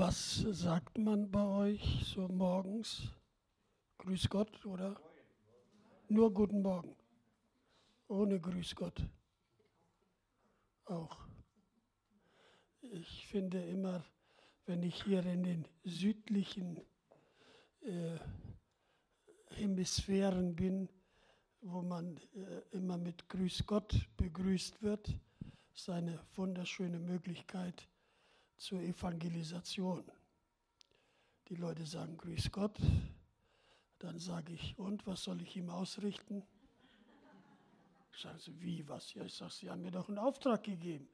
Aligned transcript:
Was 0.00 0.46
sagt 0.52 0.96
man 0.96 1.30
bei 1.30 1.44
euch 1.44 2.06
so 2.06 2.26
morgens? 2.26 3.02
Grüß 3.98 4.30
Gott 4.30 4.64
oder? 4.64 4.98
Nur 6.08 6.32
guten 6.32 6.62
Morgen. 6.62 6.96
Ohne 8.08 8.40
Grüß 8.40 8.74
Gott. 8.76 8.98
Auch. 10.86 11.18
Ich 12.80 13.26
finde 13.26 13.62
immer, 13.62 14.02
wenn 14.64 14.82
ich 14.84 15.02
hier 15.02 15.22
in 15.26 15.42
den 15.42 15.68
südlichen 15.84 16.80
äh, 17.82 18.16
Hemisphären 19.50 20.56
bin, 20.56 20.88
wo 21.60 21.82
man 21.82 22.16
äh, 22.16 22.62
immer 22.74 22.96
mit 22.96 23.28
Grüß 23.28 23.66
Gott 23.66 24.08
begrüßt 24.16 24.80
wird, 24.80 25.14
ist 25.74 25.90
eine 25.90 26.18
wunderschöne 26.36 26.98
Möglichkeit 26.98 27.89
zur 28.60 28.80
Evangelisation. 28.82 30.04
Die 31.48 31.56
Leute 31.56 31.86
sagen 31.86 32.16
Grüß 32.18 32.52
Gott, 32.52 32.78
dann 33.98 34.18
sage 34.18 34.52
ich, 34.52 34.78
und 34.78 35.06
was 35.06 35.24
soll 35.24 35.40
ich 35.40 35.56
ihm 35.56 35.70
ausrichten? 35.70 36.44
Sagen 38.16 38.38
sie, 38.38 38.60
wie, 38.60 38.86
was? 38.86 39.14
Ja, 39.14 39.24
ich 39.24 39.34
sage, 39.34 39.52
Sie 39.52 39.70
haben 39.70 39.80
mir 39.80 39.90
doch 39.90 40.08
einen 40.08 40.18
Auftrag 40.18 40.62
gegeben. 40.62 41.08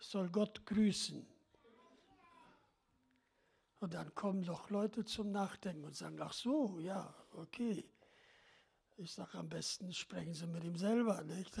Ich 0.00 0.06
soll 0.06 0.30
Gott 0.30 0.64
grüßen. 0.64 1.26
Und 3.80 3.92
dann 3.92 4.14
kommen 4.14 4.42
doch 4.42 4.70
Leute 4.70 5.04
zum 5.04 5.30
Nachdenken 5.32 5.84
und 5.84 5.94
sagen, 5.94 6.18
ach 6.22 6.32
so, 6.32 6.78
ja, 6.78 7.14
okay. 7.34 7.84
Ich 8.96 9.12
sage, 9.12 9.36
am 9.36 9.50
besten 9.50 9.92
sprechen 9.92 10.32
Sie 10.32 10.46
mit 10.46 10.64
ihm 10.64 10.76
selber, 10.76 11.22
nicht? 11.24 11.52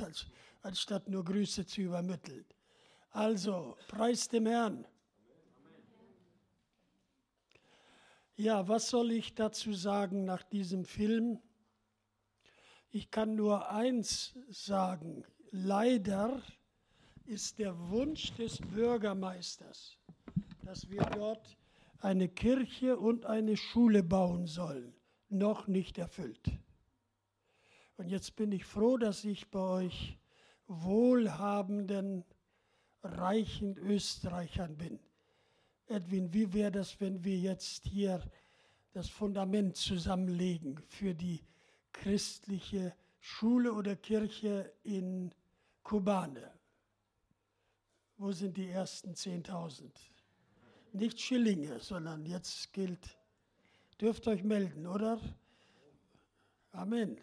Anstatt 0.62 1.08
nur 1.08 1.24
Grüße 1.24 1.66
zu 1.66 1.82
übermitteln. 1.82 2.46
Also, 3.10 3.76
preis 3.86 4.28
dem 4.28 4.46
Herrn. 4.46 4.86
Ja, 8.38 8.68
was 8.68 8.90
soll 8.90 9.12
ich 9.12 9.34
dazu 9.34 9.72
sagen 9.72 10.26
nach 10.26 10.42
diesem 10.42 10.84
Film? 10.84 11.40
Ich 12.90 13.10
kann 13.10 13.34
nur 13.34 13.70
eins 13.70 14.38
sagen. 14.50 15.24
Leider 15.52 16.42
ist 17.24 17.58
der 17.58 17.78
Wunsch 17.88 18.34
des 18.34 18.58
Bürgermeisters, 18.58 19.96
dass 20.62 20.90
wir 20.90 21.00
dort 21.14 21.56
eine 22.00 22.28
Kirche 22.28 22.98
und 22.98 23.24
eine 23.24 23.56
Schule 23.56 24.02
bauen 24.02 24.46
sollen, 24.46 24.92
noch 25.30 25.66
nicht 25.66 25.96
erfüllt. 25.96 26.50
Und 27.96 28.10
jetzt 28.10 28.36
bin 28.36 28.52
ich 28.52 28.66
froh, 28.66 28.98
dass 28.98 29.24
ich 29.24 29.50
bei 29.50 29.60
euch 29.60 30.18
wohlhabenden, 30.66 32.22
reichen 33.02 33.78
Österreichern 33.78 34.76
bin. 34.76 35.00
Edwin, 35.88 36.32
wie 36.32 36.52
wäre 36.52 36.72
das, 36.72 37.00
wenn 37.00 37.22
wir 37.24 37.38
jetzt 37.38 37.86
hier 37.86 38.22
das 38.92 39.08
Fundament 39.08 39.76
zusammenlegen 39.76 40.78
für 40.88 41.14
die 41.14 41.40
christliche 41.92 42.94
Schule 43.20 43.72
oder 43.72 43.94
Kirche 43.94 44.72
in 44.82 45.32
Kobane? 45.82 46.52
Wo 48.18 48.32
sind 48.32 48.56
die 48.56 48.68
ersten 48.68 49.12
10.000? 49.12 49.90
Nicht 50.92 51.20
Schillinge, 51.20 51.78
sondern 51.80 52.24
jetzt 52.24 52.72
gilt, 52.72 53.18
dürft 54.00 54.26
euch 54.26 54.42
melden, 54.42 54.86
oder? 54.86 55.20
Amen. 56.72 57.20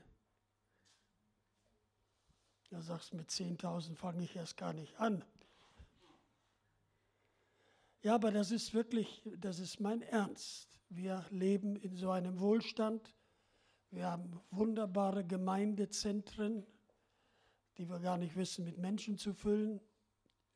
Du 2.70 2.81
sagst, 2.81 3.14
mit 3.14 3.30
10.000 3.30 3.95
fange 3.95 4.23
ich 4.23 4.36
erst 4.36 4.58
gar 4.58 4.73
nicht 4.73 5.00
an. 5.00 5.23
Ja, 8.03 8.15
aber 8.15 8.31
das 8.31 8.51
ist 8.51 8.73
wirklich, 8.73 9.23
das 9.37 9.59
ist 9.59 9.79
mein 9.79 10.01
Ernst. 10.01 10.77
Wir 10.89 11.25
leben 11.30 11.77
in 11.77 11.95
so 11.95 12.11
einem 12.11 12.37
Wohlstand. 12.41 13.15
Wir 13.91 14.08
haben 14.08 14.41
wunderbare 14.52 15.23
Gemeindezentren, 15.25 16.65
die 17.77 17.87
wir 17.87 17.99
gar 17.99 18.17
nicht 18.17 18.36
wissen, 18.36 18.65
mit 18.65 18.77
Menschen 18.77 19.17
zu 19.17 19.33
füllen, 19.33 19.80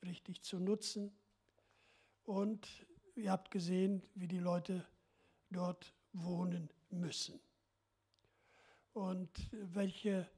richtig 0.04 0.44
zu 0.44 0.60
nutzen. 0.60 1.18
Und 2.26 2.68
ihr 3.16 3.32
habt 3.32 3.50
gesehen, 3.50 4.04
wie 4.14 4.28
die 4.28 4.40
Leute 4.40 4.86
dort 5.50 5.94
wohnen 6.12 6.70
müssen. 6.90 7.40
Und 8.92 9.32
welche 9.54 10.30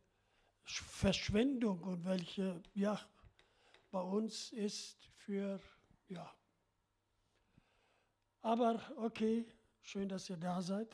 Verschwendung 0.62 1.82
und 1.82 2.06
welche, 2.06 2.62
ja, 2.76 3.02
bei 3.90 4.02
uns 4.02 4.52
ist 4.52 5.10
für, 5.16 5.60
ja, 6.08 6.32
aber 8.42 8.82
okay, 8.98 9.46
schön, 9.82 10.10
dass 10.10 10.30
ihr 10.30 10.38
da 10.38 10.62
seid. 10.62 10.94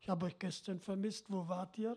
Ich 0.00 0.08
habe 0.08 0.26
euch 0.26 0.38
gestern 0.38 0.80
vermisst. 0.80 1.30
Wo 1.30 1.48
wart 1.48 1.78
ihr? 1.78 1.96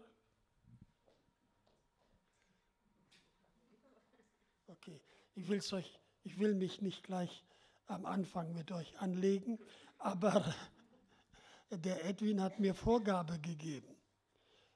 Okay, 4.68 5.02
ich, 5.34 5.48
will's 5.48 5.74
euch, 5.74 6.00
ich 6.24 6.40
will 6.40 6.54
mich 6.54 6.82
nicht 6.82 7.04
gleich 7.04 7.44
am 7.88 8.06
Anfang 8.06 8.54
mit 8.54 8.72
euch 8.72 9.00
anlegen, 9.00 9.60
aber 9.98 10.54
der 11.72 12.06
Edwin 12.06 12.42
hat 12.42 12.60
mir 12.60 12.76
Vorgabe 12.76 13.40
gegeben. 13.40 13.96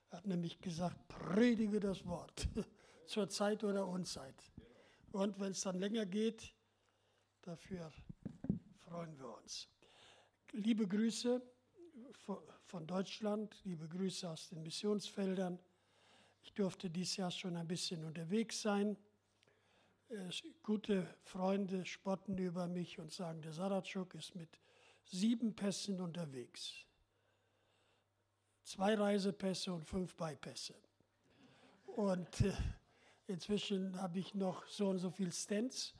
Er 0.09 0.18
hat 0.18 0.28
nämlich 0.28 0.59
gesagt, 0.59 1.07
predige 1.07 1.79
das 1.79 2.06
Wort 2.06 2.47
zur 3.06 3.29
Zeit 3.29 3.63
oder 3.63 3.88
Unzeit. 3.88 4.35
Und 5.12 5.39
wenn 5.39 5.51
es 5.51 5.62
dann 5.62 5.78
länger 5.79 6.06
geht, 6.06 6.53
dafür 7.41 7.91
freuen 8.89 9.16
wir 9.19 9.38
uns. 9.38 9.67
Liebe 10.51 10.88
Grüße 10.88 11.39
von 12.66 12.88
Deutschland, 12.88 13.55
liebe 13.63 13.88
Grüße 13.88 14.27
aus 14.27 14.50
den 14.50 14.63
Missionsfeldern. 14.63 15.59
Ich 16.41 16.53
durfte 16.53 16.89
dieses 16.89 17.17
Jahr 17.17 17.29
schon 17.29 17.55
ein 17.55 17.67
bisschen 17.67 18.03
unterwegs 18.03 18.63
sein. 18.63 18.97
Gute 20.63 21.05
Freunde 21.22 21.85
spotten 21.85 22.35
über 22.39 22.67
mich 22.67 22.97
und 22.97 23.11
sagen, 23.11 23.44
der 23.44 23.53
Saratschuk 23.53 24.16
ist 24.16 24.33
mit 24.33 24.59
sieben 25.06 25.56
Pässen 25.56 26.01
unterwegs. 26.01 26.73
Zwei 28.63 28.95
Reisepässe 28.95 29.71
und 29.71 29.85
fünf 29.85 30.16
Beipässe. 30.16 30.73
Und 31.85 32.41
äh, 32.41 32.53
inzwischen 33.27 34.01
habe 34.01 34.17
ich 34.17 34.33
noch 34.33 34.66
so 34.67 34.89
und 34.89 34.97
so 34.97 35.11
viel 35.11 35.31
Stents 35.31 35.94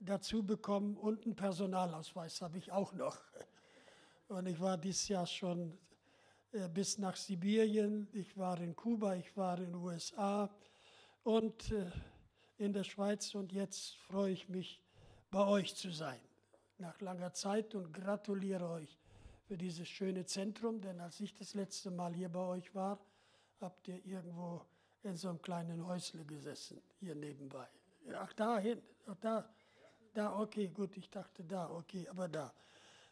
dazu 0.00 0.42
bekommen 0.44 0.96
und 0.96 1.24
einen 1.24 1.36
Personalausweis 1.36 2.40
habe 2.42 2.58
ich 2.58 2.70
auch 2.72 2.92
noch. 2.92 3.18
Und 4.28 4.46
ich 4.46 4.60
war 4.60 4.76
dieses 4.76 5.08
Jahr 5.08 5.26
schon 5.26 5.76
äh, 6.52 6.68
bis 6.68 6.98
nach 6.98 7.16
Sibirien, 7.16 8.08
ich 8.12 8.36
war 8.36 8.60
in 8.60 8.74
Kuba, 8.76 9.14
ich 9.14 9.36
war 9.36 9.58
in 9.58 9.72
den 9.72 9.74
USA 9.74 10.50
und 11.24 11.72
äh, 11.72 11.90
in 12.58 12.72
der 12.72 12.84
Schweiz 12.84 13.34
und 13.34 13.52
jetzt 13.52 13.96
freue 13.96 14.32
ich 14.32 14.48
mich, 14.48 14.82
bei 15.30 15.46
euch 15.46 15.74
zu 15.74 15.90
sein. 15.90 16.20
Nach 16.78 17.00
langer 17.00 17.32
Zeit 17.32 17.74
und 17.74 17.92
gratuliere 17.92 18.68
euch 18.68 18.98
für 19.46 19.56
dieses 19.56 19.88
schöne 19.88 20.24
Zentrum, 20.24 20.80
denn 20.80 21.00
als 21.00 21.20
ich 21.20 21.34
das 21.34 21.54
letzte 21.54 21.90
Mal 21.90 22.14
hier 22.14 22.28
bei 22.28 22.40
euch 22.40 22.74
war, 22.74 22.98
habt 23.60 23.88
ihr 23.88 24.04
irgendwo 24.04 24.62
in 25.02 25.16
so 25.16 25.28
einem 25.28 25.40
kleinen 25.42 25.86
Häusle 25.86 26.24
gesessen, 26.24 26.80
hier 27.00 27.14
nebenbei. 27.14 27.66
Ach, 28.14 28.32
da 28.32 28.58
hin, 28.58 28.80
ach, 29.06 29.16
da. 29.20 29.48
Da, 30.14 30.38
okay, 30.38 30.68
gut, 30.68 30.96
ich 30.96 31.10
dachte 31.10 31.44
da, 31.44 31.70
okay, 31.70 32.06
aber 32.08 32.28
da. 32.28 32.52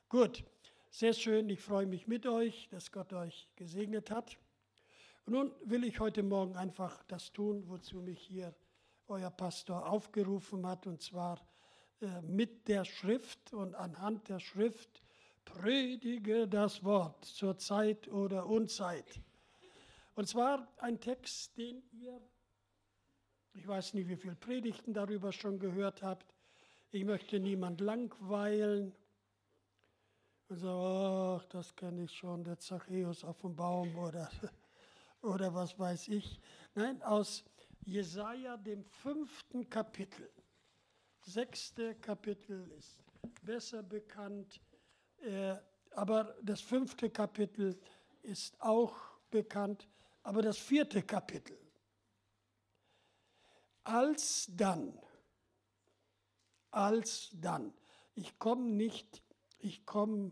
Gut, 0.08 0.44
sehr 0.90 1.12
schön, 1.12 1.48
ich 1.50 1.60
freue 1.60 1.86
mich 1.86 2.06
mit 2.06 2.26
euch, 2.26 2.68
dass 2.70 2.90
Gott 2.90 3.12
euch 3.12 3.48
gesegnet 3.56 4.10
hat. 4.10 4.36
Und 5.26 5.32
nun 5.34 5.52
will 5.64 5.84
ich 5.84 6.00
heute 6.00 6.22
Morgen 6.22 6.56
einfach 6.56 7.02
das 7.04 7.32
tun, 7.32 7.64
wozu 7.68 7.98
mich 7.98 8.20
hier 8.20 8.54
euer 9.08 9.30
Pastor 9.30 9.88
aufgerufen 9.88 10.66
hat, 10.66 10.86
und 10.86 11.02
zwar 11.02 11.46
äh, 12.00 12.22
mit 12.22 12.68
der 12.68 12.84
Schrift 12.84 13.52
und 13.52 13.74
anhand 13.74 14.28
der 14.28 14.40
Schrift 14.40 15.02
predige 15.44 16.46
das 16.46 16.84
Wort 16.84 17.24
zur 17.24 17.58
Zeit 17.58 18.08
oder 18.08 18.46
Unzeit. 18.46 19.20
Und 20.14 20.28
zwar 20.28 20.72
ein 20.78 21.00
Text, 21.00 21.56
den 21.56 21.82
ihr, 21.92 22.20
ich 23.54 23.66
weiß 23.66 23.94
nicht, 23.94 24.08
wie 24.08 24.16
viele 24.16 24.36
Predigten 24.36 24.92
darüber 24.92 25.32
schon 25.32 25.58
gehört 25.58 26.02
habt, 26.02 26.35
ich 26.90 27.04
möchte 27.04 27.40
niemand 27.40 27.80
langweilen 27.80 28.94
und 30.48 30.58
sagen, 30.58 31.40
ach, 31.40 31.44
das 31.46 31.74
kenne 31.74 32.04
ich 32.04 32.12
schon, 32.12 32.44
der 32.44 32.58
Zachäus 32.58 33.24
auf 33.24 33.40
dem 33.40 33.56
Baum 33.56 33.96
oder, 33.96 34.30
oder 35.22 35.52
was 35.54 35.78
weiß 35.78 36.08
ich. 36.08 36.40
Nein, 36.74 37.02
aus 37.02 37.44
Jesaja, 37.84 38.56
dem 38.56 38.84
fünften 38.84 39.68
Kapitel. 39.68 40.30
Sechste 41.20 41.96
Kapitel 41.96 42.70
ist 42.78 42.98
besser 43.42 43.82
bekannt, 43.82 44.60
äh, 45.22 45.56
aber 45.90 46.36
das 46.42 46.60
fünfte 46.60 47.10
Kapitel 47.10 47.78
ist 48.22 48.60
auch 48.60 48.94
bekannt, 49.30 49.88
aber 50.22 50.42
das 50.42 50.58
vierte 50.58 51.02
Kapitel. 51.02 51.58
Als 53.82 54.48
dann, 54.50 54.98
als 56.76 57.30
dann. 57.40 57.72
Ich 58.14 58.38
komme 58.38 58.70
nicht 58.70 59.22
ich 59.66 59.84
komme 59.84 60.30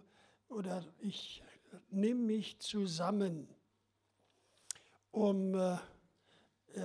oder 0.49 0.85
ich 0.99 1.43
nehme 1.91 2.21
mich 2.21 2.61
zusammen, 2.61 3.49
um 5.11 5.55
äh, 5.55 5.79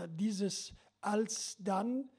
dieses 0.09 0.73
Alsdann 1.01 2.09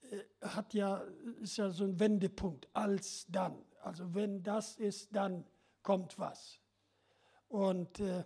äh, 0.00 0.22
hat 0.40 0.74
ja, 0.74 0.98
ist 1.40 1.58
ja 1.58 1.70
so 1.70 1.84
ein 1.84 1.98
Wendepunkt, 2.00 2.68
Alsdann. 2.72 3.62
Also 3.82 4.14
wenn 4.14 4.42
das 4.42 4.76
ist, 4.76 5.14
dann 5.14 5.44
kommt 5.82 6.18
was. 6.18 6.58
Und 7.48 8.00
äh, 8.00 8.24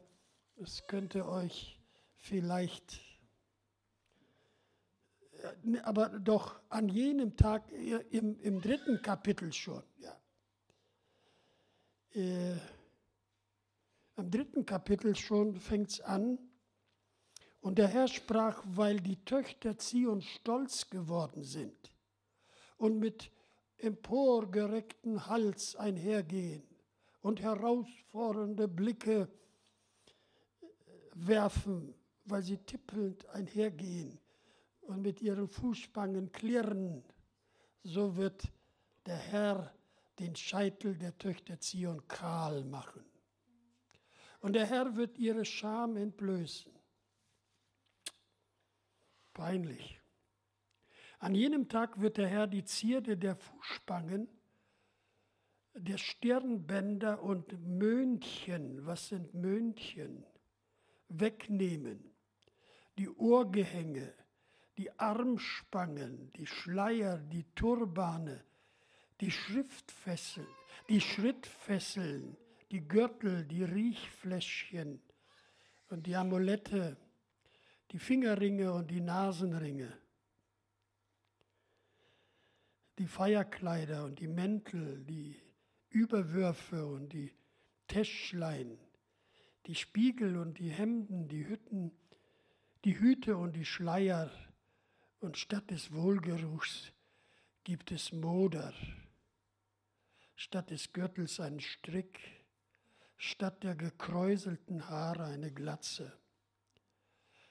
es 0.57 0.87
könnte 0.87 1.29
euch 1.29 1.81
vielleicht, 2.17 2.95
äh, 2.95 3.10
aber 5.83 6.09
doch 6.09 6.61
an 6.69 6.89
jenem 6.89 7.37
Tag 7.37 7.71
im, 7.73 8.39
im 8.41 8.61
dritten 8.61 9.01
Kapitel 9.03 9.53
schon, 9.53 9.83
ja. 9.99 10.17
Äh, 12.12 12.57
am 14.17 14.31
dritten 14.31 14.67
Kapitel 14.67 15.17
schon 15.17 15.55
fängt 15.57 15.91
es 15.91 16.01
an. 16.01 16.39
Und 17.61 17.79
der 17.79 17.89
Herr 17.89 18.09
sprach, 18.09 18.62
weil 18.67 19.01
die 19.01 19.23
Töchter 19.25 19.79
Zion 19.79 20.23
stolz 20.23 20.89
geworden 20.91 21.43
sind 21.43 21.95
und 22.79 22.99
mit 22.99 23.31
emporgereckten 23.79 25.27
Hals 25.27 25.77
einhergehen 25.77 26.62
und 27.21 27.41
herausfordernde 27.41 28.67
Blicke 28.67 29.29
äh, 30.61 30.67
werfen, 31.15 31.95
weil 32.25 32.43
sie 32.43 32.59
tippelnd 32.59 33.27
einhergehen 33.29 34.19
und 34.91 35.03
mit 35.03 35.23
ihren 35.23 35.49
Fußspangen 35.49 36.33
klirren, 36.33 37.05
so 37.83 38.17
wird 38.17 38.53
der 39.07 39.17
Herr 39.17 39.73
den 40.19 40.35
Scheitel 40.35 40.99
der 40.99 41.17
Töchter 41.17 41.61
Zion 41.61 42.07
kahl 42.09 42.65
machen. 42.65 43.05
Und 44.41 44.55
der 44.55 44.67
Herr 44.67 44.97
wird 44.97 45.17
ihre 45.17 45.45
Scham 45.45 45.97
entblößen. 45.97 46.73
Peinlich. 49.33 50.01
An 51.21 51.35
jenem 51.35 51.69
Tag 51.69 52.01
wird 52.01 52.17
der 52.17 52.29
Herr 52.29 52.47
die 52.47 52.65
Zierde 52.65 53.17
der 53.17 53.37
Fußspangen, 53.37 54.29
der 55.75 55.99
Stirnbänder 55.99 57.23
und 57.23 57.53
Möhnchen, 57.65 58.85
was 58.87 59.09
sind 59.09 59.35
Möhnchen, 59.35 60.27
wegnehmen. 61.09 62.13
Die 62.99 63.09
Ohrgehänge, 63.09 64.13
die 64.81 64.99
Armspangen, 64.99 66.32
die 66.37 66.47
Schleier, 66.47 67.19
die 67.19 67.44
Turbane, 67.55 68.43
die 69.21 69.31
Schriftfesseln, 69.31 70.47
die 70.88 71.03
Schrittfesseln, 71.03 72.35
die 72.71 72.81
Gürtel, 72.81 73.44
die 73.44 73.62
Riechfläschchen 73.62 74.99
und 75.91 76.06
die 76.06 76.17
Amulette, 76.17 76.97
die 77.91 77.99
Fingerringe 77.99 78.73
und 78.73 78.91
die 78.91 79.03
Nasenringe, 79.03 79.93
die 82.97 83.06
Feierkleider 83.06 84.06
und 84.06 84.19
die 84.19 84.29
Mäntel, 84.29 85.05
die 85.05 85.37
Überwürfe 85.91 86.87
und 86.87 87.12
die 87.12 87.35
Täschlein, 87.87 88.79
die 89.67 89.75
Spiegel 89.75 90.38
und 90.38 90.59
die 90.59 90.71
Hemden, 90.71 91.29
die 91.29 91.47
Hütten, 91.47 91.93
die 92.87 92.99
Hüte 92.99 93.37
und 93.37 93.55
die 93.56 93.67
Schleier, 93.67 94.31
und 95.21 95.37
statt 95.37 95.71
des 95.71 95.93
Wohlgeruchs 95.93 96.93
gibt 97.63 97.93
es 97.93 98.13
Moder, 98.13 98.73
statt 100.35 100.71
des 100.71 100.93
Gürtels 100.93 101.39
einen 101.41 101.61
Strick, 101.61 102.19
statt 103.17 103.63
der 103.63 103.75
gekräuselten 103.75 104.89
Haare 104.89 105.25
eine 105.25 105.53
Glatze, 105.53 106.19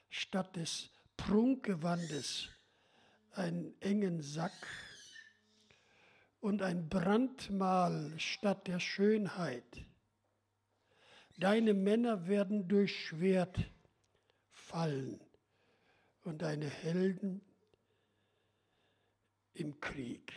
statt 0.08 0.56
des 0.56 0.90
Prunkgewandes 1.16 2.48
einen 3.32 3.80
engen 3.80 4.20
Sack 4.20 4.66
und 6.40 6.62
ein 6.62 6.88
Brandmal 6.88 8.12
statt 8.18 8.66
der 8.66 8.80
Schönheit. 8.80 9.86
Deine 11.38 11.74
Männer 11.74 12.26
werden 12.26 12.66
durch 12.66 13.06
Schwert 13.06 13.70
fallen 14.50 15.20
und 16.24 16.42
deine 16.42 16.68
Helden 16.68 17.40
im 19.54 19.80
Krieg. 19.80 20.32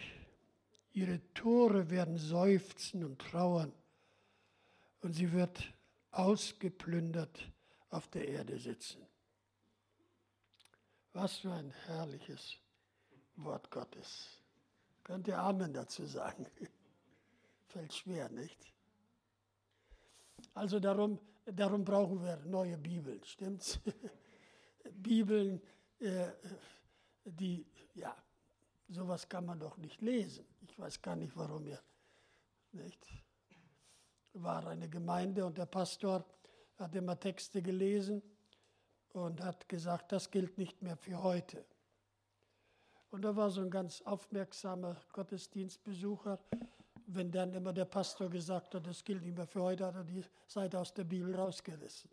Ihre 0.92 1.22
Tore 1.34 1.90
werden 1.90 2.18
seufzen 2.18 3.04
und 3.04 3.20
trauern 3.20 3.74
und 5.02 5.14
sie 5.14 5.32
wird 5.32 5.74
ausgeplündert 6.12 7.52
auf 7.90 8.08
der 8.08 8.28
Erde 8.28 8.60
sitzen. 8.60 9.06
Was 11.14 11.38
für 11.38 11.52
ein 11.52 11.72
herrliches 11.86 12.58
Wort 13.36 13.70
Gottes. 13.72 14.42
Könnt 15.04 15.28
ihr 15.28 15.38
Amen 15.38 15.74
dazu 15.74 16.06
sagen? 16.06 16.46
Fällt 17.68 17.94
schwer, 17.94 18.30
nicht? 18.30 18.74
Also 20.54 20.80
darum, 20.80 21.20
darum 21.46 21.84
brauchen 21.84 22.22
wir 22.22 22.38
neue 22.46 22.78
Bibeln, 22.78 23.24
stimmt's? 23.24 23.80
Bibeln, 24.94 25.62
äh, 26.00 26.30
die, 27.26 27.66
ja, 27.96 28.16
sowas 28.88 29.28
kann 29.28 29.46
man 29.46 29.60
doch 29.60 29.78
nicht 29.78 30.02
lesen. 30.02 30.46
Ich 30.62 30.78
weiß 30.78 31.02
gar 31.02 31.16
nicht, 31.16 31.36
warum 31.36 31.68
ihr, 31.68 31.80
nicht? 32.72 33.08
War 34.34 34.66
eine 34.68 34.90
Gemeinde 34.90 35.46
und 35.46 35.58
der 35.58 35.66
Pastor 35.66 36.26
hat 36.78 36.96
immer 36.96 37.20
Texte 37.20 37.62
gelesen 37.62 38.22
und 39.10 39.42
hat 39.42 39.70
gesagt, 39.70 40.12
das 40.12 40.32
gilt 40.32 40.58
nicht 40.58 40.82
mehr 40.82 40.98
für 40.98 41.22
heute. 41.22 41.66
Und 43.12 43.22
da 43.22 43.36
war 43.36 43.52
so 43.52 43.62
ein 43.62 43.70
ganz 43.70 44.02
aufmerksamer 44.02 44.98
Gottesdienstbesucher. 45.12 46.40
Wenn 47.06 47.32
dann 47.32 47.54
immer 47.54 47.72
der 47.72 47.86
Pastor 47.86 48.28
gesagt 48.28 48.74
hat, 48.74 48.88
das 48.88 49.04
gilt 49.04 49.24
nicht 49.24 49.38
mehr 49.38 49.46
für 49.46 49.62
heute, 49.62 49.86
hat 49.86 49.96
er 49.96 50.04
die 50.04 50.24
Seite 50.48 50.80
aus 50.80 50.94
der 50.94 51.04
Bibel 51.04 51.36
rausgerissen. 51.36 52.10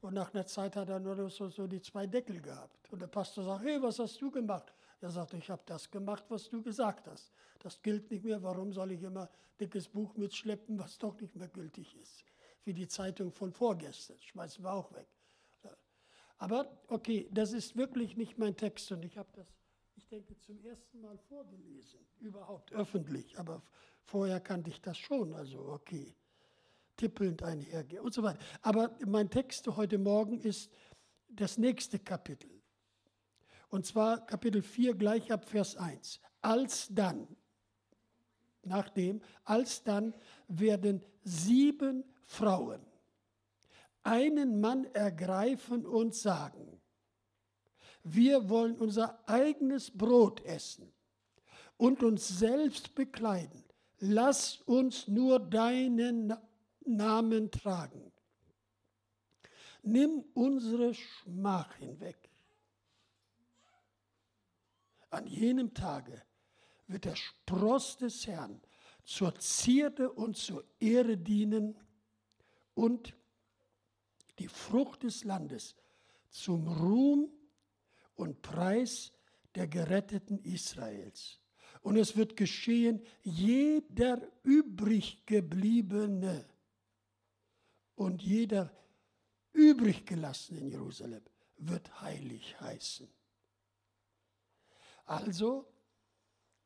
Und 0.00 0.14
nach 0.14 0.34
einer 0.34 0.44
Zeit 0.44 0.74
hat 0.74 0.88
er 0.88 0.98
nur 0.98 1.30
so, 1.30 1.48
so 1.48 1.66
die 1.66 1.80
zwei 1.80 2.06
Deckel 2.06 2.40
gehabt. 2.40 2.90
Und 2.90 3.00
der 3.00 3.06
Pastor 3.06 3.44
sagt, 3.44 3.64
hey, 3.64 3.80
was 3.80 3.98
hast 3.98 4.20
du 4.20 4.30
gemacht? 4.30 4.72
Er 5.04 5.10
sagt, 5.10 5.34
ich 5.34 5.50
habe 5.50 5.62
das 5.66 5.90
gemacht, 5.90 6.24
was 6.30 6.48
du 6.48 6.62
gesagt 6.62 7.06
hast. 7.08 7.30
Das 7.58 7.82
gilt 7.82 8.10
nicht 8.10 8.24
mehr. 8.24 8.42
Warum 8.42 8.72
soll 8.72 8.92
ich 8.92 9.02
immer 9.02 9.28
dickes 9.60 9.86
Buch 9.86 10.16
mitschleppen, 10.16 10.78
was 10.78 10.96
doch 10.96 11.20
nicht 11.20 11.36
mehr 11.36 11.48
gültig 11.48 11.94
ist? 11.96 12.24
Wie 12.62 12.72
die 12.72 12.88
Zeitung 12.88 13.30
von 13.30 13.52
vorgestern. 13.52 14.18
Schmeißen 14.18 14.64
wir 14.64 14.72
auch 14.72 14.90
weg. 14.94 15.06
Aber 16.38 16.66
okay, 16.88 17.28
das 17.30 17.52
ist 17.52 17.76
wirklich 17.76 18.16
nicht 18.16 18.38
mein 18.38 18.56
Text 18.56 18.90
und 18.92 19.04
ich 19.04 19.18
habe 19.18 19.28
das, 19.34 19.46
ich 19.94 20.08
denke, 20.08 20.38
zum 20.38 20.58
ersten 20.64 21.02
Mal 21.02 21.18
vorgelesen, 21.18 22.00
überhaupt 22.20 22.72
öffentlich, 22.72 23.38
aber 23.38 23.62
vorher 24.04 24.40
kannte 24.40 24.70
ich 24.70 24.80
das 24.80 24.96
schon, 24.96 25.34
also 25.34 25.58
okay, 25.68 26.16
tippelnd 26.96 27.42
einhergehen 27.42 28.02
und 28.02 28.14
so 28.14 28.22
weiter. 28.22 28.40
Aber 28.62 28.96
mein 29.06 29.28
Text 29.28 29.68
heute 29.68 29.98
Morgen 29.98 30.40
ist 30.40 30.72
das 31.28 31.58
nächste 31.58 31.98
Kapitel. 31.98 32.63
Und 33.74 33.84
zwar 33.84 34.24
Kapitel 34.24 34.62
4 34.62 34.94
gleich 34.94 35.32
ab 35.32 35.48
Vers 35.48 35.74
1. 35.74 36.20
Als 36.42 36.86
dann, 36.92 37.26
nachdem, 38.62 39.20
als 39.42 39.82
dann 39.82 40.14
werden 40.46 41.02
sieben 41.24 42.04
Frauen 42.22 42.80
einen 44.04 44.60
Mann 44.60 44.84
ergreifen 44.94 45.84
und 45.86 46.14
sagen, 46.14 46.80
wir 48.04 48.48
wollen 48.48 48.76
unser 48.76 49.18
eigenes 49.28 49.90
Brot 49.90 50.44
essen 50.44 50.92
und 51.76 52.04
uns 52.04 52.28
selbst 52.28 52.94
bekleiden. 52.94 53.64
Lass 53.98 54.60
uns 54.66 55.08
nur 55.08 55.40
deinen 55.40 56.32
Namen 56.84 57.50
tragen. 57.50 58.12
Nimm 59.82 60.24
unsere 60.32 60.94
Schmach 60.94 61.74
hinweg. 61.74 62.30
An 65.14 65.26
jenem 65.28 65.72
Tage 65.74 66.20
wird 66.88 67.04
der 67.04 67.14
Spross 67.14 67.96
des 67.98 68.26
Herrn 68.26 68.60
zur 69.04 69.32
Zierde 69.36 70.10
und 70.10 70.36
zur 70.36 70.64
Ehre 70.80 71.16
dienen 71.16 71.78
und 72.74 73.14
die 74.40 74.48
Frucht 74.48 75.04
des 75.04 75.22
Landes 75.22 75.76
zum 76.30 76.66
Ruhm 76.66 77.30
und 78.16 78.42
Preis 78.42 79.12
der 79.54 79.68
Geretteten 79.68 80.40
Israels. 80.40 81.38
Und 81.82 81.96
es 81.96 82.16
wird 82.16 82.36
geschehen, 82.36 83.00
jeder 83.22 84.20
übriggebliebene 84.42 86.44
und 87.94 88.20
jeder 88.20 88.76
übriggelassene 89.52 90.58
in 90.58 90.70
Jerusalem 90.70 91.22
wird 91.58 92.00
heilig 92.00 92.60
heißen. 92.60 93.08
Also 95.06 95.66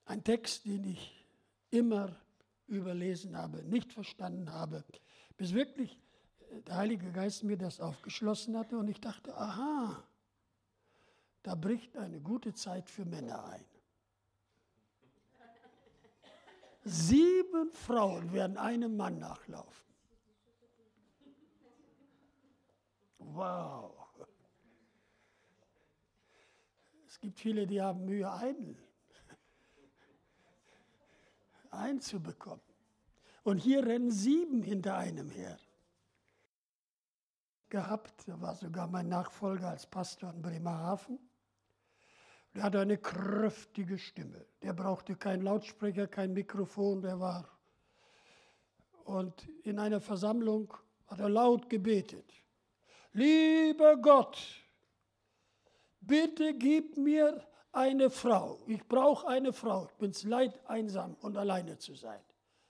ein 0.04 0.22
Text, 0.24 0.64
den 0.64 0.84
ich 0.84 1.26
immer 1.70 2.16
überlesen 2.66 3.36
habe, 3.36 3.62
nicht 3.64 3.92
verstanden 3.92 4.52
habe, 4.52 4.84
bis 5.36 5.52
wirklich 5.54 5.98
der 6.66 6.76
Heilige 6.76 7.10
Geist 7.12 7.44
mir 7.44 7.58
das 7.58 7.80
aufgeschlossen 7.80 8.56
hatte 8.56 8.78
und 8.78 8.88
ich 8.88 9.00
dachte, 9.00 9.36
aha, 9.36 10.02
da 11.42 11.54
bricht 11.54 11.96
eine 11.96 12.20
gute 12.20 12.52
Zeit 12.54 12.88
für 12.90 13.04
Männer 13.04 13.44
ein. 13.44 13.64
Sieben 16.84 17.72
Frauen 17.72 18.32
werden 18.32 18.56
einem 18.56 18.96
Mann 18.96 19.18
nachlaufen. 19.18 19.88
Wow. 23.18 23.97
Es 27.18 27.22
gibt 27.22 27.40
viele, 27.40 27.66
die 27.66 27.82
haben 27.82 28.04
Mühe, 28.04 28.30
einen 28.30 28.78
einzubekommen. 31.72 32.62
Und 33.42 33.58
hier 33.58 33.84
rennen 33.84 34.12
sieben 34.12 34.62
hinter 34.62 34.96
einem 34.96 35.28
her. 35.28 35.58
Gehabt, 37.70 38.28
er 38.28 38.40
war 38.40 38.54
sogar 38.54 38.86
mein 38.86 39.08
Nachfolger 39.08 39.68
als 39.68 39.84
Pastor 39.84 40.32
in 40.32 40.42
Bremerhaven. 40.42 41.18
Der 42.54 42.62
hatte 42.62 42.78
eine 42.78 42.98
kräftige 42.98 43.98
Stimme. 43.98 44.46
Der 44.62 44.72
brauchte 44.72 45.16
keinen 45.16 45.42
Lautsprecher, 45.42 46.06
kein 46.06 46.32
Mikrofon, 46.34 47.02
der 47.02 47.18
war. 47.18 47.48
Und 49.02 49.48
in 49.64 49.80
einer 49.80 50.00
Versammlung 50.00 50.72
hat 51.08 51.18
er 51.18 51.28
laut 51.28 51.68
gebetet. 51.68 52.32
Lieber 53.12 53.96
Gott, 53.96 54.38
bitte 56.08 56.54
gib 56.54 56.96
mir 56.96 57.46
eine 57.70 58.10
Frau. 58.10 58.58
Ich 58.66 58.82
brauche 58.88 59.28
eine 59.28 59.52
Frau. 59.52 59.86
Ich 59.86 59.96
bin 59.98 60.10
es 60.10 60.24
leid, 60.24 60.58
einsam 60.66 61.14
und 61.20 61.36
alleine 61.36 61.78
zu 61.78 61.94
sein. 61.94 62.20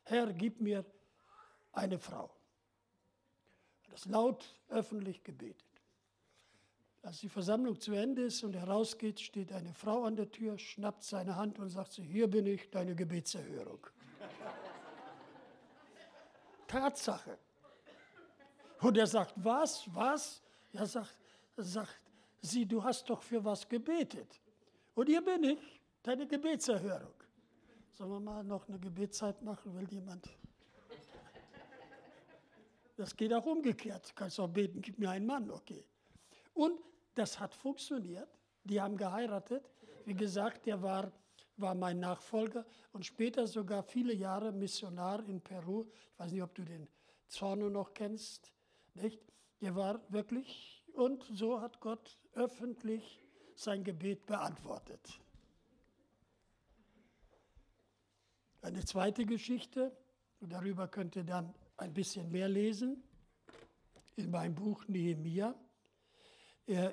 Herr, 0.04 0.32
gib 0.32 0.60
mir 0.60 0.84
eine 1.72 1.98
Frau. 1.98 2.30
Das 3.90 4.04
laut 4.06 4.54
öffentlich 4.68 5.22
gebetet. 5.24 5.64
Als 7.02 7.20
die 7.20 7.28
Versammlung 7.28 7.80
zu 7.80 7.92
Ende 7.92 8.22
ist 8.22 8.42
und 8.42 8.54
er 8.54 8.64
rausgeht, 8.64 9.20
steht 9.20 9.52
eine 9.52 9.72
Frau 9.72 10.04
an 10.04 10.16
der 10.16 10.30
Tür, 10.30 10.58
schnappt 10.58 11.04
seine 11.04 11.36
Hand 11.36 11.58
und 11.58 11.70
sagt 11.70 11.92
so, 11.92 12.02
hier 12.02 12.28
bin 12.28 12.46
ich, 12.46 12.68
deine 12.70 12.94
Gebetserhörung. 12.94 13.86
Tatsache. 16.66 17.38
Und 18.80 18.98
er 18.98 19.06
sagt, 19.06 19.32
was, 19.36 19.88
was? 19.94 20.42
Er 20.72 20.86
sagt, 20.86 21.16
er 21.56 21.64
sagt, 21.64 22.00
sie, 22.40 22.66
du 22.66 22.82
hast 22.82 23.08
doch 23.08 23.22
für 23.22 23.44
was 23.44 23.68
gebetet. 23.68 24.40
Und 24.94 25.08
hier 25.08 25.22
bin 25.22 25.44
ich, 25.44 25.80
deine 26.02 26.26
Gebetserhörung. 26.26 27.14
Sollen 27.92 28.10
wir 28.10 28.20
mal 28.20 28.44
noch 28.44 28.68
eine 28.68 28.78
Gebetszeit 28.78 29.42
machen? 29.42 29.74
Will 29.74 29.88
jemand? 29.90 30.28
Das 32.96 33.14
geht 33.16 33.32
auch 33.32 33.46
umgekehrt. 33.46 34.10
Du 34.10 34.14
kannst 34.14 34.40
auch 34.40 34.48
beten, 34.48 34.82
gib 34.82 34.98
mir 34.98 35.10
einen 35.10 35.24
Mann, 35.24 35.50
okay. 35.50 35.84
Und 36.52 36.80
das 37.14 37.38
hat 37.38 37.54
funktioniert. 37.54 38.28
Die 38.64 38.80
haben 38.80 38.96
geheiratet. 38.96 39.70
Wie 40.04 40.14
gesagt, 40.14 40.66
der 40.66 40.82
war, 40.82 41.12
war 41.56 41.74
mein 41.74 42.00
Nachfolger 42.00 42.66
und 42.92 43.06
später 43.06 43.46
sogar 43.46 43.82
viele 43.84 44.14
Jahre 44.14 44.50
Missionar 44.50 45.24
in 45.28 45.40
Peru. 45.40 45.86
Ich 46.12 46.18
weiß 46.18 46.32
nicht, 46.32 46.42
ob 46.42 46.54
du 46.54 46.64
den 46.64 46.88
Zorno 47.28 47.70
noch 47.70 47.94
kennst. 47.94 48.52
Nicht? 48.94 49.20
Der 49.60 49.76
war 49.76 50.00
wirklich, 50.10 50.77
und 50.98 51.22
so 51.32 51.60
hat 51.60 51.80
Gott 51.80 52.18
öffentlich 52.34 53.22
sein 53.54 53.84
Gebet 53.84 54.26
beantwortet. 54.26 55.20
Eine 58.62 58.84
zweite 58.84 59.24
Geschichte, 59.24 59.96
und 60.40 60.52
darüber 60.52 60.88
könnt 60.88 61.14
ihr 61.14 61.22
dann 61.22 61.54
ein 61.76 61.94
bisschen 61.94 62.30
mehr 62.32 62.48
lesen, 62.48 63.02
in 64.16 64.30
meinem 64.30 64.56
Buch 64.56 64.86
Nehemia. 64.88 65.54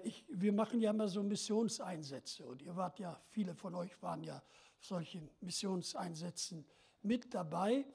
Ich, 0.04 0.24
wir 0.30 0.54
machen 0.54 0.80
ja 0.80 0.92
immer 0.92 1.08
so 1.08 1.24
Missionseinsätze 1.24 2.46
und 2.46 2.62
ihr 2.62 2.76
wart 2.76 3.00
ja, 3.00 3.20
viele 3.32 3.56
von 3.56 3.74
euch 3.74 4.00
waren 4.04 4.24
ja 4.24 4.42
solchen 4.80 5.30
Missionseinsätzen 5.42 6.64
mit 7.02 7.34
dabei. 7.34 7.86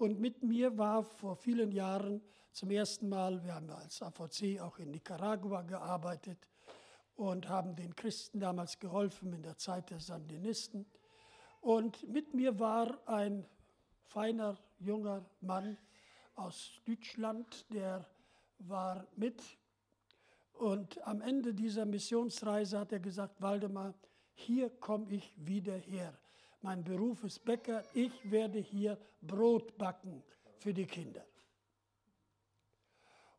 Und 0.00 0.18
mit 0.18 0.42
mir 0.42 0.78
war 0.78 1.04
vor 1.04 1.36
vielen 1.36 1.72
Jahren 1.72 2.22
zum 2.52 2.70
ersten 2.70 3.10
Mal, 3.10 3.44
wir 3.44 3.54
haben 3.54 3.68
als 3.68 4.00
AVC 4.00 4.58
auch 4.58 4.78
in 4.78 4.92
Nicaragua 4.92 5.60
gearbeitet, 5.60 6.38
und 7.16 7.50
haben 7.50 7.76
den 7.76 7.94
Christen 7.94 8.40
damals 8.40 8.78
geholfen 8.78 9.34
in 9.34 9.42
der 9.42 9.58
Zeit 9.58 9.90
der 9.90 10.00
Sandinisten. 10.00 10.86
Und 11.60 12.08
mit 12.08 12.32
mir 12.32 12.58
war 12.58 13.06
ein 13.06 13.44
feiner 14.06 14.56
junger 14.78 15.22
Mann 15.42 15.76
aus 16.34 16.80
Deutschland, 16.86 17.66
der 17.70 18.06
war 18.60 19.06
mit. 19.16 19.42
Und 20.54 21.06
am 21.06 21.20
Ende 21.20 21.52
dieser 21.52 21.84
Missionsreise 21.84 22.78
hat 22.78 22.92
er 22.92 23.00
gesagt, 23.00 23.42
Waldemar, 23.42 23.92
hier 24.32 24.70
komme 24.70 25.10
ich 25.10 25.34
wieder 25.36 25.76
her. 25.76 26.18
Mein 26.62 26.84
Beruf 26.84 27.24
ist 27.24 27.44
Bäcker, 27.44 27.84
ich 27.94 28.30
werde 28.30 28.58
hier 28.58 28.98
Brot 29.22 29.76
backen 29.78 30.22
für 30.58 30.74
die 30.74 30.86
Kinder. 30.86 31.24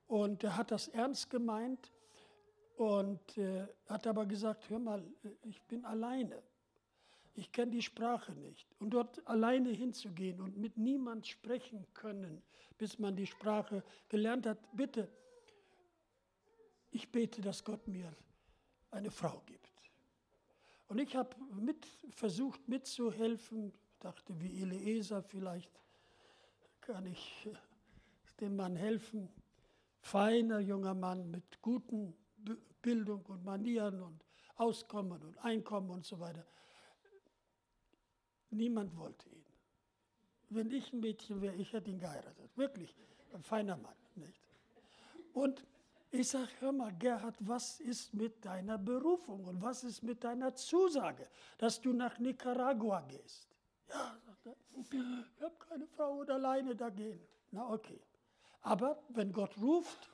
Und 0.08 0.44
er 0.44 0.58
hat 0.58 0.72
das 0.72 0.88
ernst 0.88 1.30
gemeint 1.30 1.92
und 2.76 3.38
äh, 3.38 3.68
hat 3.88 4.08
aber 4.08 4.26
gesagt, 4.26 4.70
hör 4.70 4.80
mal, 4.80 5.06
ich 5.44 5.62
bin 5.64 5.86
alleine. 5.86 6.42
Ich 7.36 7.52
kenne 7.52 7.72
die 7.72 7.82
Sprache 7.82 8.34
nicht. 8.34 8.68
Und 8.80 8.90
dort 8.90 9.26
alleine 9.28 9.70
hinzugehen 9.70 10.42
und 10.42 10.58
mit 10.58 10.78
niemand 10.78 11.28
sprechen 11.28 11.86
können, 11.94 12.42
bis 12.78 13.00
man 13.00 13.16
die 13.16 13.28
Sprache 13.28 13.84
gelernt 14.10 14.46
hat, 14.46 14.58
bitte, 14.74 15.08
ich 16.90 17.10
bete, 17.10 17.42
dass 17.42 17.64
Gott 17.64 17.88
mir 17.88 18.14
eine 18.90 19.12
Frau 19.12 19.42
gibt. 19.46 19.71
Und 20.92 21.00
ich 21.00 21.16
habe 21.16 21.34
mit, 21.54 21.88
versucht 22.10 22.68
mitzuhelfen, 22.68 23.72
dachte, 24.00 24.38
wie 24.42 24.62
Eliezer, 24.62 25.24
vielleicht 25.24 25.72
kann 26.82 27.06
ich 27.06 27.48
dem 28.42 28.58
Mann 28.58 28.76
helfen. 28.76 29.30
Feiner 30.02 30.60
junger 30.60 30.94
Mann 30.94 31.32
mit 31.32 31.62
guten 31.62 32.14
Bildung 32.82 33.26
und 33.28 33.46
Manieren 33.46 34.02
und 34.02 34.26
Auskommen 34.58 35.24
und 35.24 35.38
Einkommen 35.38 35.92
und 35.92 36.06
so 36.06 36.20
weiter. 36.20 36.46
Niemand 38.50 38.98
wollte 38.98 39.30
ihn. 39.30 39.46
Wenn 40.50 40.72
ich 40.72 40.92
ein 40.92 41.00
Mädchen 41.00 41.42
wäre, 41.42 41.56
ich 41.56 41.72
hätte 41.72 41.90
ihn 41.90 42.00
geheiratet. 42.00 42.58
Wirklich, 42.58 42.94
ein 43.34 43.44
feiner 43.44 43.78
Mann. 43.78 43.96
Nicht? 44.16 44.42
Und 45.32 45.66
ich 46.12 46.28
sage, 46.28 46.50
hör 46.60 46.72
mal, 46.72 46.94
Gerhard, 46.94 47.36
was 47.40 47.80
ist 47.80 48.14
mit 48.14 48.44
deiner 48.44 48.78
Berufung 48.78 49.46
und 49.46 49.62
was 49.62 49.84
ist 49.84 50.04
mit 50.04 50.24
deiner 50.24 50.54
Zusage, 50.56 51.28
dass 51.58 51.82
du 51.82 51.94
nach 51.94 52.20
Nicaragua 52.20 53.02
gehst? 53.02 53.48
Ja, 53.90 54.18
sagt 54.26 54.46
er, 54.46 54.56
ich 54.78 55.42
habe 55.42 55.56
keine 55.60 55.88
Frau 55.88 56.20
und 56.20 56.30
alleine 56.30 56.76
da 56.76 56.90
gehen. 56.90 57.20
Na 57.52 57.70
okay. 57.70 58.02
Aber 58.62 59.02
wenn 59.10 59.32
Gott 59.32 59.58
ruft, 59.58 60.12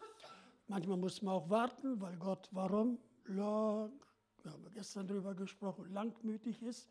Manchmal 0.67 0.97
muss 0.97 1.21
man 1.21 1.33
auch 1.33 1.49
warten, 1.49 1.99
weil 2.01 2.17
Gott, 2.17 2.49
warum? 2.51 2.99
Lang, 3.25 3.91
wir 4.43 4.51
haben 4.51 4.69
gestern 4.71 5.07
darüber 5.07 5.33
gesprochen, 5.33 5.91
langmütig 5.93 6.61
ist. 6.61 6.89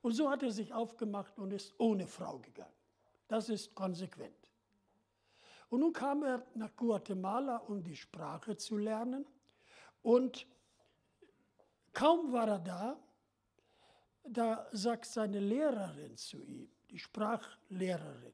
Und 0.00 0.12
so 0.12 0.30
hat 0.30 0.44
er 0.44 0.52
sich 0.52 0.72
aufgemacht 0.72 1.36
und 1.38 1.52
ist 1.52 1.74
ohne 1.78 2.06
Frau 2.06 2.38
gegangen. 2.38 2.72
Das 3.26 3.48
ist 3.48 3.74
konsequent. 3.74 4.45
Und 5.68 5.80
nun 5.80 5.92
kam 5.92 6.22
er 6.22 6.46
nach 6.54 6.74
Guatemala, 6.76 7.56
um 7.56 7.82
die 7.82 7.96
Sprache 7.96 8.56
zu 8.56 8.76
lernen. 8.76 9.26
Und 10.02 10.46
kaum 11.92 12.32
war 12.32 12.48
er 12.48 12.58
da, 12.60 12.96
da 14.22 14.68
sagt 14.72 15.06
seine 15.06 15.40
Lehrerin 15.40 16.16
zu 16.16 16.42
ihm, 16.42 16.68
die 16.90 16.98
Sprachlehrerin, 16.98 18.32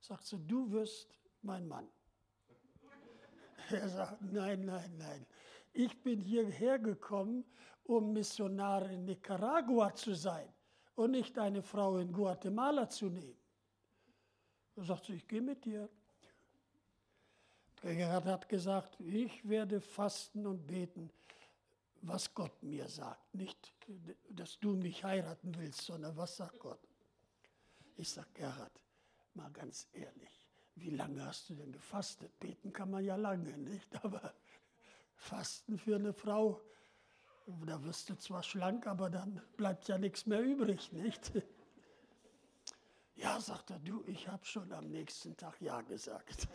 sagt 0.00 0.24
sie, 0.24 0.38
du 0.38 0.70
wirst 0.70 1.18
mein 1.42 1.66
Mann. 1.66 1.88
Er 3.70 3.88
sagt, 3.88 4.20
nein, 4.20 4.64
nein, 4.64 4.96
nein. 4.98 5.26
Ich 5.72 6.02
bin 6.02 6.20
hierher 6.20 6.78
gekommen, 6.78 7.44
um 7.84 8.12
Missionar 8.12 8.90
in 8.90 9.04
Nicaragua 9.04 9.94
zu 9.94 10.14
sein 10.14 10.52
und 10.94 11.12
nicht 11.12 11.38
eine 11.38 11.62
Frau 11.62 11.98
in 11.98 12.12
Guatemala 12.12 12.88
zu 12.88 13.06
nehmen. 13.06 13.38
Er 14.76 14.84
sagt, 14.84 15.08
ich 15.08 15.26
gehe 15.26 15.40
mit 15.40 15.64
dir. 15.64 15.88
Gerhard 17.82 18.26
hat 18.26 18.48
gesagt, 18.48 19.00
ich 19.00 19.48
werde 19.48 19.80
fasten 19.80 20.46
und 20.46 20.66
beten, 20.66 21.10
was 22.02 22.32
Gott 22.32 22.62
mir 22.62 22.88
sagt. 22.88 23.34
Nicht, 23.34 23.72
dass 24.30 24.58
du 24.60 24.76
mich 24.76 25.02
heiraten 25.02 25.54
willst, 25.56 25.82
sondern 25.82 26.16
was 26.16 26.36
sagt 26.36 26.58
Gott. 26.60 26.80
Ich 27.96 28.10
sage, 28.10 28.28
Gerhard, 28.34 28.80
mal 29.34 29.50
ganz 29.50 29.88
ehrlich, 29.92 30.48
wie 30.76 30.90
lange 30.90 31.24
hast 31.26 31.50
du 31.50 31.54
denn 31.54 31.72
gefastet? 31.72 32.38
Beten 32.38 32.72
kann 32.72 32.90
man 32.90 33.04
ja 33.04 33.16
lange, 33.16 33.58
nicht? 33.58 33.88
Aber 34.04 34.32
Fasten 35.16 35.76
für 35.76 35.96
eine 35.96 36.12
Frau, 36.12 36.60
da 37.66 37.82
wirst 37.82 38.08
du 38.10 38.14
zwar 38.16 38.42
schlank, 38.44 38.86
aber 38.86 39.10
dann 39.10 39.42
bleibt 39.56 39.88
ja 39.88 39.98
nichts 39.98 40.26
mehr 40.26 40.40
übrig, 40.40 40.92
nicht? 40.92 41.32
Ja, 43.14 43.40
sagt 43.40 43.70
er, 43.70 43.78
du, 43.80 44.02
ich 44.06 44.28
habe 44.28 44.44
schon 44.44 44.72
am 44.72 44.88
nächsten 44.88 45.36
Tag 45.36 45.60
Ja 45.60 45.80
gesagt. 45.82 46.48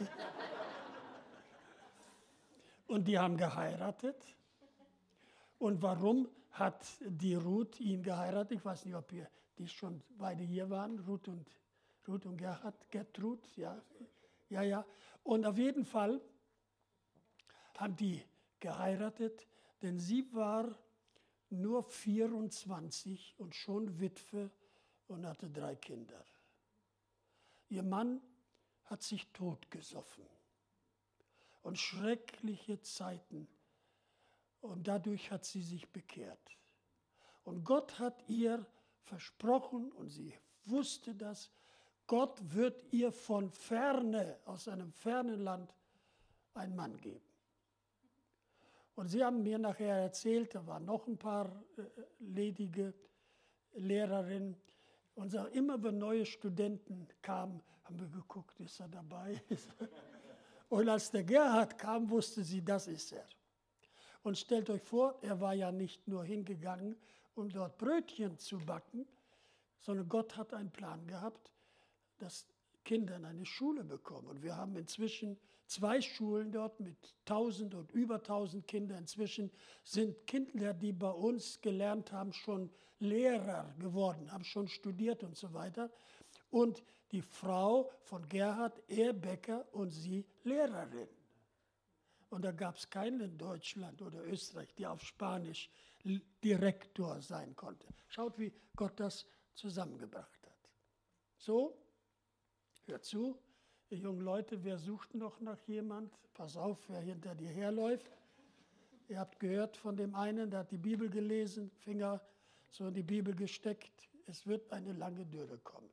Und 2.87 3.05
die 3.07 3.19
haben 3.19 3.37
geheiratet. 3.37 4.15
Und 5.59 5.81
warum 5.81 6.29
hat 6.51 6.85
die 7.01 7.35
Ruth 7.35 7.79
ihn 7.79 8.01
geheiratet? 8.01 8.59
Ich 8.59 8.65
weiß 8.65 8.85
nicht, 8.85 8.95
ob 8.95 9.11
ihr 9.11 9.29
die 9.57 9.67
schon 9.67 10.01
beide 10.17 10.43
hier 10.43 10.69
waren, 10.69 10.99
Ruth 10.99 11.27
und, 11.27 11.47
Ruth 12.07 12.25
und 12.25 12.37
Gerhard, 12.37 12.89
Gertrud, 12.89 13.45
ja. 13.57 13.81
Ja, 14.49 14.61
ja. 14.61 14.85
Und 15.23 15.45
auf 15.45 15.57
jeden 15.57 15.83
Fall 15.83 16.21
haben 17.77 17.95
die 17.95 18.23
geheiratet, 18.59 19.47
denn 19.81 19.99
sie 19.99 20.33
war 20.33 20.73
nur 21.49 21.83
24 21.83 23.35
und 23.39 23.55
schon 23.55 23.99
Witwe 23.99 24.49
und 25.07 25.25
hatte 25.25 25.49
drei 25.49 25.75
Kinder. 25.75 26.23
Ihr 27.69 27.83
Mann 27.83 28.21
hat 28.85 29.01
sich 29.01 29.27
totgesoffen 29.33 30.36
und 31.67 31.77
schreckliche 31.77 32.79
Zeiten 32.79 33.45
und 34.61 34.87
dadurch 34.87 35.31
hat 35.31 35.43
sie 35.43 35.61
sich 35.61 35.91
bekehrt. 35.91 36.57
Und 37.43 37.65
Gott 37.65 37.99
hat 37.99 38.23
ihr 38.29 38.65
versprochen 39.01 39.91
und 39.91 40.07
sie 40.07 40.33
wusste 40.63 41.13
das, 41.13 41.51
Gott 42.07 42.39
wird 42.53 42.85
ihr 42.93 43.11
von 43.11 43.51
ferne, 43.51 44.39
aus 44.45 44.69
einem 44.69 44.93
fernen 44.93 45.41
Land, 45.41 45.75
einen 46.53 46.73
Mann 46.73 46.95
geben. 47.01 47.27
Und 48.95 49.09
sie 49.09 49.21
haben 49.21 49.43
mir 49.43 49.59
nachher 49.59 49.97
erzählt, 49.97 50.55
da 50.55 50.65
waren 50.65 50.85
noch 50.85 51.05
ein 51.05 51.17
paar 51.17 51.47
äh, 51.75 51.83
ledige 52.19 52.93
Lehrerinnen. 53.73 54.55
Und 55.15 55.31
so, 55.31 55.45
immer 55.47 55.83
wenn 55.83 55.97
neue 55.97 56.25
Studenten 56.25 57.09
kamen, 57.21 57.61
haben 57.83 57.99
wir 57.99 58.07
geguckt, 58.07 58.57
ist 58.61 58.79
er 58.79 58.87
dabei? 58.87 59.41
Und 60.69 60.89
als 60.89 61.11
der 61.11 61.23
Gerhard 61.23 61.77
kam, 61.77 62.09
wusste 62.09 62.43
sie, 62.43 62.63
das 62.63 62.87
ist 62.87 63.13
er. 63.13 63.27
Und 64.23 64.37
stellt 64.37 64.69
euch 64.69 64.81
vor, 64.81 65.17
er 65.21 65.39
war 65.39 65.53
ja 65.53 65.71
nicht 65.71 66.07
nur 66.07 66.23
hingegangen, 66.23 66.97
um 67.35 67.49
dort 67.49 67.77
Brötchen 67.77 68.37
zu 68.37 68.57
backen, 68.57 69.07
sondern 69.79 70.09
Gott 70.09 70.35
hat 70.35 70.53
einen 70.53 70.71
Plan 70.71 71.05
gehabt, 71.07 71.51
dass 72.17 72.45
Kinder 72.83 73.15
in 73.15 73.25
eine 73.25 73.45
Schule 73.45 73.83
bekommen. 73.83 74.27
Und 74.27 74.43
wir 74.43 74.57
haben 74.57 74.75
inzwischen 74.75 75.37
zwei 75.67 76.01
Schulen 76.01 76.51
dort 76.51 76.79
mit 76.79 76.97
1000 77.25 77.75
und 77.75 77.91
über 77.91 78.15
1000 78.15 78.67
Kindern. 78.67 78.99
Inzwischen 78.99 79.51
sind 79.83 80.25
Kinder, 80.25 80.73
die 80.73 80.93
bei 80.93 81.11
uns 81.11 81.61
gelernt 81.61 82.11
haben, 82.11 82.33
schon 82.33 82.69
Lehrer 82.99 83.73
geworden, 83.79 84.31
haben 84.31 84.43
schon 84.43 84.67
studiert 84.67 85.23
und 85.23 85.35
so 85.37 85.53
weiter. 85.53 85.91
Und 86.49 86.83
die 87.11 87.21
Frau 87.21 87.91
von 88.01 88.27
Gerhard 88.27 88.81
Ehrbecker 88.89 89.65
und 89.73 89.91
sie 89.91 90.25
Lehrerin. 90.43 91.09
Und 92.29 92.43
da 92.43 92.51
gab 92.51 92.75
es 92.75 92.89
keinen 92.89 93.21
in 93.21 93.37
Deutschland 93.37 94.01
oder 94.01 94.25
Österreich, 94.25 94.73
der 94.75 94.91
auf 94.91 95.01
Spanisch 95.01 95.69
Direktor 96.43 97.21
sein 97.21 97.55
konnte. 97.55 97.87
Schaut, 98.07 98.37
wie 98.37 98.53
Gott 98.75 98.99
das 98.99 99.25
zusammengebracht 99.53 100.45
hat. 100.45 100.69
So, 101.37 101.77
hört 102.85 103.05
zu, 103.05 103.37
ihr 103.89 103.97
jungen 103.97 104.21
Leute, 104.21 104.63
wer 104.63 104.77
sucht 104.77 105.15
noch 105.15 105.39
nach 105.39 105.59
jemand? 105.67 106.13
Pass 106.33 106.55
auf, 106.55 106.77
wer 106.89 107.01
hinter 107.01 107.35
dir 107.35 107.49
herläuft. 107.49 108.11
Ihr 109.07 109.19
habt 109.19 109.39
gehört 109.39 109.77
von 109.77 109.95
dem 109.95 110.15
einen, 110.15 110.51
der 110.51 110.61
hat 110.61 110.71
die 110.71 110.77
Bibel 110.77 111.09
gelesen, 111.09 111.71
Finger 111.71 112.21
so 112.69 112.87
in 112.87 112.93
die 112.93 113.03
Bibel 113.03 113.33
gesteckt. 113.33 114.09
Es 114.25 114.45
wird 114.45 114.71
eine 114.71 114.93
lange 114.93 115.25
Dürre 115.25 115.57
kommen. 115.59 115.89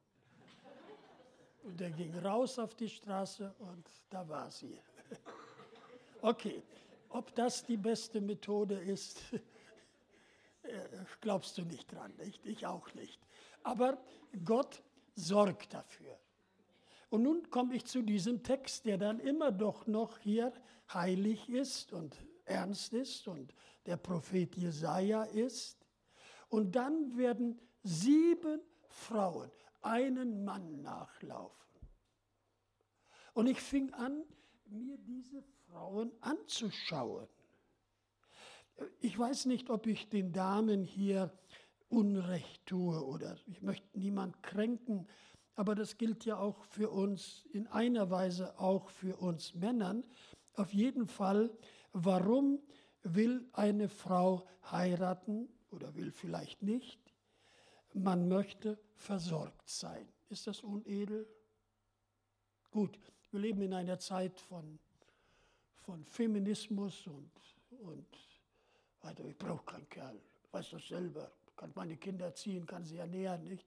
Und 1.64 1.80
er 1.80 1.90
ging 1.90 2.14
raus 2.18 2.58
auf 2.58 2.74
die 2.74 2.88
Straße 2.88 3.52
und 3.58 3.86
da 4.10 4.28
war 4.28 4.50
sie. 4.50 4.78
Okay, 6.22 6.62
ob 7.10 7.34
das 7.34 7.66
die 7.66 7.76
beste 7.76 8.18
Methode 8.18 8.76
ist, 8.76 9.20
glaubst 11.20 11.58
du 11.58 11.62
nicht 11.62 11.92
dran, 11.92 12.10
nicht? 12.16 12.46
Ich 12.46 12.66
auch 12.66 12.94
nicht. 12.94 13.20
Aber 13.62 13.98
Gott 14.42 14.82
sorgt 15.14 15.74
dafür. 15.74 16.18
Und 17.10 17.24
nun 17.24 17.50
komme 17.50 17.74
ich 17.76 17.84
zu 17.84 18.00
diesem 18.00 18.42
Text, 18.42 18.86
der 18.86 18.96
dann 18.96 19.20
immer 19.20 19.52
doch 19.52 19.86
noch 19.86 20.16
hier 20.16 20.50
heilig 20.94 21.50
ist 21.50 21.92
und 21.92 22.16
ernst 22.46 22.94
ist 22.94 23.28
und 23.28 23.54
der 23.84 23.98
Prophet 23.98 24.56
Jesaja 24.56 25.24
ist. 25.24 25.76
Und 26.48 26.74
dann 26.74 27.18
werden 27.18 27.60
sieben 27.82 28.62
Frauen 28.88 29.50
einen 29.84 30.44
Mann 30.44 30.82
nachlaufen. 30.82 31.64
Und 33.34 33.46
ich 33.46 33.60
fing 33.60 33.92
an, 33.94 34.22
mir 34.66 34.96
diese 34.98 35.42
Frauen 35.66 36.12
anzuschauen. 36.20 37.28
Ich 39.00 39.18
weiß 39.18 39.46
nicht, 39.46 39.70
ob 39.70 39.86
ich 39.86 40.08
den 40.08 40.32
Damen 40.32 40.82
hier 40.82 41.32
Unrecht 41.88 42.66
tue 42.66 43.04
oder 43.04 43.36
ich 43.46 43.62
möchte 43.62 43.98
niemand 43.98 44.42
kränken, 44.42 45.06
aber 45.54 45.74
das 45.74 45.96
gilt 45.96 46.24
ja 46.24 46.38
auch 46.38 46.64
für 46.64 46.90
uns, 46.90 47.44
in 47.52 47.66
einer 47.68 48.10
Weise 48.10 48.58
auch 48.58 48.88
für 48.90 49.16
uns 49.16 49.54
Männern. 49.54 50.02
Auf 50.54 50.72
jeden 50.72 51.06
Fall, 51.06 51.56
warum 51.92 52.60
will 53.02 53.48
eine 53.52 53.88
Frau 53.88 54.46
heiraten 54.70 55.48
oder 55.70 55.94
will 55.94 56.10
vielleicht 56.10 56.62
nicht? 56.62 57.03
Man 57.94 58.28
möchte 58.28 58.78
versorgt 58.96 59.68
sein. 59.68 60.08
Ist 60.28 60.46
das 60.46 60.62
unedel? 60.62 61.26
Gut, 62.70 62.98
wir 63.30 63.40
leben 63.40 63.62
in 63.62 63.72
einer 63.72 63.98
Zeit 63.98 64.40
von, 64.40 64.78
von 65.76 66.04
Feminismus 66.04 67.06
und, 67.06 67.30
und 67.70 68.06
weiter. 69.00 69.24
Ich 69.24 69.38
brauche 69.38 69.64
keinen 69.64 69.88
Kerl, 69.88 70.20
weiß 70.50 70.70
das 70.70 70.88
selber, 70.88 71.30
kann 71.54 71.70
meine 71.76 71.96
Kinder 71.96 72.26
erziehen, 72.26 72.66
kann 72.66 72.84
sie 72.84 72.96
ernähren, 72.96 73.44
nicht? 73.44 73.66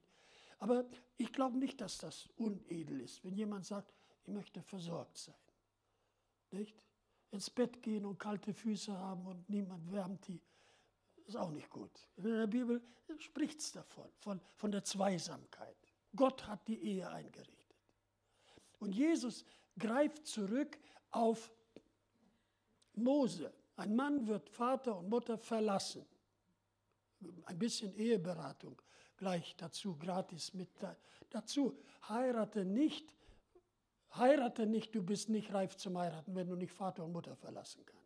Aber 0.58 0.84
ich 1.16 1.32
glaube 1.32 1.56
nicht, 1.56 1.80
dass 1.80 1.98
das 1.98 2.28
unedel 2.36 3.00
ist, 3.00 3.24
wenn 3.24 3.34
jemand 3.34 3.64
sagt, 3.64 3.94
ich 4.24 4.32
möchte 4.32 4.60
versorgt 4.60 5.16
sein. 5.16 5.34
Nicht? 6.50 6.84
Ins 7.30 7.48
Bett 7.48 7.82
gehen 7.82 8.04
und 8.04 8.18
kalte 8.18 8.52
Füße 8.52 8.92
haben 8.92 9.26
und 9.26 9.48
niemand 9.48 9.90
wärmt 9.90 10.26
die, 10.28 10.40
ist 11.28 11.36
auch 11.36 11.50
nicht 11.50 11.70
gut. 11.70 11.90
In 12.16 12.24
der 12.24 12.46
Bibel 12.46 12.82
spricht 13.18 13.60
es 13.60 13.72
davon, 13.72 14.08
von, 14.18 14.40
von 14.56 14.70
der 14.70 14.82
Zweisamkeit. 14.82 15.76
Gott 16.16 16.46
hat 16.46 16.66
die 16.66 16.82
Ehe 16.82 17.08
eingerichtet. 17.08 17.76
Und 18.78 18.94
Jesus 18.94 19.44
greift 19.78 20.26
zurück 20.26 20.78
auf 21.10 21.52
Mose. 22.94 23.52
Ein 23.76 23.94
Mann 23.94 24.26
wird 24.26 24.48
Vater 24.48 24.98
und 24.98 25.08
Mutter 25.08 25.38
verlassen. 25.38 26.04
Ein 27.44 27.58
bisschen 27.58 27.94
Eheberatung 27.94 28.80
gleich 29.16 29.54
dazu, 29.56 29.96
gratis 29.96 30.54
mit 30.54 30.70
dazu. 31.30 31.76
Heirate 32.08 32.64
nicht, 32.64 33.14
heirate 34.14 34.66
nicht, 34.66 34.94
du 34.94 35.02
bist 35.02 35.28
nicht 35.28 35.52
reif 35.52 35.76
zum 35.76 35.98
Heiraten, 35.98 36.34
wenn 36.34 36.48
du 36.48 36.56
nicht 36.56 36.72
Vater 36.72 37.04
und 37.04 37.12
Mutter 37.12 37.36
verlassen 37.36 37.84
kannst. 37.84 37.97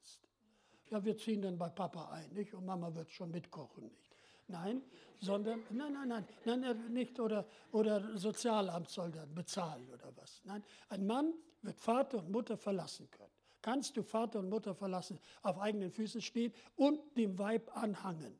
Ja, 0.92 1.04
wir 1.04 1.16
ziehen 1.16 1.42
dann 1.42 1.58
bei 1.58 1.68
Papa 1.70 2.10
ein, 2.10 2.32
nicht? 2.32 2.54
Und 2.54 2.66
Mama 2.66 2.94
wird 2.94 3.10
schon 3.10 3.30
mitkochen, 3.30 3.84
nicht? 3.84 4.10
Nein, 4.48 4.82
sondern, 5.18 5.62
nein, 5.70 5.92
nein, 5.92 6.08
nein, 6.08 6.60
nein, 6.60 6.92
nicht, 6.92 7.18
oder, 7.18 7.46
oder 7.70 8.18
Sozialamt 8.18 8.90
soll 8.90 9.10
dann 9.10 9.34
bezahlen 9.34 9.88
oder 9.88 10.12
was. 10.16 10.42
Nein, 10.44 10.62
ein 10.88 11.06
Mann 11.06 11.32
wird 11.62 11.80
Vater 11.80 12.18
und 12.18 12.30
Mutter 12.30 12.56
verlassen 12.56 13.10
können. 13.10 13.30
Kannst 13.62 13.96
du 13.96 14.02
Vater 14.02 14.40
und 14.40 14.48
Mutter 14.48 14.74
verlassen, 14.74 15.18
auf 15.42 15.58
eigenen 15.58 15.90
Füßen 15.90 16.20
stehen 16.20 16.52
und 16.76 17.00
dem 17.16 17.38
Weib 17.38 17.74
anhangen. 17.76 18.38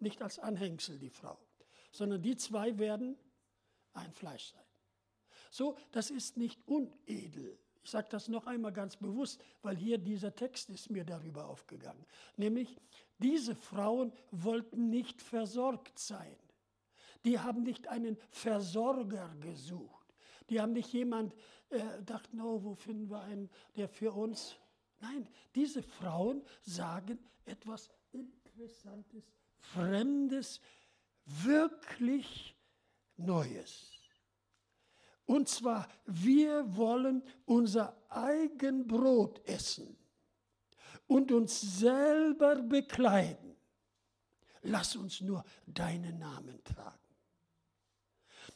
Nicht 0.00 0.20
als 0.20 0.38
Anhängsel 0.38 0.98
die 0.98 1.10
Frau 1.10 1.38
sondern 1.90 2.22
die 2.22 2.36
zwei 2.36 2.78
werden 2.78 3.16
ein 3.92 4.12
Fleisch 4.12 4.52
sein. 4.52 4.64
So, 5.50 5.76
das 5.92 6.10
ist 6.10 6.36
nicht 6.36 6.60
unedel. 6.66 7.58
Ich 7.88 7.92
sage 7.92 8.08
das 8.10 8.28
noch 8.28 8.46
einmal 8.46 8.70
ganz 8.70 8.96
bewusst, 8.96 9.42
weil 9.62 9.74
hier 9.74 9.96
dieser 9.96 10.34
Text 10.34 10.68
ist 10.68 10.90
mir 10.90 11.06
darüber 11.06 11.46
aufgegangen. 11.46 12.04
Nämlich, 12.36 12.76
diese 13.16 13.54
Frauen 13.54 14.12
wollten 14.30 14.90
nicht 14.90 15.22
versorgt 15.22 15.98
sein. 15.98 16.36
Die 17.24 17.38
haben 17.38 17.62
nicht 17.62 17.88
einen 17.88 18.18
Versorger 18.28 19.34
gesucht. 19.40 20.14
Die 20.50 20.60
haben 20.60 20.74
nicht 20.74 20.92
jemand 20.92 21.32
äh, 21.70 21.78
gedacht, 21.96 22.34
no, 22.34 22.62
wo 22.62 22.74
finden 22.74 23.08
wir 23.08 23.22
einen, 23.22 23.48
der 23.74 23.88
für 23.88 24.12
uns. 24.12 24.56
Nein, 25.00 25.26
diese 25.54 25.82
Frauen 25.82 26.42
sagen 26.60 27.18
etwas 27.46 27.88
Interessantes, 28.12 29.32
Fremdes, 29.60 30.60
wirklich 31.24 32.54
Neues. 33.16 33.97
Und 35.28 35.46
zwar, 35.46 35.86
wir 36.06 36.74
wollen 36.74 37.22
unser 37.44 37.94
eigen 38.08 38.86
Brot 38.86 39.46
essen 39.46 39.94
und 41.06 41.30
uns 41.30 41.60
selber 41.60 42.56
bekleiden. 42.62 43.54
Lass 44.62 44.96
uns 44.96 45.20
nur 45.20 45.44
deinen 45.66 46.18
Namen 46.18 46.64
tragen. 46.64 47.14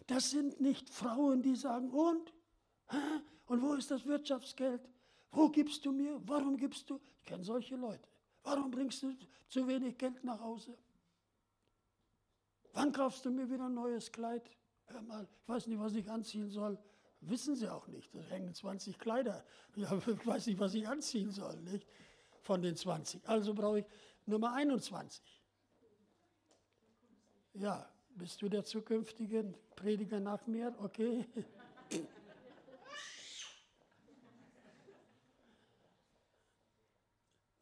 Das 0.06 0.30
sind 0.30 0.62
nicht 0.62 0.88
Frauen, 0.88 1.42
die 1.42 1.56
sagen, 1.56 1.90
und? 1.90 2.32
Und 3.44 3.60
wo 3.60 3.74
ist 3.74 3.90
das 3.90 4.06
Wirtschaftsgeld? 4.06 4.80
Wo 5.30 5.50
gibst 5.50 5.84
du 5.84 5.92
mir? 5.92 6.22
Warum 6.24 6.56
gibst 6.56 6.88
du? 6.88 6.98
Ich 7.18 7.24
kenne 7.26 7.44
solche 7.44 7.76
Leute. 7.76 8.08
Warum 8.44 8.70
bringst 8.70 9.02
du 9.02 9.14
zu 9.46 9.68
wenig 9.68 9.98
Geld 9.98 10.24
nach 10.24 10.40
Hause? 10.40 10.74
Wann 12.72 12.92
kaufst 12.92 13.26
du 13.26 13.30
mir 13.30 13.50
wieder 13.50 13.66
ein 13.66 13.74
neues 13.74 14.10
Kleid? 14.10 14.50
Hör 14.86 15.02
mal, 15.02 15.24
ich 15.24 15.48
weiß 15.48 15.66
nicht, 15.66 15.78
was 15.78 15.94
ich 15.94 16.10
anziehen 16.10 16.50
soll. 16.50 16.78
Wissen 17.20 17.54
Sie 17.54 17.68
auch 17.68 17.86
nicht. 17.86 18.14
Da 18.14 18.20
hängen 18.22 18.52
20 18.52 18.98
Kleider. 18.98 19.44
Ja, 19.76 19.96
ich 20.06 20.26
weiß 20.26 20.46
nicht, 20.46 20.58
was 20.58 20.74
ich 20.74 20.88
anziehen 20.88 21.30
soll, 21.30 21.56
nicht? 21.60 21.86
Von 22.40 22.60
den 22.62 22.74
20. 22.76 23.28
Also 23.28 23.54
brauche 23.54 23.78
ich 23.80 23.86
Nummer 24.26 24.52
21. 24.54 25.22
Ja, 27.54 27.88
bist 28.16 28.42
du 28.42 28.48
der 28.48 28.64
zukünftige 28.64 29.54
Prediger 29.76 30.18
nach 30.20 30.46
mir? 30.46 30.74
Okay. 30.78 31.24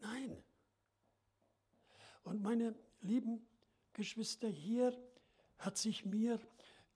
Nein. 0.00 0.42
Und 2.24 2.42
meine 2.42 2.74
lieben 3.02 3.46
Geschwister, 3.92 4.48
hier 4.48 4.96
hat 5.58 5.76
sich 5.76 6.06
mir 6.06 6.40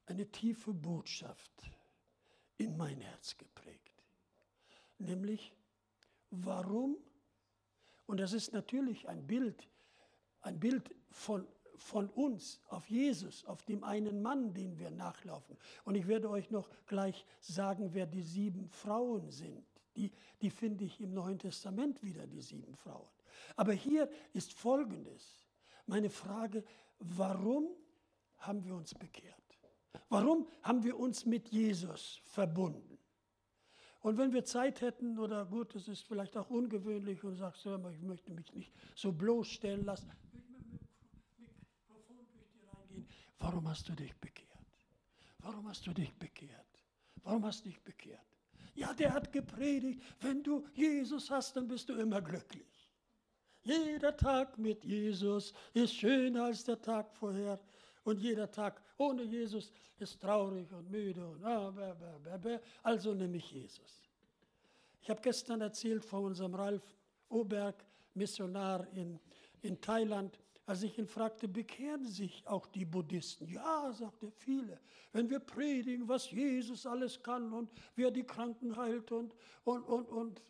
eine 0.07 0.27
tiefe 0.31 0.73
Botschaft 0.73 1.71
in 2.57 2.77
mein 2.77 3.01
Herz 3.01 3.37
geprägt. 3.37 4.03
Nämlich, 4.99 5.55
warum, 6.31 6.97
und 8.07 8.19
das 8.19 8.33
ist 8.33 8.53
natürlich 8.53 9.09
ein 9.09 9.27
Bild, 9.27 9.69
ein 10.41 10.61
Bild 10.61 10.95
von, 11.11 11.47
von 11.77 12.09
uns 12.11 12.61
auf 12.69 12.89
Jesus, 12.89 13.45
auf 13.45 13.63
dem 13.63 13.83
einen 13.83 14.23
Mann, 14.23 14.55
den 14.55 14.79
wir 14.79 14.91
nachlaufen. 14.91 15.57
Und 15.85 15.95
ich 15.95 16.07
werde 16.07 16.31
euch 16.31 16.51
noch 16.51 16.69
gleich 16.87 17.25
sagen, 17.41 17.95
wer 17.95 18.07
die 18.07 18.23
sieben 18.23 18.69
Frauen 18.69 19.31
sind. 19.31 19.65
Die, 19.97 20.11
die 20.43 20.51
finde 20.51 20.85
ich 20.85 21.01
im 21.01 21.13
Neuen 21.13 21.39
Testament 21.39 22.03
wieder, 22.03 22.27
die 22.27 22.41
sieben 22.41 22.75
Frauen. 22.75 23.09
Aber 23.57 23.73
hier 23.73 24.11
ist 24.33 24.53
Folgendes. 24.53 25.47
Meine 25.87 26.11
Frage, 26.11 26.65
warum 26.99 27.69
haben 28.39 28.65
wir 28.65 28.75
uns 28.75 28.95
bekehrt? 28.95 29.44
Warum 30.09 30.49
haben 30.63 30.83
wir 30.85 30.99
uns 30.99 31.25
mit 31.27 31.49
Jesus 31.49 32.21
verbunden? 32.25 32.99
Und 34.01 34.19
wenn 34.19 34.33
wir 34.33 34.45
Zeit 34.45 34.83
hätten, 34.83 35.19
oder 35.19 35.47
gut, 35.47 35.75
das 35.75 35.89
ist 35.89 36.03
vielleicht 36.03 36.37
auch 36.37 36.51
ungewöhnlich 36.51 37.25
und 37.25 37.37
sagst, 37.37 37.65
hör 37.65 37.79
mal, 37.79 37.93
ich 37.93 38.03
möchte 38.03 38.33
mich 38.33 38.53
nicht 38.53 38.73
so 38.95 39.13
bloßstellen 39.13 39.85
lassen, 39.85 40.13
Mikrofon 41.39 42.27
durch 42.33 42.51
die 42.53 42.67
reingehen. 42.67 43.09
Warum 43.39 43.67
hast 43.69 43.89
du 43.89 43.95
dich 43.95 44.15
bekehrt? 44.17 44.51
Warum 45.39 45.67
hast 45.69 45.87
du 45.87 45.93
dich 45.93 46.13
bekehrt? 46.15 46.67
Warum 47.23 47.45
hast 47.47 47.65
du 47.65 47.71
dich 47.71 47.83
bekehrt? 47.83 48.21
Ja, 48.75 48.93
der 48.93 49.15
hat 49.15 49.33
gepredigt, 49.33 50.03
wenn 50.21 50.43
du 50.43 50.67
Jesus 50.75 51.31
hast, 51.31 51.57
dann 51.57 51.69
bist 51.69 51.89
du 51.89 51.95
immer 51.95 52.21
glücklich. 52.21 52.91
Jeder 53.63 54.15
Tag 54.15 54.59
mit 54.59 54.85
Jesus 54.85 55.55
ist 55.73 55.95
schöner 55.95 56.45
als 56.45 56.65
der 56.65 56.81
Tag 56.81 57.11
vorher. 57.17 57.59
Und 58.05 58.21
jeder 58.21 58.51
Tag 58.51 58.81
ohne 58.99 59.23
Jesus 59.23 59.73
ist 59.99 60.21
traurig 60.21 60.71
und 60.73 60.91
müde. 60.91 61.27
Und 61.27 61.45
ah, 61.45 61.71
bäh, 61.71 61.93
bäh, 62.23 62.39
bäh, 62.39 62.59
also 62.83 63.15
nehme 63.15 63.39
ich 63.39 63.51
Jesus. 63.51 64.03
Ich 65.03 65.11
habe 65.11 65.21
gestern 65.21 65.61
erzählt 65.61 66.05
von 66.05 66.25
unserem 66.25 66.55
Ralf 66.55 66.83
Oberg, 67.29 67.85
Missionar 68.15 68.87
in, 68.95 69.19
in 69.63 69.81
Thailand. 69.81 70.39
Als 70.67 70.83
ich 70.83 70.99
ihn 70.99 71.07
fragte, 71.07 71.47
bekehren 71.47 72.07
sich 72.07 72.43
auch 72.47 72.67
die 72.67 72.87
Buddhisten? 72.87 73.47
Ja, 73.49 73.93
sagte 73.93 74.31
viele. 74.31 74.81
Wenn 75.13 75.29
wir 75.29 75.39
predigen, 75.39 76.09
was 76.09 76.31
Jesus 76.31 76.87
alles 76.87 77.23
kann 77.23 77.53
und 77.53 77.71
wie 77.95 78.05
er 78.05 78.11
die 78.11 78.25
Kranken 78.25 78.75
heilt 78.75 79.13
und, 79.13 79.35
und, 79.65 79.83
und, 79.85 80.11
und 80.11 80.41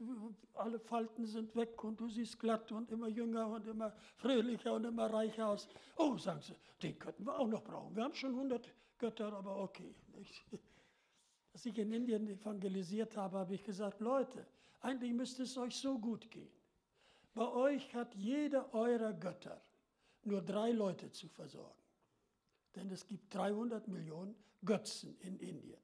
alle 0.55 0.79
Falten 0.79 1.27
sind 1.27 1.57
weg 1.57 1.83
und 1.83 1.99
du 1.99 2.09
siehst 2.09 2.39
glatt 2.39 2.71
und 2.71 2.93
immer 2.93 3.09
jünger 3.09 3.49
und 3.49 3.67
immer 3.67 3.93
fröhlicher 4.17 4.75
und 4.75 4.85
immer 4.85 5.13
reicher 5.13 5.49
aus. 5.49 5.69
Oh, 5.97 6.17
sagen 6.17 6.41
sie, 6.43 6.55
den 6.81 6.97
könnten 6.97 7.27
wir 7.27 7.37
auch 7.37 7.49
noch 7.49 7.65
brauchen. 7.65 7.97
Wir 7.97 8.05
haben 8.05 8.15
schon 8.15 8.35
100 8.35 8.73
Götter, 8.99 9.33
aber 9.33 9.57
okay. 9.57 9.97
Als 11.53 11.67
ich 11.67 11.77
in 11.77 11.93
Indien 11.93 12.29
evangelisiert 12.29 13.17
habe, 13.17 13.39
habe 13.39 13.55
ich 13.55 13.65
gesagt, 13.65 14.01
Leute, 14.01 14.47
eigentlich 14.81 15.13
müsste 15.13 15.43
es 15.43 15.59
euch 15.59 15.75
so 15.75 15.99
gut 15.99 16.31
gehen. 16.31 16.53
Bei 17.35 17.49
euch 17.49 17.93
hat 17.97 18.15
jeder 18.15 18.73
eurer 18.73 19.13
Götter 19.13 19.61
nur 20.27 20.43
drei 20.43 20.73
Leute 20.73 21.11
zu 21.11 21.29
versorgen. 21.29 21.83
Denn 22.75 22.91
es 22.91 23.07
gibt 23.07 23.35
300 23.35 23.87
Millionen 23.89 24.35
Götzen 24.65 25.17
in 25.21 25.39
Indien. 25.39 25.81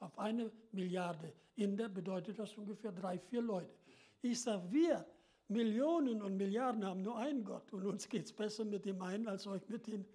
Auf 0.00 0.18
eine 0.18 0.52
Milliarde 0.72 1.32
Inder 1.56 1.88
bedeutet 1.88 2.38
das 2.38 2.56
ungefähr 2.56 2.92
drei, 2.92 3.18
vier 3.18 3.42
Leute. 3.42 3.74
Ich 4.22 4.40
sage, 4.40 4.70
wir 4.70 5.06
Millionen 5.48 6.22
und 6.22 6.36
Milliarden 6.36 6.84
haben 6.84 7.02
nur 7.02 7.18
einen 7.18 7.44
Gott 7.44 7.72
und 7.72 7.84
uns 7.84 8.08
geht 8.08 8.26
es 8.26 8.32
besser 8.32 8.64
mit 8.64 8.84
dem 8.84 9.00
einen 9.02 9.26
als 9.26 9.46
euch 9.46 9.66
mit 9.68 9.86
den 9.86 10.06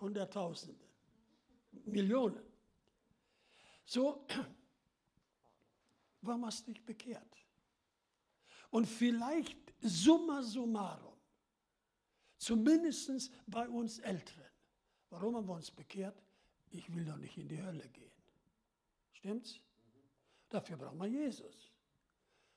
Hunderttausenden. 0.00 0.88
Millionen. 1.84 2.40
So, 3.84 4.26
warum 6.22 6.46
hast 6.46 6.66
du 6.66 6.72
dich 6.72 6.84
bekehrt? 6.84 7.36
Und 8.70 8.86
vielleicht 8.86 9.58
summa 9.80 10.42
summarum 10.42 11.09
Zumindest 12.40 13.30
bei 13.46 13.68
uns 13.68 13.98
Älteren. 13.98 14.48
Warum 15.10 15.36
haben 15.36 15.46
wir 15.46 15.56
uns 15.56 15.70
bekehrt? 15.70 16.22
Ich 16.70 16.92
will 16.94 17.04
doch 17.04 17.18
nicht 17.18 17.36
in 17.36 17.46
die 17.48 17.62
Hölle 17.62 17.86
gehen. 17.90 18.10
Stimmt's? 19.12 19.60
Dafür 20.48 20.78
braucht 20.78 20.96
man 20.96 21.12
Jesus. 21.12 21.70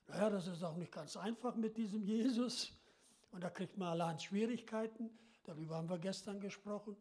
Naja, 0.08 0.30
das 0.30 0.48
ist 0.48 0.64
auch 0.64 0.78
nicht 0.78 0.94
ganz 0.94 1.18
einfach 1.18 1.56
mit 1.56 1.76
diesem 1.76 2.02
Jesus. 2.02 2.72
Und 3.32 3.44
da 3.44 3.50
kriegt 3.50 3.78
man 3.78 3.90
allein 3.90 4.18
Schwierigkeiten. 4.18 5.10
Darüber 5.44 5.76
haben 5.76 5.90
wir 5.90 6.00
gestern 6.00 6.40
gesprochen. 6.40 6.96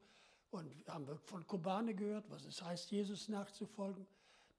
Und 0.50 0.74
haben 0.88 1.06
wir 1.06 1.16
von 1.18 1.46
Kobane 1.46 1.94
gehört, 1.94 2.28
was 2.30 2.44
es 2.44 2.60
heißt, 2.60 2.90
Jesus 2.90 3.28
nachzufolgen. 3.28 4.04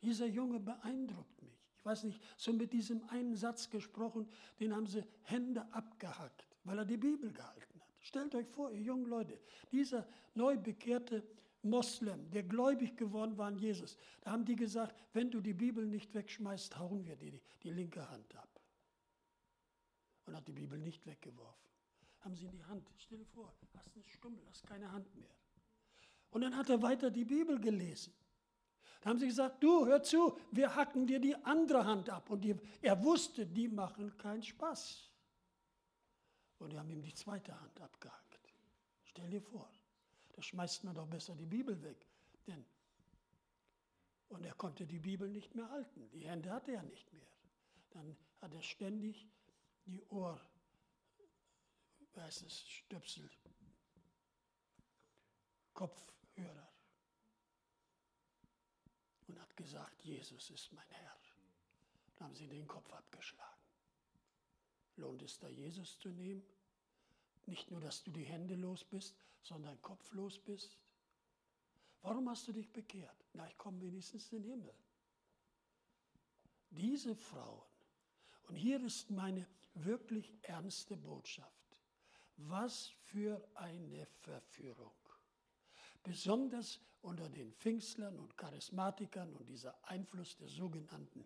Dieser 0.01 0.27
Junge 0.27 0.61
beeindruckt 0.61 1.41
mich. 1.41 1.59
Ich 1.77 1.85
weiß 1.85 2.05
nicht, 2.05 2.21
so 2.37 2.53
mit 2.53 2.71
diesem 2.71 3.03
einen 3.09 3.35
Satz 3.35 3.69
gesprochen, 3.69 4.29
den 4.61 4.73
haben 4.73 4.87
sie 4.87 5.03
Hände 5.23 5.67
abgehackt, 5.73 6.47
weil 6.63 6.77
er 6.77 6.85
die 6.85 6.95
Bibel 6.95 7.33
gehalten 7.33 7.72
Stellt 8.03 8.35
euch 8.35 8.47
vor, 8.49 8.69
ihr 8.71 8.81
jungen 8.81 9.05
Leute, 9.05 9.39
dieser 9.71 10.05
neu 10.35 10.57
bekehrte 10.57 11.23
Moslem, 11.61 12.29
der 12.31 12.43
gläubig 12.43 12.97
geworden 12.97 13.37
war 13.37 13.47
an 13.47 13.57
Jesus, 13.57 13.97
da 14.21 14.31
haben 14.31 14.43
die 14.43 14.57
gesagt, 14.57 15.01
wenn 15.13 15.31
du 15.31 15.39
die 15.39 15.53
Bibel 15.53 15.85
nicht 15.85 16.13
wegschmeißt, 16.13 16.77
hauen 16.77 17.05
wir 17.05 17.15
dir 17.15 17.31
die, 17.31 17.41
die 17.63 17.69
linke 17.69 18.07
Hand 18.09 18.35
ab. 18.35 18.59
Und 20.25 20.35
hat 20.35 20.45
die 20.47 20.53
Bibel 20.53 20.77
nicht 20.77 21.05
weggeworfen. 21.05 21.69
Haben 22.19 22.35
sie 22.35 22.45
in 22.45 22.51
die 22.51 22.65
Hand, 22.65 22.85
stell 22.97 23.17
dir 23.17 23.25
vor, 23.25 23.53
hast 23.73 23.95
eine 23.95 24.03
Stummel, 24.03 24.45
hast 24.49 24.67
keine 24.67 24.91
Hand 24.91 25.15
mehr. 25.15 25.35
Und 26.31 26.41
dann 26.41 26.57
hat 26.57 26.69
er 26.69 26.81
weiter 26.81 27.09
die 27.09 27.25
Bibel 27.25 27.57
gelesen. 27.59 28.13
Da 28.99 29.09
haben 29.09 29.19
sie 29.19 29.27
gesagt, 29.27 29.63
du, 29.63 29.85
hör 29.85 30.03
zu, 30.03 30.37
wir 30.51 30.75
hacken 30.75 31.07
dir 31.07 31.19
die 31.19 31.35
andere 31.45 31.85
Hand 31.85 32.09
ab. 32.09 32.29
Und 32.29 32.41
die, 32.41 32.55
er 32.81 33.01
wusste, 33.01 33.45
die 33.45 33.69
machen 33.69 34.17
keinen 34.17 34.43
Spaß. 34.43 35.12
Und 36.63 36.69
die 36.69 36.79
haben 36.79 36.89
ihm 36.89 37.01
die 37.01 37.13
zweite 37.13 37.59
Hand 37.59 37.81
abgehackt. 37.81 38.39
Stell 39.03 39.29
dir 39.29 39.41
vor, 39.41 39.69
da 40.31 40.41
schmeißt 40.41 40.85
man 40.85 40.95
doch 40.95 41.07
besser 41.07 41.35
die 41.35 41.45
Bibel 41.45 41.81
weg. 41.83 42.07
Denn 42.47 42.65
und 44.29 44.45
er 44.45 44.53
konnte 44.55 44.87
die 44.87 44.99
Bibel 44.99 45.29
nicht 45.29 45.53
mehr 45.55 45.69
halten. 45.69 46.09
Die 46.11 46.25
Hände 46.25 46.49
hatte 46.51 46.71
er 46.71 46.83
nicht 46.83 47.11
mehr. 47.11 47.27
Dann 47.91 48.15
hat 48.39 48.53
er 48.53 48.63
ständig 48.63 49.27
die 49.85 50.01
Ohr, 50.05 50.39
wie 52.13 52.21
heißt 52.21 52.43
es, 52.43 52.61
Stöpsel, 52.61 53.29
Kopfhörer. 55.73 56.69
Und 59.27 59.39
hat 59.39 59.55
gesagt, 59.57 60.01
Jesus 60.03 60.49
ist 60.49 60.71
mein 60.71 60.89
Herr. 60.91 61.17
Dann 62.15 62.29
haben 62.29 62.35
sie 62.35 62.47
den 62.47 62.67
Kopf 62.67 62.91
abgeschlagen. 62.93 63.53
Lohnt 64.95 65.21
es 65.23 65.37
da, 65.39 65.49
Jesus 65.49 65.99
zu 65.99 66.09
nehmen? 66.09 66.43
Nicht 67.45 67.69
nur, 67.71 67.81
dass 67.81 68.03
du 68.03 68.11
die 68.11 68.23
Hände 68.23 68.55
los 68.55 68.83
bist, 68.83 69.15
sondern 69.41 69.81
Kopf 69.81 70.13
los 70.13 70.39
bist. 70.39 70.77
Warum 72.01 72.29
hast 72.29 72.47
du 72.47 72.53
dich 72.53 72.71
bekehrt? 72.71 73.25
Na, 73.33 73.47
ich 73.47 73.57
komme 73.57 73.81
wenigstens 73.81 74.31
in 74.31 74.43
den 74.43 74.51
Himmel. 74.51 74.73
Diese 76.69 77.15
Frauen, 77.15 77.61
und 78.47 78.55
hier 78.55 78.83
ist 78.83 79.09
meine 79.09 79.47
wirklich 79.73 80.33
ernste 80.41 80.97
Botschaft. 80.97 81.81
Was 82.37 82.87
für 83.05 83.47
eine 83.55 84.05
Verführung. 84.21 84.91
Besonders 86.01 86.79
unter 87.01 87.29
den 87.29 87.53
Pfingstlern 87.53 88.17
und 88.19 88.37
Charismatikern 88.37 89.33
und 89.33 89.47
dieser 89.47 89.75
Einfluss 89.87 90.35
der 90.37 90.47
sogenannten 90.47 91.25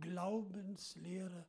Glaubenslehre 0.00 1.46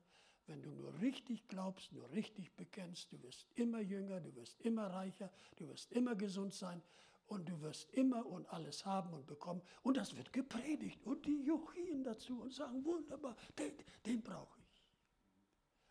wenn 0.50 0.62
du 0.64 0.72
nur 0.72 1.00
richtig 1.00 1.48
glaubst, 1.48 1.94
nur 1.94 2.12
richtig 2.12 2.52
bekennst, 2.56 3.12
du 3.12 3.22
wirst 3.22 3.48
immer 3.56 3.80
jünger, 3.80 4.20
du 4.20 4.36
wirst 4.36 4.60
immer 4.62 4.88
reicher, 4.88 5.30
du 5.58 5.68
wirst 5.70 5.92
immer 5.92 6.16
gesund 6.16 6.54
sein 6.54 6.82
und 7.28 7.48
du 7.48 7.62
wirst 7.62 7.92
immer 7.94 8.26
und 8.26 8.52
alles 8.52 8.86
haben 8.86 9.14
und 9.14 9.28
bekommen. 9.28 9.62
Und 9.84 9.96
das 9.98 10.16
wird 10.18 10.34
gepredigt 10.34 11.06
und 11.06 11.24
die 11.26 11.44
juchien 11.44 12.04
dazu 12.04 12.42
und 12.42 12.52
sagen, 12.52 12.84
wunderbar, 12.84 13.36
den, 13.58 13.74
den 14.06 14.22
brauche 14.24 14.60
ich. 14.60 14.84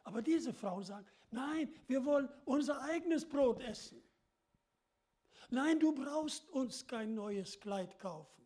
Aber 0.02 0.20
diese 0.20 0.52
Frauen 0.52 0.82
sagen, 0.82 1.06
nein, 1.30 1.72
wir 1.86 2.04
wollen 2.04 2.28
unser 2.44 2.82
eigenes 2.82 3.28
Brot 3.28 3.60
essen. 3.60 4.02
Nein, 5.50 5.78
du 5.78 5.94
brauchst 5.94 6.48
uns 6.50 6.86
kein 6.86 7.14
neues 7.14 7.60
Kleid 7.60 7.98
kaufen. 7.98 8.42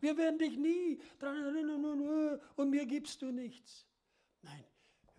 Wir 0.00 0.16
werden 0.18 0.38
dich 0.38 0.58
nie 0.58 1.00
daran 1.18 1.44
erinnern 1.44 2.40
und 2.56 2.70
mir 2.70 2.84
gibst 2.84 3.22
du 3.22 3.32
nichts. 3.32 3.86
Nein, 4.42 4.64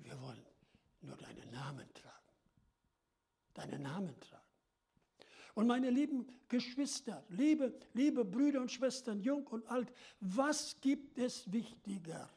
wir 0.06 0.20
wollen 0.22 0.46
nur 1.02 1.18
deinen 1.18 1.52
Namen 1.52 1.94
tragen. 1.94 2.16
Deinen 3.54 3.82
Namen 3.82 4.20
tragen. 4.20 4.44
Und 5.56 5.68
meine 5.68 5.90
lieben 5.90 6.28
Geschwister, 6.48 7.24
liebe, 7.30 7.78
liebe 7.94 8.26
Brüder 8.26 8.62
und 8.62 8.72
Schwestern, 8.72 9.22
jung 9.22 9.48
und 9.48 9.66
alt, 9.68 9.92
was 10.20 10.80
gibt 10.82 11.18
es 11.18 11.52
wichtiger, 11.52 12.30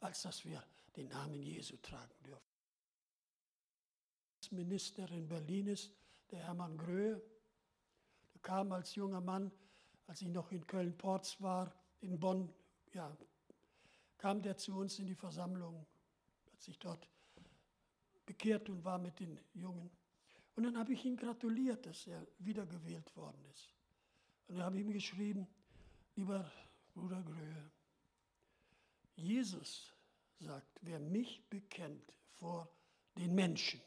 als 0.00 0.22
dass 0.22 0.44
wir 0.44 0.62
den 0.96 1.08
Namen 1.08 1.42
Jesu 1.42 1.76
tragen 1.76 2.14
dürfen? 2.24 2.54
Minister 4.50 5.10
in 5.10 5.26
Berlin 5.26 5.68
ist, 5.68 5.92
der 6.30 6.38
Hermann 6.40 6.76
Gröhe, 6.76 7.20
der 8.32 8.40
kam 8.40 8.72
als 8.72 8.94
junger 8.94 9.20
Mann, 9.20 9.50
als 10.06 10.22
ich 10.22 10.28
noch 10.28 10.50
in 10.52 10.66
Köln-Porz 10.66 11.40
war, 11.40 11.72
in 12.00 12.18
Bonn, 12.18 12.52
ja, 12.92 13.16
kam 14.24 14.40
der 14.40 14.56
zu 14.56 14.74
uns 14.74 14.98
in 14.98 15.06
die 15.06 15.14
Versammlung, 15.14 15.84
hat 16.50 16.62
sich 16.62 16.78
dort 16.78 17.06
bekehrt 18.24 18.70
und 18.70 18.82
war 18.82 18.98
mit 18.98 19.20
den 19.20 19.38
Jungen. 19.52 19.90
Und 20.56 20.62
dann 20.62 20.78
habe 20.78 20.94
ich 20.94 21.04
ihm 21.04 21.14
gratuliert, 21.14 21.84
dass 21.84 22.06
er 22.06 22.26
wiedergewählt 22.38 23.14
worden 23.18 23.44
ist. 23.52 23.74
Und 24.48 24.56
dann 24.56 24.64
habe 24.64 24.78
ich 24.78 24.86
ihm 24.86 24.92
geschrieben, 24.92 25.46
lieber 26.16 26.50
Bruder 26.94 27.22
Gröhe, 27.22 27.70
Jesus 29.14 29.92
sagt, 30.38 30.80
wer 30.80 31.00
mich 31.00 31.46
bekennt 31.50 32.16
vor 32.30 32.74
den 33.18 33.34
Menschen, 33.34 33.82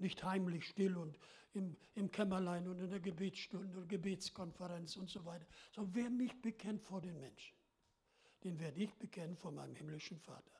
nicht 0.00 0.24
heimlich 0.24 0.66
still 0.66 0.96
und 0.96 1.16
im, 1.54 1.76
im 1.94 2.10
Kämmerlein 2.10 2.66
und 2.66 2.80
in 2.80 2.90
der 2.90 2.98
Gebetsstunde 2.98 3.78
und 3.78 3.88
Gebetskonferenz 3.88 4.96
und 4.96 5.08
so 5.08 5.24
weiter, 5.24 5.46
sondern 5.70 5.94
wer 5.94 6.10
mich 6.10 6.42
bekennt 6.42 6.82
vor 6.82 7.00
den 7.00 7.20
Menschen, 7.20 7.57
den 8.44 8.58
werde 8.58 8.80
ich 8.80 8.94
bekennen 8.94 9.36
vor 9.36 9.52
meinem 9.52 9.74
himmlischen 9.74 10.18
Vater. 10.18 10.58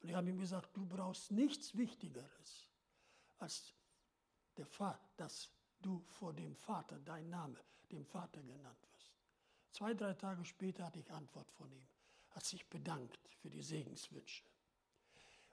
Und 0.00 0.08
ich 0.08 0.14
habe 0.14 0.28
ihm 0.28 0.38
gesagt, 0.38 0.76
du 0.76 0.84
brauchst 0.86 1.30
nichts 1.30 1.76
Wichtigeres 1.76 2.70
als 3.38 3.74
der 4.56 4.66
Vater, 4.66 5.08
dass 5.16 5.50
du 5.80 6.04
vor 6.08 6.32
dem 6.32 6.54
Vater, 6.56 6.98
dein 7.00 7.28
Name, 7.28 7.58
dem 7.90 8.04
Vater 8.04 8.42
genannt 8.42 8.86
wirst. 8.92 9.12
Zwei, 9.70 9.94
drei 9.94 10.14
Tage 10.14 10.44
später 10.44 10.84
hatte 10.84 11.00
ich 11.00 11.10
Antwort 11.10 11.50
von 11.50 11.70
ihm, 11.72 11.88
hat 12.30 12.44
sich 12.44 12.68
bedankt 12.68 13.18
für 13.40 13.50
die 13.50 13.62
Segenswünsche. 13.62 14.44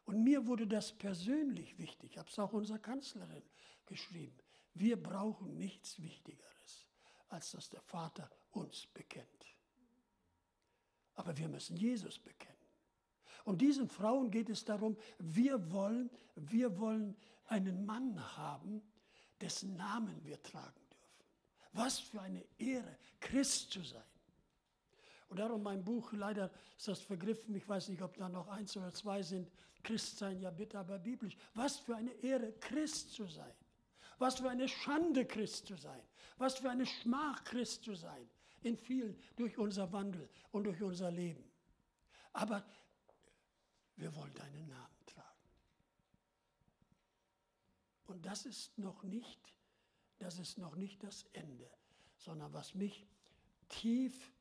Und 0.05 0.23
mir 0.23 0.45
wurde 0.47 0.67
das 0.67 0.91
persönlich 0.97 1.77
wichtig, 1.77 2.11
ich 2.11 2.17
habe 2.17 2.29
es 2.29 2.39
auch 2.39 2.53
unserer 2.53 2.79
Kanzlerin 2.79 3.43
geschrieben. 3.85 4.37
Wir 4.73 5.01
brauchen 5.01 5.57
nichts 5.57 6.01
Wichtigeres, 6.01 6.87
als 7.29 7.51
dass 7.51 7.69
der 7.69 7.81
Vater 7.81 8.29
uns 8.51 8.87
bekennt. 8.87 9.50
Aber 11.15 11.37
wir 11.37 11.47
müssen 11.47 11.77
Jesus 11.77 12.19
bekennen. 12.19 12.57
Und 13.43 13.61
diesen 13.61 13.87
Frauen 13.87 14.29
geht 14.29 14.49
es 14.49 14.63
darum, 14.65 14.97
wir 15.17 15.71
wollen, 15.71 16.09
wir 16.35 16.79
wollen 16.79 17.15
einen 17.45 17.85
Mann 17.85 18.37
haben, 18.37 18.81
dessen 19.39 19.75
Namen 19.75 20.23
wir 20.23 20.41
tragen 20.41 20.81
dürfen. 20.89 21.25
Was 21.73 21.99
für 21.99 22.21
eine 22.21 22.45
Ehre, 22.57 22.97
Christ 23.19 23.71
zu 23.71 23.83
sein. 23.83 24.03
Und 25.29 25.39
darum 25.39 25.63
mein 25.63 25.83
Buch, 25.83 26.11
leider 26.11 26.51
ist 26.77 26.87
das 26.87 26.99
vergriffen, 26.99 27.55
ich 27.55 27.67
weiß 27.67 27.89
nicht, 27.89 28.01
ob 28.01 28.17
da 28.17 28.27
noch 28.27 28.47
eins 28.49 28.75
oder 28.75 28.93
zwei 28.93 29.23
sind, 29.23 29.49
Christ 29.81 30.17
sein, 30.17 30.39
ja 30.39 30.51
bitte, 30.51 30.77
aber 30.77 30.99
biblisch. 30.99 31.37
Was 31.53 31.77
für 31.77 31.95
eine 31.95 32.11
Ehre, 32.21 32.51
Christ 32.59 33.13
zu 33.13 33.25
sein. 33.27 33.53
Was 34.19 34.39
für 34.39 34.49
eine 34.49 34.67
Schande, 34.67 35.25
Christ 35.25 35.67
zu 35.67 35.75
sein. 35.75 36.01
Was 36.37 36.55
für 36.55 36.69
eine 36.69 36.85
Schmach, 36.85 37.43
Christ 37.43 37.83
zu 37.83 37.95
sein. 37.95 38.29
In 38.61 38.77
vielen, 38.77 39.17
durch 39.35 39.57
unser 39.57 39.91
Wandel 39.91 40.29
und 40.51 40.65
durch 40.65 40.81
unser 40.81 41.11
Leben. 41.11 41.43
Aber 42.33 42.63
wir 43.95 44.15
wollen 44.15 44.33
deinen 44.33 44.67
Namen 44.67 45.05
tragen. 45.05 45.27
Und 48.05 48.25
das 48.25 48.45
ist 48.45 48.77
noch 48.77 49.03
nicht, 49.03 49.53
das 50.19 50.39
ist 50.39 50.57
noch 50.57 50.75
nicht 50.75 51.03
das 51.03 51.25
Ende, 51.33 51.69
sondern 52.17 52.53
was 52.53 52.75
mich 52.75 53.05
tief 53.69 54.33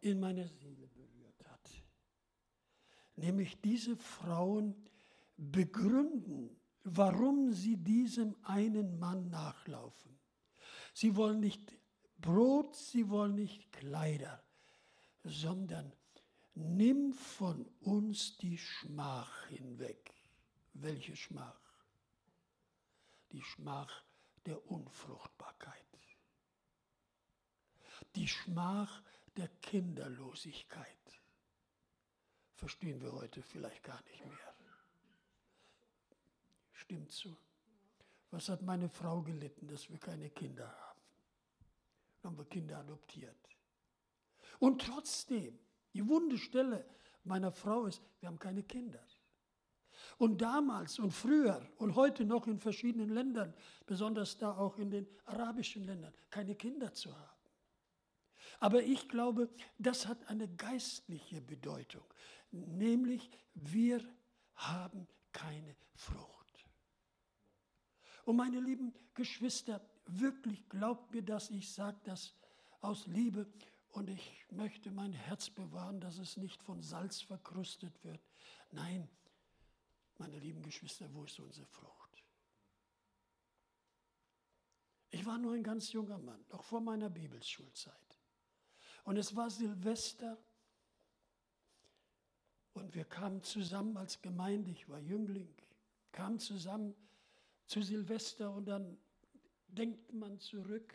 in 0.00 0.18
meine 0.20 0.48
Seele 0.48 0.88
berührt 0.88 1.44
hat. 1.46 1.70
Nämlich 3.16 3.60
diese 3.60 3.96
Frauen 3.96 4.74
begründen, 5.36 6.56
warum 6.84 7.52
sie 7.52 7.76
diesem 7.76 8.36
einen 8.44 8.98
Mann 8.98 9.28
nachlaufen. 9.28 10.18
Sie 10.94 11.16
wollen 11.16 11.40
nicht 11.40 11.76
Brot, 12.18 12.74
sie 12.74 13.08
wollen 13.08 13.34
nicht 13.34 13.72
Kleider, 13.72 14.42
sondern 15.24 15.92
nimm 16.54 17.12
von 17.12 17.66
uns 17.80 18.36
die 18.38 18.58
Schmach 18.58 19.46
hinweg. 19.46 20.14
Welche 20.72 21.16
Schmach? 21.16 21.60
Die 23.32 23.42
Schmach 23.42 24.04
der 24.44 24.70
Unfruchtbarkeit. 24.70 25.82
Die 28.14 28.28
Schmach 28.28 29.02
der 29.36 29.48
Kinderlosigkeit. 29.60 30.96
Verstehen 32.54 33.00
wir 33.00 33.12
heute 33.12 33.42
vielleicht 33.42 33.82
gar 33.82 34.02
nicht 34.04 34.24
mehr. 34.24 34.54
Stimmt 36.72 37.12
so. 37.12 37.36
Was 38.30 38.48
hat 38.48 38.62
meine 38.62 38.88
Frau 38.88 39.22
gelitten, 39.22 39.66
dass 39.68 39.90
wir 39.90 39.98
keine 39.98 40.30
Kinder 40.30 40.66
haben? 40.66 40.85
Haben 42.26 42.38
wir 42.38 42.44
Kinder 42.46 42.78
adoptiert. 42.78 43.36
Und 44.58 44.82
trotzdem 44.82 45.56
die 45.94 46.08
wunde 46.08 46.36
Stelle 46.36 46.84
meiner 47.22 47.52
Frau 47.52 47.86
ist, 47.86 48.02
wir 48.18 48.26
haben 48.26 48.40
keine 48.40 48.64
Kinder. 48.64 49.00
Und 50.18 50.42
damals 50.42 50.98
und 50.98 51.12
früher 51.12 51.64
und 51.76 51.94
heute 51.94 52.24
noch 52.24 52.48
in 52.48 52.58
verschiedenen 52.58 53.10
Ländern, 53.10 53.54
besonders 53.86 54.38
da 54.38 54.56
auch 54.56 54.76
in 54.78 54.90
den 54.90 55.06
arabischen 55.24 55.84
Ländern, 55.84 56.12
keine 56.28 56.56
Kinder 56.56 56.92
zu 56.92 57.16
haben. 57.16 57.38
Aber 58.58 58.82
ich 58.82 59.08
glaube, 59.08 59.48
das 59.78 60.08
hat 60.08 60.28
eine 60.28 60.48
geistliche 60.48 61.40
Bedeutung, 61.40 62.02
nämlich 62.50 63.30
wir 63.54 64.00
haben 64.56 65.06
keine 65.32 65.76
Frucht. 65.94 66.66
Und 68.24 68.34
meine 68.34 68.58
lieben 68.58 68.92
Geschwister, 69.14 69.80
wirklich 70.06 70.68
glaubt 70.68 71.12
mir 71.12 71.22
das, 71.22 71.50
ich 71.50 71.72
sage 71.72 71.98
das 72.04 72.34
aus 72.80 73.06
Liebe 73.06 73.46
und 73.90 74.08
ich 74.10 74.46
möchte 74.50 74.90
mein 74.90 75.12
Herz 75.12 75.50
bewahren, 75.50 76.00
dass 76.00 76.18
es 76.18 76.36
nicht 76.36 76.62
von 76.62 76.82
Salz 76.82 77.20
verkrustet 77.20 77.92
wird. 78.04 78.20
Nein, 78.70 79.08
meine 80.18 80.38
lieben 80.38 80.62
Geschwister, 80.62 81.12
wo 81.14 81.24
ist 81.24 81.38
unsere 81.40 81.66
Frucht? 81.66 82.24
Ich 85.10 85.24
war 85.24 85.38
nur 85.38 85.54
ein 85.54 85.62
ganz 85.62 85.92
junger 85.92 86.18
Mann, 86.18 86.44
noch 86.50 86.62
vor 86.62 86.80
meiner 86.80 87.08
Bibelschulzeit. 87.08 87.94
Und 89.04 89.16
es 89.16 89.34
war 89.34 89.50
Silvester 89.50 90.36
und 92.74 92.94
wir 92.94 93.04
kamen 93.04 93.42
zusammen 93.42 93.96
als 93.96 94.20
Gemeinde, 94.20 94.70
ich 94.70 94.88
war 94.88 94.98
Jüngling, 94.98 95.54
kamen 96.12 96.38
zusammen 96.38 96.94
zu 97.66 97.82
Silvester 97.82 98.52
und 98.52 98.66
dann 98.66 98.98
denkt 99.76 100.12
man 100.12 100.40
zurück, 100.40 100.94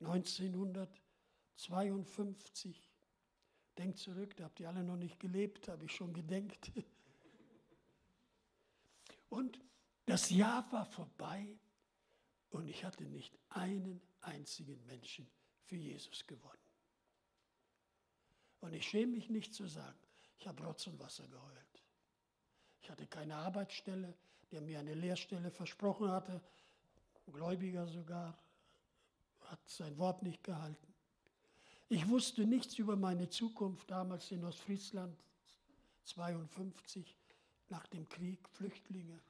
1900. 0.00 0.88
52. 1.58 2.88
Denkt 3.76 3.98
zurück, 3.98 4.36
da 4.36 4.44
habt 4.44 4.60
ihr 4.60 4.68
alle 4.68 4.84
noch 4.84 4.96
nicht 4.96 5.20
gelebt, 5.20 5.68
habe 5.68 5.84
ich 5.84 5.92
schon 5.92 6.12
gedenkt. 6.12 6.70
Und 9.28 9.60
das 10.06 10.30
Jahr 10.30 10.70
war 10.72 10.86
vorbei 10.86 11.58
und 12.48 12.66
ich 12.66 12.82
hatte 12.82 13.04
nicht 13.04 13.38
einen 13.50 14.00
einzigen 14.22 14.82
Menschen 14.86 15.30
für 15.64 15.76
Jesus 15.76 16.26
gewonnen. 16.26 16.56
Und 18.60 18.72
ich 18.72 18.88
schäme 18.88 19.12
mich 19.12 19.28
nicht 19.28 19.52
zu 19.52 19.66
sagen, 19.66 19.98
ich 20.38 20.46
habe 20.46 20.64
Rotz 20.64 20.86
und 20.86 20.98
Wasser 20.98 21.28
geheult. 21.28 21.84
Ich 22.80 22.88
hatte 22.88 23.06
keine 23.06 23.36
Arbeitsstelle, 23.36 24.16
der 24.50 24.62
mir 24.62 24.78
eine 24.78 24.94
Lehrstelle 24.94 25.50
versprochen 25.50 26.10
hatte, 26.10 26.40
Gläubiger 27.32 27.86
sogar, 27.86 28.36
hat 29.40 29.60
sein 29.68 29.96
Wort 29.98 30.22
nicht 30.22 30.44
gehalten. 30.44 30.94
Ich 31.88 32.06
wusste 32.08 32.44
nichts 32.44 32.78
über 32.78 32.96
meine 32.96 33.28
Zukunft 33.30 33.90
damals 33.90 34.30
in 34.30 34.44
Ostfriesland, 34.44 35.16
52, 36.04 37.16
nach 37.70 37.86
dem 37.86 38.08
Krieg, 38.08 38.46
Flüchtlinge. 38.50 39.20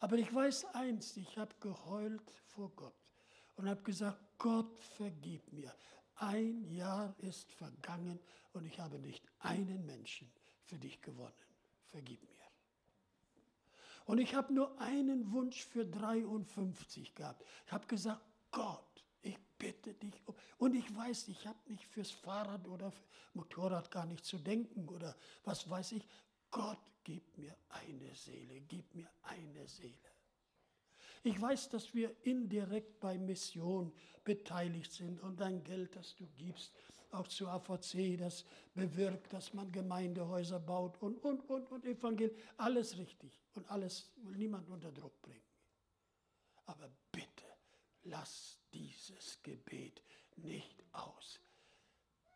Aber 0.00 0.16
ich 0.16 0.32
weiß 0.32 0.66
eins, 0.74 1.16
ich 1.16 1.36
habe 1.38 1.54
geheult 1.60 2.30
vor 2.46 2.70
Gott 2.76 2.94
und 3.56 3.68
habe 3.68 3.82
gesagt, 3.82 4.20
Gott 4.38 4.82
vergib 4.84 5.52
mir. 5.52 5.74
Ein 6.16 6.64
Jahr 6.70 7.14
ist 7.18 7.52
vergangen 7.52 8.20
und 8.52 8.64
ich 8.64 8.78
habe 8.78 8.98
nicht 8.98 9.24
einen 9.40 9.84
Menschen 9.86 10.30
für 10.64 10.78
dich 10.78 11.00
gewonnen. 11.00 11.32
Vergib 11.86 12.22
mir. 12.22 12.37
Und 14.08 14.16
ich 14.16 14.34
habe 14.34 14.54
nur 14.54 14.80
einen 14.80 15.32
Wunsch 15.32 15.66
für 15.66 15.84
53 15.84 17.14
gehabt. 17.14 17.44
Ich 17.66 17.72
habe 17.72 17.86
gesagt, 17.86 18.22
Gott, 18.50 19.04
ich 19.20 19.38
bitte 19.58 19.92
dich. 19.92 20.14
Um. 20.24 20.34
Und 20.56 20.74
ich 20.74 20.96
weiß, 20.96 21.28
ich 21.28 21.46
habe 21.46 21.58
nicht 21.66 21.84
fürs 21.84 22.10
Fahrrad 22.10 22.66
oder 22.68 22.90
für 22.90 23.02
Motorrad 23.34 23.90
gar 23.90 24.06
nicht 24.06 24.24
zu 24.24 24.38
denken 24.38 24.88
oder 24.88 25.14
was 25.44 25.68
weiß 25.68 25.92
ich. 25.92 26.08
Gott, 26.50 26.80
gib 27.04 27.36
mir 27.36 27.54
eine 27.68 28.14
Seele, 28.14 28.62
gib 28.62 28.94
mir 28.94 29.10
eine 29.24 29.68
Seele. 29.68 29.92
Ich 31.22 31.38
weiß, 31.38 31.68
dass 31.68 31.92
wir 31.92 32.16
indirekt 32.22 33.00
bei 33.00 33.18
Mission 33.18 33.92
beteiligt 34.24 34.90
sind 34.90 35.20
und 35.20 35.38
dein 35.38 35.62
Geld, 35.62 35.94
das 35.96 36.16
du 36.16 36.26
gibst, 36.38 36.72
auch 37.10 37.28
zu 37.28 37.48
AVC, 37.48 38.16
das 38.18 38.44
bewirkt, 38.74 39.32
dass 39.32 39.54
man 39.54 39.70
Gemeindehäuser 39.72 40.60
baut 40.60 41.00
und, 41.02 41.18
und, 41.24 41.48
und, 41.48 41.70
und 41.70 41.84
Evangelium. 41.84 42.36
Alles 42.56 42.96
richtig 42.96 43.40
und 43.54 43.70
alles 43.70 44.10
will 44.16 44.36
niemand 44.36 44.68
unter 44.68 44.92
Druck 44.92 45.20
bringen. 45.22 45.42
Aber 46.66 46.90
bitte, 47.10 47.44
lass 48.04 48.58
dieses 48.72 49.42
Gebet 49.42 50.02
nicht 50.36 50.84
aus. 50.92 51.40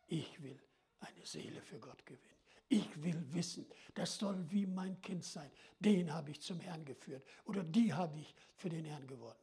Ich 0.08 0.42
will 0.42 0.58
eine 1.00 1.24
Seele 1.24 1.60
für 1.62 1.78
Gott 1.78 2.04
gewinnen. 2.06 2.32
Ich 2.68 3.02
will 3.02 3.22
wissen, 3.34 3.66
das 3.94 4.16
soll 4.16 4.50
wie 4.50 4.64
mein 4.64 5.00
Kind 5.02 5.24
sein. 5.24 5.50
Den 5.78 6.12
habe 6.12 6.30
ich 6.30 6.40
zum 6.40 6.58
Herrn 6.60 6.84
geführt 6.84 7.22
oder 7.44 7.62
die 7.62 7.92
habe 7.92 8.18
ich 8.18 8.34
für 8.56 8.70
den 8.70 8.86
Herrn 8.86 9.06
gewonnen. 9.06 9.38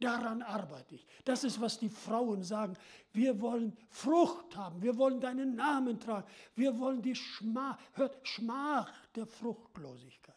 Daran 0.00 0.42
arbeite 0.42 0.94
ich. 0.94 1.06
Das 1.24 1.42
ist, 1.42 1.60
was 1.60 1.78
die 1.78 1.88
Frauen 1.88 2.44
sagen. 2.44 2.76
Wir 3.12 3.40
wollen 3.40 3.76
Frucht 3.90 4.56
haben. 4.56 4.80
Wir 4.80 4.96
wollen 4.96 5.20
deinen 5.20 5.56
Namen 5.56 5.98
tragen. 5.98 6.28
Wir 6.54 6.78
wollen 6.78 7.02
die 7.02 7.16
Schmach, 7.16 7.78
hört, 7.94 8.26
Schmach 8.26 8.92
der 9.16 9.26
Fruchtlosigkeit. 9.26 10.36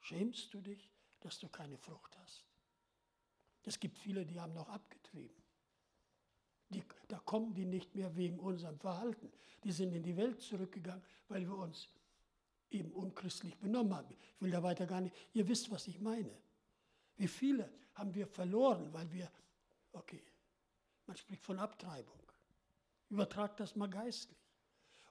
Schämst 0.00 0.54
du 0.54 0.60
dich, 0.60 0.88
dass 1.20 1.40
du 1.40 1.48
keine 1.48 1.76
Frucht 1.76 2.16
hast? 2.18 2.44
Es 3.64 3.80
gibt 3.80 3.98
viele, 3.98 4.24
die 4.24 4.38
haben 4.40 4.54
noch 4.54 4.68
abgetrieben. 4.68 5.42
Die, 6.68 6.84
da 7.08 7.18
kommen 7.18 7.52
die 7.52 7.64
nicht 7.64 7.96
mehr 7.96 8.14
wegen 8.14 8.38
unserem 8.38 8.78
Verhalten. 8.78 9.32
Die 9.64 9.72
sind 9.72 9.92
in 9.92 10.04
die 10.04 10.16
Welt 10.16 10.40
zurückgegangen, 10.40 11.02
weil 11.28 11.42
wir 11.42 11.56
uns 11.56 11.88
eben 12.70 12.92
unchristlich 12.92 13.56
benommen 13.58 13.94
haben. 13.94 14.08
Ich 14.10 14.40
will 14.40 14.52
da 14.52 14.62
weiter 14.62 14.86
gar 14.86 15.00
nicht. 15.00 15.14
Ihr 15.32 15.48
wisst, 15.48 15.70
was 15.70 15.88
ich 15.88 16.00
meine. 16.00 16.30
Wie 17.16 17.28
viele 17.28 17.70
haben 17.94 18.14
wir 18.14 18.26
verloren, 18.26 18.92
weil 18.92 19.10
wir, 19.12 19.30
okay, 19.92 20.22
man 21.06 21.16
spricht 21.16 21.42
von 21.42 21.58
Abtreibung. 21.58 22.20
Übertragt 23.08 23.60
das 23.60 23.76
mal 23.76 23.88
geistlich. 23.88 24.36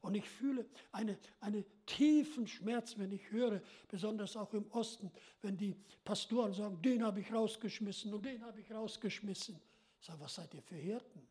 Und 0.02 0.14
ich 0.14 0.30
fühle 0.30 0.66
einen 0.92 1.18
eine 1.40 1.66
tiefen 1.88 2.46
Schmerz, 2.46 2.96
wenn 2.98 3.12
ich 3.12 3.32
höre, 3.32 3.60
besonders 3.88 4.38
auch 4.38 4.54
im 4.54 4.70
Osten, 4.72 5.12
wenn 5.42 5.58
die 5.58 5.76
Pastoren 6.04 6.54
sagen, 6.54 6.80
den 6.82 7.04
habe 7.04 7.22
ich 7.22 7.34
rausgeschmissen 7.34 8.14
und 8.14 8.24
den 8.24 8.44
habe 8.44 8.60
ich 8.60 8.72
rausgeschmissen. 8.72 9.60
Ich 10.00 10.06
sage, 10.06 10.20
was 10.20 10.36
seid 10.36 10.54
ihr 10.54 10.62
für 10.62 10.76
Hirten? 10.76 11.28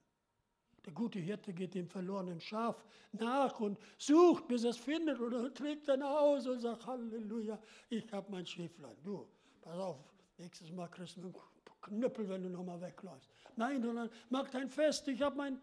Der 0.84 0.92
gute 0.92 1.18
Hirte 1.18 1.52
geht 1.52 1.74
dem 1.74 1.88
verlorenen 1.88 2.40
Schaf 2.40 2.84
nach 3.12 3.60
und 3.60 3.78
sucht, 3.96 4.48
bis 4.48 4.64
er 4.64 4.70
es 4.70 4.76
findet 4.76 5.18
und 5.20 5.54
trägt 5.54 5.88
dann 5.88 6.02
Hause 6.02 6.52
und 6.52 6.60
sagt, 6.60 6.84
Halleluja, 6.84 7.58
ich 7.88 8.12
habe 8.12 8.30
mein 8.30 8.44
Schäflein. 8.44 8.96
Du, 9.02 9.26
pass 9.62 9.78
auf, 9.78 10.13
nächstes 10.38 10.70
Mal 10.72 10.88
kriegst 10.88 11.16
du 11.16 11.22
einen 11.22 11.34
Knüppel, 11.80 12.28
wenn 12.28 12.42
du 12.42 12.48
nochmal 12.48 12.80
wegläufst. 12.80 13.28
Nein, 13.56 13.82
sondern 13.82 14.10
mach 14.30 14.48
dein 14.50 14.68
Fest, 14.68 15.06
ich 15.08 15.22
habe 15.22 15.36
mein... 15.36 15.60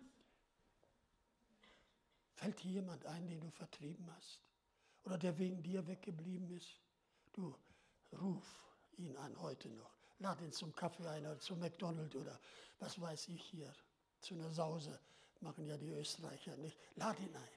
Fällt 2.34 2.60
hier 2.60 2.72
jemand 2.72 3.06
ein, 3.06 3.28
den 3.28 3.40
du 3.40 3.50
vertrieben 3.52 4.10
hast? 4.16 4.42
Oder 5.04 5.18
der 5.18 5.38
wegen 5.38 5.62
dir 5.62 5.86
weggeblieben 5.86 6.50
ist? 6.52 6.80
Du, 7.34 7.56
ruf 8.20 8.76
ihn 8.98 9.16
an 9.18 9.40
heute 9.42 9.70
noch. 9.70 9.92
Lad 10.20 10.42
ihn 10.42 10.52
zum 10.52 10.74
Kaffee 10.76 11.08
ein 11.08 11.26
oder 11.26 11.40
zum 11.40 11.60
McDonald's 11.60 12.16
oder 12.16 12.40
was 12.80 13.00
weiß 13.00 13.28
ich 13.30 13.44
hier 13.44 13.74
zu 14.20 14.36
einer 14.36 14.52
Sause, 14.52 15.00
machen 15.40 15.66
ja 15.66 15.78
die 15.78 15.90
Österreicher 15.90 16.56
nicht. 16.58 16.78
Lad 16.96 17.20
ihn 17.20 17.36
ein, 17.36 17.50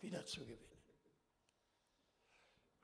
wieder 0.00 0.24
zu 0.26 0.40
gewinnen. 0.40 0.70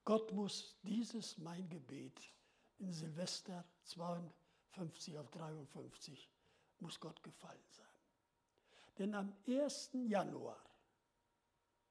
Gott 0.04 0.32
muss 0.32 0.76
dieses 0.82 1.36
mein 1.38 1.68
Gebet 1.68 2.30
in 2.78 2.92
Silvester 2.92 3.64
52 3.84 5.18
auf 5.18 5.30
53 5.30 6.28
muss 6.80 7.00
Gott 7.00 7.22
gefallen 7.22 7.64
sein. 7.70 7.86
Denn 8.98 9.14
am 9.14 9.32
1. 9.46 9.90
Januar 10.08 10.62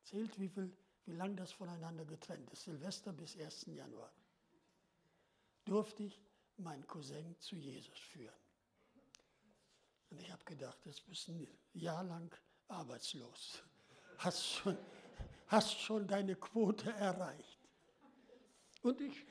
zählt, 0.04 0.40
wie, 0.40 0.50
viel, 0.50 0.76
wie 1.06 1.14
lang 1.14 1.36
das 1.36 1.52
voneinander 1.52 2.06
getrennt 2.06 2.50
ist, 2.52 2.64
Silvester 2.64 3.14
bis 3.14 3.38
1. 3.38 3.66
Januar, 3.68 4.12
durfte 5.66 6.04
ich 6.04 6.22
meinen 6.58 6.86
Cousin 6.88 7.36
zu 7.40 7.56
Jesus 7.56 8.00
führen. 8.00 8.34
Und 10.10 10.22
ich 10.22 10.32
habe 10.32 10.44
gedacht, 10.46 10.78
jetzt 10.86 11.06
bist 11.08 11.28
du 11.28 11.34
ein 11.34 11.48
Jahr 11.74 12.04
lang 12.04 12.34
arbeitslos. 12.68 13.64
Hast 14.20 14.46
schon, 14.46 14.78
hast 15.48 15.80
schon 15.80 16.08
deine 16.08 16.36
Quote 16.36 16.92
erreicht. 16.92 17.65
Und 18.86 19.02
ich 19.02 19.26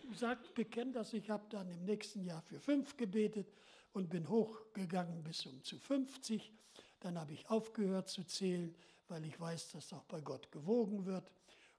bekenne 0.53 0.90
das, 0.90 1.12
ich 1.12 1.31
habe 1.31 1.45
dann 1.49 1.71
im 1.71 1.85
nächsten 1.85 2.25
Jahr 2.25 2.43
für 2.43 2.59
fünf 2.59 2.97
gebetet 2.97 3.47
und 3.93 4.11
bin 4.11 4.29
hochgegangen 4.29 5.23
bis 5.23 5.47
um 5.47 5.62
zu 5.62 5.79
50. 5.79 6.53
Dann 6.99 7.17
habe 7.17 7.35
ich 7.35 7.49
aufgehört 7.49 8.09
zu 8.09 8.25
zählen, 8.25 8.75
weil 9.07 9.25
ich 9.25 9.38
weiß, 9.38 9.71
dass 9.71 9.93
auch 9.93 10.03
bei 10.07 10.21
Gott 10.21 10.51
gewogen 10.51 11.07
wird. 11.07 11.31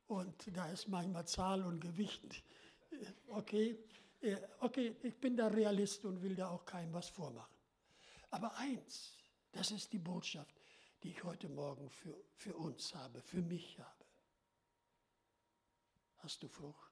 Und 0.07 0.55
da 0.55 0.67
ist 0.71 0.87
manchmal 0.87 1.27
Zahl 1.27 1.65
und 1.65 1.81
Gewicht. 1.81 2.45
Äh, 2.91 3.07
okay, 3.27 3.77
äh, 4.21 4.37
okay, 4.61 4.95
ich 5.03 5.19
bin 5.19 5.35
da 5.35 5.47
Realist 5.47 6.05
und 6.05 6.21
will 6.21 6.33
da 6.37 6.51
auch 6.51 6.65
keinem 6.65 6.93
was 6.93 7.09
vormachen. 7.09 7.57
Aber 8.31 8.55
eins, 8.55 9.17
das 9.51 9.71
ist 9.71 9.91
die 9.91 9.99
Botschaft, 9.99 10.55
die 11.03 11.09
ich 11.09 11.21
heute 11.25 11.49
Morgen 11.49 11.89
für, 11.89 12.15
für 12.37 12.55
uns 12.55 12.95
habe, 12.95 13.21
für 13.21 13.41
mich 13.41 13.77
habe. 13.77 14.05
Hast 16.19 16.41
du 16.41 16.47
Frucht? 16.47 16.84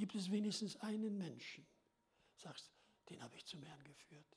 Gibt 0.00 0.14
es 0.14 0.30
wenigstens 0.30 0.76
einen 0.80 1.16
Menschen, 1.16 1.66
sagst, 2.36 2.70
den 3.08 3.22
habe 3.22 3.36
ich 3.36 3.44
zum 3.46 3.62
Herrn 3.62 3.84
geführt. 3.84 4.36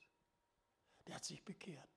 Der 1.08 1.16
hat 1.16 1.26
sich 1.26 1.44
bekehrt. 1.44 1.90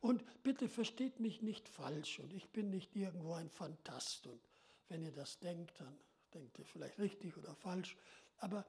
Und 0.00 0.24
bitte 0.42 0.68
versteht 0.68 1.20
mich 1.20 1.40
nicht 1.42 1.68
falsch 1.68 2.18
und 2.18 2.32
ich 2.32 2.50
bin 2.50 2.70
nicht 2.70 2.94
irgendwo 2.94 3.32
ein 3.32 3.48
Fantast 3.48 4.26
und 4.26 4.40
wenn 4.88 5.02
ihr 5.02 5.12
das 5.12 5.38
denkt, 5.38 5.80
dann 5.80 5.98
denkt 6.34 6.58
ihr 6.58 6.66
vielleicht 6.66 6.98
richtig 6.98 7.36
oder 7.38 7.54
falsch, 7.54 7.96
aber 8.36 8.66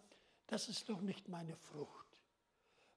das 0.47 0.69
ist 0.69 0.87
doch 0.87 1.01
nicht 1.01 1.27
meine 1.27 1.57
Frucht 1.57 2.05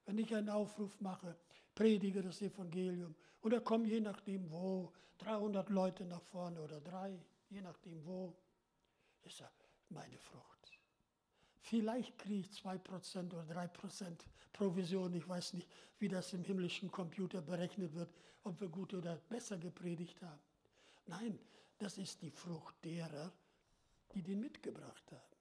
wenn 0.09 0.17
ich 0.17 0.33
einen 0.33 0.49
Aufruf 0.49 0.99
mache, 1.01 1.35
predige 1.75 2.23
das 2.23 2.41
Evangelium 2.41 3.13
und 3.41 3.53
da 3.53 3.59
kommen 3.59 3.85
je 3.85 3.99
nachdem 3.99 4.49
wo 4.49 4.91
300 5.19 5.69
Leute 5.69 6.03
nach 6.03 6.23
vorne 6.23 6.59
oder 6.63 6.81
drei, 6.81 7.23
je 7.49 7.61
nachdem 7.61 8.03
wo, 8.07 8.35
ist 9.21 9.39
ja 9.39 9.51
meine 9.89 10.17
Frucht. 10.17 10.58
Vielleicht 11.61 12.17
kriege 12.17 12.41
ich 12.41 12.47
2% 12.47 13.33
oder 13.33 13.43
3% 13.43 14.17
Provision. 14.53 15.13
Ich 15.13 15.27
weiß 15.27 15.53
nicht, 15.53 15.67
wie 15.99 16.07
das 16.07 16.33
im 16.33 16.43
himmlischen 16.43 16.91
Computer 16.91 17.41
berechnet 17.41 17.93
wird, 17.93 18.09
ob 18.43 18.59
wir 18.59 18.69
gut 18.69 18.93
oder 18.93 19.17
besser 19.29 19.57
gepredigt 19.57 20.21
haben. 20.21 20.39
Nein, 21.07 21.39
das 21.77 21.97
ist 21.97 22.21
die 22.21 22.31
Frucht 22.31 22.75
derer, 22.83 23.31
die 24.13 24.21
den 24.21 24.39
mitgebracht 24.39 25.11
haben, 25.11 25.35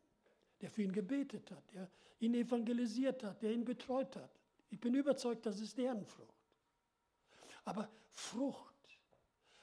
der 0.61 0.71
für 0.71 0.83
ihn 0.83 0.93
gebetet 0.93 1.51
hat, 1.51 1.62
der 1.73 1.91
ihn 2.21 2.35
evangelisiert 2.35 3.23
hat, 3.25 3.43
der 3.43 3.53
ihn 3.53 3.64
betreut 3.64 4.16
hat. 4.16 4.31
Ich 4.71 4.81
bin 4.81 4.95
überzeugt, 4.95 5.47
das 5.47 5.61
ist 5.61 5.79
deren 5.79 6.05
Frucht. 6.05 6.35
Aber 7.64 7.89
Frucht. 8.11 8.75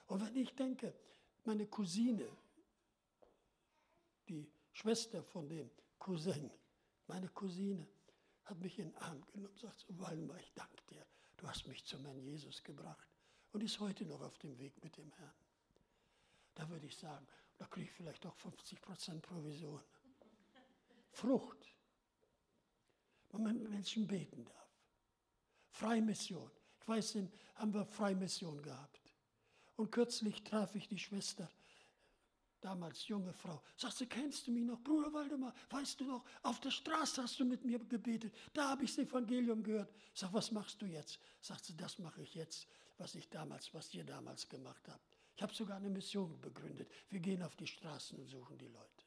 Und 0.08 0.26
wenn 0.26 0.36
ich 0.36 0.54
denke, 0.56 0.94
meine 1.44 1.66
Cousine, 1.68 2.28
die 4.28 4.48
Schwester 4.72 5.24
von 5.24 5.48
dem 5.48 5.70
Cousin, 6.06 6.52
meine 7.08 7.30
Cousine, 7.30 7.88
hat 8.44 8.60
mich 8.60 8.78
in 8.78 8.92
den 8.92 8.98
Arm 8.98 9.26
genommen 9.26 9.48
und 9.48 9.60
sagt, 9.60 9.80
so, 9.80 9.88
Walmer, 9.98 10.38
ich 10.38 10.54
danke 10.54 10.84
dir, 10.88 11.04
du 11.36 11.48
hast 11.48 11.66
mich 11.66 11.84
zum 11.84 12.06
Herrn 12.06 12.20
Jesus 12.20 12.64
gebracht 12.64 13.10
und 13.54 13.64
ist 13.64 13.80
heute 13.80 14.06
noch 14.06 14.22
auf 14.22 14.38
dem 14.38 14.56
Weg 14.60 14.84
mit 14.84 14.96
dem 14.98 15.12
Herrn. 15.14 15.34
Da 16.54 16.70
würde 16.70 16.86
ich 16.86 16.96
sagen, 16.96 17.26
da 17.58 17.66
kriege 17.66 17.88
ich 17.88 17.92
vielleicht 17.92 18.24
auch 18.28 18.38
50% 18.38 19.20
Provision. 19.20 19.82
Frucht. 21.10 21.74
Wenn 23.32 23.42
man 23.42 23.58
mit 23.58 23.68
Menschen 23.72 24.06
beten 24.06 24.46
darf. 24.46 24.70
Freimission. 25.72 26.52
Ich 26.82 26.88
weiß, 26.88 27.16
in, 27.16 27.32
haben 27.56 27.74
wir 27.74 27.84
Freimission 27.84 28.62
gehabt. 28.62 29.12
Und 29.76 29.92
kürzlich 29.92 30.44
traf 30.44 30.76
ich 30.76 30.88
die 30.88 31.00
Schwester. 31.00 31.50
Damals 32.66 33.08
junge 33.08 33.32
Frau. 33.32 33.62
Sagt 33.78 33.98
sie, 33.98 34.08
kennst 34.08 34.48
du 34.48 34.52
mich 34.52 34.64
noch? 34.64 34.82
Bruder 34.82 35.14
Waldemar, 35.14 35.54
weißt 35.70 36.00
du 36.00 36.06
noch, 36.06 36.26
auf 36.42 36.60
der 36.60 36.72
Straße 36.72 37.22
hast 37.22 37.40
du 37.40 37.46
mit 37.46 37.64
mir 37.64 37.78
gebetet. 37.80 38.34
Da 38.54 38.70
habe 38.70 38.84
ich 38.84 38.96
das 38.96 39.06
Evangelium 39.06 39.62
gehört. 39.62 39.94
Sag, 40.14 40.34
was 40.34 40.52
machst 40.52 40.82
du 40.82 40.88
jetzt? 40.88 41.20
Sagt 41.42 41.66
sie, 41.66 41.78
das 41.78 42.00
mache 42.00 42.24
ich 42.24 42.34
jetzt, 42.34 42.68
was 42.98 43.14
ich 43.14 43.30
damals, 43.30 43.74
was 43.74 43.94
ihr 43.94 44.04
damals 44.04 44.50
gemacht 44.50 44.88
habt. 44.88 45.16
Ich 45.36 45.44
habe 45.44 45.54
sogar 45.54 45.78
eine 45.78 45.90
Mission 45.90 46.42
begründet. 46.42 46.90
Wir 47.10 47.20
gehen 47.20 47.44
auf 47.44 47.56
die 47.56 47.68
Straßen 47.68 48.18
und 48.18 48.28
suchen 48.28 48.58
die 48.58 48.68
Leute. 48.68 49.06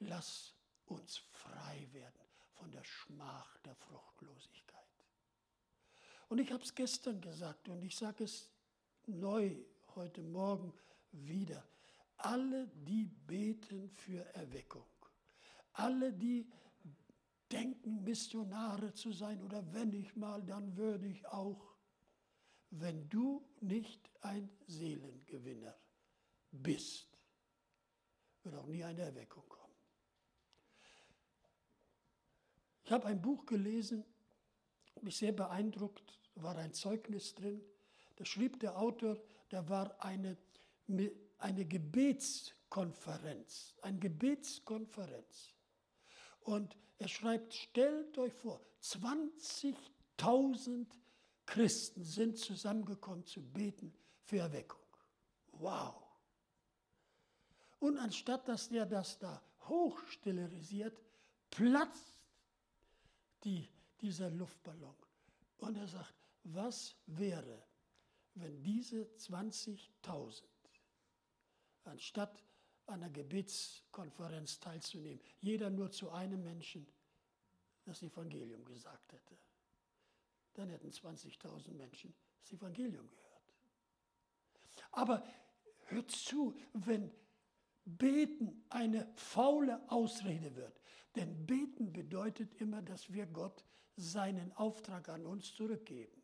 Lass 0.00 0.54
uns 0.86 1.18
frei 1.32 1.86
werden 1.92 2.28
von 2.52 2.70
der 2.70 2.84
Schmach 2.84 3.58
der 3.58 3.74
Fruchtlosigkeit. 3.74 4.78
Und 6.28 6.38
ich 6.38 6.50
habe 6.50 6.62
es 6.62 6.74
gestern 6.74 7.20
gesagt 7.20 7.68
und 7.68 7.82
ich 7.82 7.96
sage 7.96 8.24
es 8.24 8.48
neu 9.06 9.54
heute 9.94 10.22
Morgen 10.22 10.72
wieder. 11.12 11.66
Alle, 12.16 12.68
die 12.68 13.04
beten 13.04 13.90
für 13.90 14.24
Erweckung, 14.34 14.86
alle, 15.72 16.12
die 16.12 16.50
denken, 17.50 18.02
Missionare 18.02 18.92
zu 18.92 19.12
sein 19.12 19.42
oder 19.42 19.72
wenn 19.72 19.92
ich 19.92 20.16
mal, 20.16 20.42
dann 20.42 20.76
würde 20.76 21.06
ich 21.06 21.26
auch, 21.28 21.74
wenn 22.70 23.08
du 23.08 23.46
nicht 23.60 24.10
ein 24.20 24.50
Seelengewinner 24.66 25.74
bist, 26.50 27.08
wird 28.42 28.54
auch 28.56 28.66
nie 28.66 28.84
eine 28.84 29.02
Erweckung 29.02 29.48
kommen. 29.48 29.74
Ich 32.84 32.92
habe 32.92 33.06
ein 33.06 33.20
Buch 33.20 33.46
gelesen, 33.46 34.04
mich 35.02 35.16
sehr 35.16 35.32
beeindruckt, 35.32 36.18
war 36.34 36.56
ein 36.56 36.72
Zeugnis 36.72 37.34
drin. 37.34 37.62
Da 38.16 38.24
schrieb 38.24 38.60
der 38.60 38.78
Autor, 38.78 39.22
da 39.50 39.68
war 39.68 40.02
eine, 40.02 40.36
eine 41.38 41.64
Gebetskonferenz, 41.64 43.74
eine 43.82 43.98
Gebetskonferenz. 43.98 45.54
Und 46.40 46.76
er 46.98 47.08
schreibt, 47.08 47.54
stellt 47.54 48.16
euch 48.18 48.32
vor, 48.32 48.60
20.000 48.82 50.86
Christen 51.46 52.04
sind 52.04 52.38
zusammengekommen 52.38 53.24
zu 53.24 53.42
beten 53.42 53.92
für 54.22 54.38
Erweckung. 54.38 54.80
Wow. 55.52 56.02
Und 57.80 57.98
anstatt 57.98 58.48
dass 58.48 58.68
er 58.68 58.86
das 58.86 59.18
da 59.18 59.42
hochstilisiert, 59.68 60.98
platzt 61.50 62.18
die, 63.44 63.68
dieser 64.00 64.30
Luftballon. 64.30 64.94
Und 65.58 65.76
er 65.76 65.86
sagt, 65.86 66.14
was 66.44 66.96
wäre, 67.06 67.62
wenn 68.34 68.62
diese 68.62 69.02
20.000 69.16 70.42
anstatt 71.88 72.42
einer 72.86 73.10
Gebetskonferenz 73.10 74.60
teilzunehmen, 74.60 75.20
jeder 75.40 75.70
nur 75.70 75.90
zu 75.90 76.10
einem 76.10 76.42
Menschen 76.42 76.86
das 77.84 78.02
Evangelium 78.02 78.64
gesagt 78.64 79.12
hätte. 79.12 79.36
Dann 80.54 80.70
hätten 80.70 80.90
20.000 80.90 81.72
Menschen 81.72 82.14
das 82.40 82.52
Evangelium 82.52 83.08
gehört. 83.08 83.28
Aber 84.92 85.24
hört 85.86 86.10
zu, 86.10 86.56
wenn 86.72 87.12
Beten 87.84 88.64
eine 88.68 89.10
faule 89.16 89.80
Ausrede 89.90 90.54
wird, 90.56 90.80
denn 91.16 91.46
beten 91.46 91.92
bedeutet 91.92 92.54
immer, 92.60 92.82
dass 92.82 93.12
wir 93.12 93.26
Gott 93.26 93.64
seinen 93.96 94.52
Auftrag 94.52 95.08
an 95.08 95.24
uns 95.26 95.54
zurückgeben. 95.54 96.22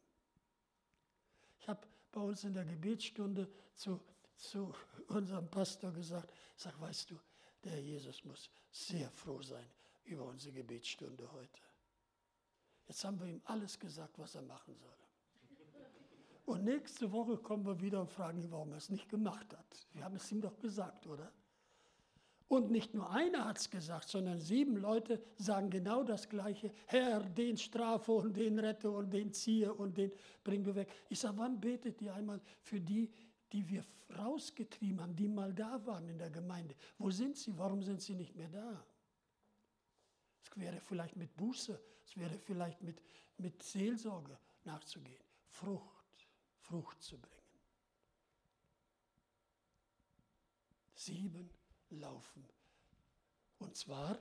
Ich 1.59 1.69
habe 1.69 1.87
bei 2.12 2.21
uns 2.21 2.45
in 2.45 2.53
der 2.53 2.65
Gebetsstunde 2.65 3.51
zu, 3.75 4.01
zu 4.37 4.72
unserem 5.09 5.49
Pastor 5.51 5.93
gesagt, 5.93 6.32
sag, 6.57 6.80
weißt 6.80 7.11
du, 7.11 7.18
der 7.62 7.80
Jesus 7.80 8.24
muss 8.24 8.51
sehr 8.70 9.11
froh 9.11 9.43
sein 9.43 9.66
über 10.05 10.24
unsere 10.24 10.53
Gebetsstunde 10.55 11.30
heute. 11.32 11.61
Jetzt 12.87 13.05
haben 13.05 13.18
wir 13.18 13.26
ihm 13.26 13.41
alles 13.45 13.78
gesagt, 13.78 14.18
was 14.18 14.35
er 14.35 14.43
machen 14.43 14.74
soll. 14.76 14.91
Und 16.45 16.64
nächste 16.64 17.11
Woche 17.11 17.39
kommen 17.39 17.64
wir 17.64 17.80
wieder 17.80 18.01
und 18.03 18.11
fragen 18.11 18.39
ihn, 18.39 18.51
warum 18.51 18.72
er 18.72 18.76
es 18.76 18.91
nicht 18.91 19.09
gemacht 19.09 19.51
hat. 19.57 19.87
Wir 19.93 20.05
haben 20.05 20.16
es 20.16 20.30
ihm 20.30 20.43
doch 20.43 20.59
gesagt, 20.59 21.07
oder? 21.07 21.32
Und 22.49 22.70
nicht 22.70 22.93
nur 22.93 23.11
einer 23.11 23.47
hat 23.47 23.59
es 23.59 23.70
gesagt, 23.70 24.09
sondern 24.09 24.39
sieben 24.39 24.76
Leute 24.76 25.22
sagen 25.37 25.70
genau 25.70 26.05
das 26.05 26.28
Gleiche. 26.28 26.70
Herr, 26.87 27.20
den 27.20 27.57
strafe 27.57 28.12
und 28.12 28.37
den 28.37 28.59
rette 28.59 28.91
und 28.91 29.11
den 29.11 29.32
ziehe 29.32 29.72
und 29.72 29.97
den 29.97 30.12
bringen 30.45 30.66
wir 30.66 30.74
weg. 30.74 30.93
Ich 31.09 31.18
sage, 31.18 31.39
wann 31.39 31.59
betet 31.59 32.03
ihr 32.03 32.14
einmal 32.14 32.41
für 32.61 32.80
die, 32.80 33.11
die 33.55 33.68
wir 33.68 33.86
rausgetrieben 34.18 35.00
haben, 35.00 35.14
die 35.14 35.28
mal 35.28 35.55
da 35.55 35.86
waren 35.86 36.09
in 36.09 36.18
der 36.18 36.30
Gemeinde? 36.30 36.74
Wo 36.98 37.11
sind 37.11 37.36
sie? 37.36 37.57
Warum 37.57 37.84
sind 37.84 38.02
sie 38.02 38.14
nicht 38.14 38.34
mehr 38.34 38.48
da? 38.48 38.84
Es 40.42 40.57
wäre 40.57 40.80
vielleicht 40.80 41.14
mit 41.14 41.34
Buße, 41.36 41.80
es 42.05 42.16
wäre 42.16 42.36
vielleicht 42.36 42.82
mit, 42.82 43.00
mit 43.38 43.62
Seelsorge 43.62 44.36
nachzugehen. 44.64 45.22
Frucht, 45.46 46.26
Frucht 46.59 47.00
zu 47.00 47.16
bringen. 47.16 47.34
Sieben 50.96 51.48
laufen. 51.90 52.44
Und 53.61 53.76
zwar, 53.76 54.18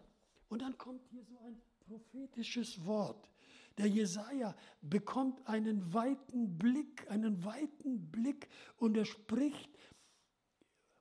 und 0.48 0.62
dann 0.62 0.78
kommt 0.78 1.04
hier 1.08 1.24
so 1.24 1.40
ein 1.40 1.60
prophetisches 1.80 2.86
Wort. 2.86 3.33
Der 3.78 3.88
Jesaja 3.88 4.56
bekommt 4.82 5.48
einen 5.48 5.94
weiten 5.94 6.58
Blick, 6.58 7.10
einen 7.10 7.44
weiten 7.44 8.12
Blick 8.12 8.48
und 8.78 8.96
er 8.96 9.06
spricht 9.06 9.70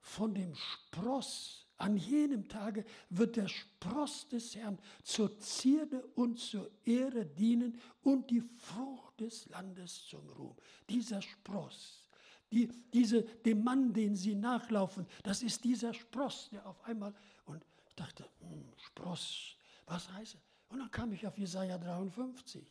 von 0.00 0.34
dem 0.34 0.54
Spross. 0.54 1.66
An 1.76 1.96
jenem 1.96 2.48
Tage 2.48 2.84
wird 3.10 3.36
der 3.36 3.48
Spross 3.48 4.28
des 4.28 4.54
Herrn 4.54 4.78
zur 5.02 5.38
Zierde 5.38 6.06
und 6.14 6.38
zur 6.38 6.70
Ehre 6.84 7.26
dienen 7.26 7.78
und 8.02 8.30
die 8.30 8.40
Frucht 8.40 9.20
des 9.20 9.48
Landes 9.48 10.06
zum 10.06 10.28
Ruhm. 10.30 10.56
Dieser 10.88 11.20
Spross 11.20 12.02
die, 12.52 12.68
diese, 12.92 13.22
dem 13.22 13.64
Mann, 13.64 13.92
den 13.92 14.14
sie 14.14 14.34
nachlaufen, 14.34 15.06
das 15.22 15.42
ist 15.42 15.64
dieser 15.64 15.94
Spross, 15.94 16.50
der 16.50 16.66
auf 16.66 16.84
einmal, 16.84 17.14
und 17.46 17.64
ich 17.88 17.94
dachte, 17.94 18.28
hm, 18.40 18.72
Spross, 18.76 19.56
was 19.86 20.12
heißt 20.12 20.34
er? 20.34 20.51
Und 20.72 20.78
dann 20.78 20.90
kam 20.90 21.12
ich 21.12 21.26
auf 21.26 21.36
Jesaja 21.36 21.76
53, 21.76 22.66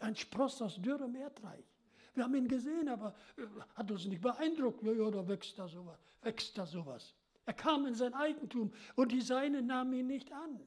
ein 0.00 0.14
Spross 0.14 0.60
aus 0.60 0.76
dürrem 0.76 1.14
Erdreich. 1.14 1.64
Wir 2.12 2.24
haben 2.24 2.34
ihn 2.34 2.48
gesehen, 2.48 2.86
aber 2.86 3.14
äh, 3.38 3.46
hat 3.74 3.90
uns 3.90 4.04
nicht 4.04 4.20
beeindruckt. 4.20 4.82
Ja, 4.82 4.92
ja, 4.92 5.10
da 5.10 5.26
wächst 5.26 5.58
da 5.58 5.66
sowas, 5.66 5.98
wächst 6.20 6.58
da 6.58 6.66
sowas. 6.66 7.14
Er 7.46 7.54
kam 7.54 7.86
in 7.86 7.94
sein 7.94 8.12
Eigentum 8.12 8.74
und 8.94 9.10
die 9.10 9.22
Seinen 9.22 9.66
nahmen 9.66 9.94
ihn 9.94 10.06
nicht 10.06 10.30
an. 10.32 10.60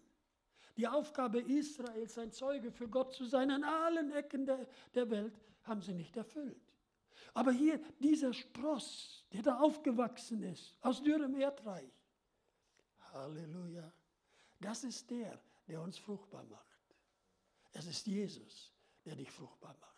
Die 0.77 0.87
Aufgabe 0.87 1.41
Israels, 1.41 2.17
ein 2.17 2.31
Zeuge 2.31 2.71
für 2.71 2.87
Gott 2.87 3.13
zu 3.13 3.25
sein, 3.25 3.51
an 3.51 3.63
allen 3.63 4.11
Ecken 4.11 4.47
der, 4.47 4.65
der 4.95 5.11
Welt, 5.11 5.39
haben 5.63 5.83
sie 5.83 5.93
nicht 5.93 6.17
erfüllt. 6.17 6.73
Aber 7.35 7.51
hier 7.51 7.79
dieser 7.99 8.33
Spross, 8.33 9.25
der 9.31 9.43
da 9.43 9.59
aufgewachsen 9.59 10.41
ist, 10.41 10.75
aus 10.81 11.03
dürrem 11.03 11.35
Erdreich. 11.35 11.91
Halleluja. 13.13 13.93
Das 14.59 14.83
ist 14.83 15.11
der, 15.11 15.39
der 15.67 15.81
uns 15.81 15.99
fruchtbar 15.99 16.45
macht. 16.45 16.68
Es 17.72 17.86
ist 17.86 18.07
Jesus, 18.07 18.74
der 19.05 19.15
dich 19.15 19.32
fruchtbar 19.32 19.76
macht. 19.80 19.89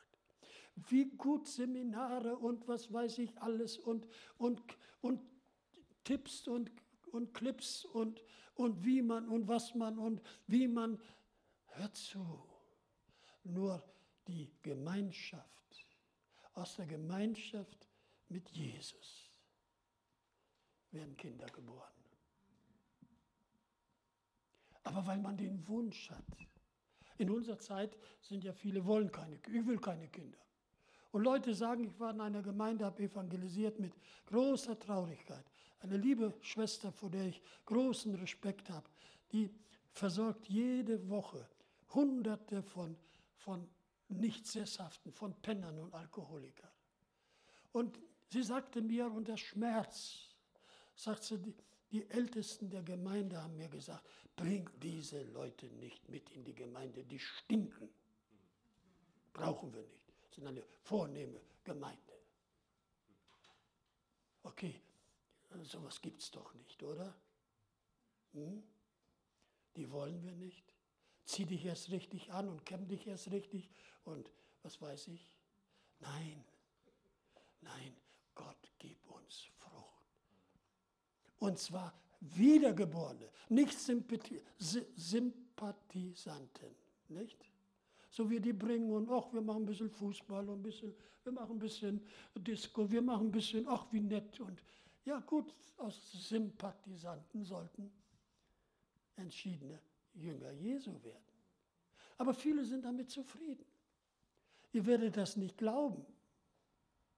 Wie 0.76 1.10
gut 1.12 1.48
Seminare 1.48 2.38
und 2.38 2.68
was 2.68 2.92
weiß 2.92 3.20
ich 3.20 3.38
alles 3.42 3.78
und, 3.78 4.08
und, 4.38 4.62
und 5.02 5.22
Tipps 6.04 6.48
und, 6.48 6.72
und 7.12 7.34
Clips 7.34 7.86
und, 7.86 8.24
und 8.56 8.84
wie 8.84 9.02
man 9.02 9.28
und 9.28 9.48
was 9.48 9.76
man 9.76 9.98
und 9.98 10.22
wie 10.48 10.68
man. 10.68 11.00
Hört 11.74 11.96
zu. 11.96 12.44
Nur 13.44 13.82
die 14.28 14.52
Gemeinschaft 14.62 15.88
aus 16.54 16.76
der 16.76 16.86
Gemeinschaft 16.86 17.88
mit 18.28 18.50
Jesus 18.50 19.32
werden 20.92 21.16
Kinder 21.18 21.48
geboren. 21.48 21.92
Aber 24.84 25.06
weil 25.06 25.20
man 25.20 25.38
den 25.38 25.66
Wunsch 25.68 26.10
hat. 26.10 26.26
In 27.22 27.30
unserer 27.30 27.60
Zeit 27.60 27.96
sind 28.20 28.44
ja 28.44 28.52
viele 28.52 28.84
wollen 28.84 29.12
keine, 29.12 29.36
ich 29.36 29.68
will 29.68 29.78
keine 29.78 30.08
Kinder. 30.08 30.40
Und 31.12 31.22
Leute 31.22 31.54
sagen, 31.54 31.84
ich 31.84 32.00
war 32.00 32.10
in 32.10 32.20
einer 32.20 32.42
Gemeinde, 32.42 32.84
habe 32.84 33.04
evangelisiert 33.04 33.80
mit 33.80 33.94
großer 34.26 34.80
Traurigkeit. 34.80 35.46
Eine 35.82 35.98
liebe 35.98 36.34
Schwester, 36.42 36.92
vor 36.92 37.12
der 37.12 37.28
ich 37.28 37.40
großen 37.66 38.16
Respekt 38.16 38.72
habe, 38.72 38.90
die 39.32 39.52
versorgt 39.92 40.48
jede 40.50 41.08
Woche 41.10 41.48
Hunderte 41.94 42.64
von, 42.64 42.98
von 43.36 43.70
nicht 44.08 44.48
sesshaften, 44.48 45.12
von 45.12 45.36
Pennern 45.44 45.78
und 45.78 45.94
Alkoholikern. 45.94 46.72
Und 47.72 48.00
sie 48.30 48.42
sagte 48.42 48.82
mir 48.82 49.12
unter 49.12 49.38
Schmerz, 49.38 50.30
sagt 50.96 51.24
sie, 51.24 51.38
die, 51.92 52.10
Ältesten 52.10 52.70
der 52.70 52.84
Gemeinde 52.84 53.42
haben 53.42 53.58
mir 53.58 53.70
gesagt, 53.70 54.06
bring 54.36 54.70
diese 54.82 55.24
Leute 55.24 55.68
nicht 55.68 56.08
mit 56.10 56.30
in 56.32 56.44
die 56.44 56.56
Gemeinde, 56.56 57.04
die 57.04 57.20
stinken. 57.20 57.90
Brauchen 59.34 59.74
wir 59.74 59.84
nicht. 59.84 60.14
Das 60.24 60.36
sind 60.36 60.48
eine 60.48 60.64
vornehme 60.84 61.42
Gemeinde. 61.64 62.14
Okay, 64.44 64.82
sowas 65.64 66.02
gibt 66.02 66.22
es 66.22 66.32
doch 66.32 66.54
nicht, 66.54 66.82
oder? 66.84 67.14
Hm? 68.34 68.64
Die 69.76 69.90
wollen 69.92 70.22
wir 70.24 70.36
nicht. 70.36 70.74
Zieh 71.26 71.46
dich 71.46 71.66
erst 71.66 71.92
richtig 71.92 72.32
an 72.32 72.50
und 72.50 72.66
kämm 72.66 72.88
dich 72.88 73.08
erst 73.08 73.32
richtig 73.32 73.70
und 74.04 74.32
was 74.64 74.82
weiß 74.82 75.08
ich. 75.10 75.38
Nein, 76.00 76.44
nein, 77.62 77.96
Gott 78.34 78.72
gib 78.80 78.98
uns 78.98 79.01
Frucht. 79.01 79.01
Und 81.42 81.58
zwar 81.58 81.94
Wiedergeborene, 82.20 83.28
nicht 83.50 83.78
Sympathisanten, 83.80 86.76
nicht? 87.10 87.50
So 88.12 88.30
wie 88.30 88.40
die 88.40 88.54
bringen 88.54 88.92
und 88.92 89.10
ach, 89.10 89.34
wir 89.34 89.42
machen 89.42 89.64
ein 89.64 89.66
bisschen 89.66 89.90
Fußball 89.90 90.48
und 90.48 90.60
ein 90.60 90.62
bisschen, 90.62 90.94
wir 91.24 91.32
machen 91.32 91.56
ein 91.56 91.60
bisschen 91.60 92.00
Disco, 92.36 92.92
wir 92.92 93.02
machen 93.02 93.28
ein 93.28 93.32
bisschen, 93.32 93.68
ach, 93.68 93.88
wie 93.92 94.02
nett 94.02 94.40
und 94.40 94.62
ja 95.04 95.20
gut, 95.22 95.56
aus 95.78 96.12
Sympathisanten 96.30 97.44
sollten 97.44 97.92
entschiedene 99.16 99.80
Jünger 100.14 100.52
Jesu 100.52 100.92
werden. 101.04 101.26
Aber 102.20 102.36
viele 102.36 102.64
sind 102.64 102.86
damit 102.86 103.10
zufrieden. 103.10 103.66
Ihr 104.74 104.86
werdet 104.86 105.18
das 105.18 105.38
nicht 105.38 105.58
glauben. 105.58 106.06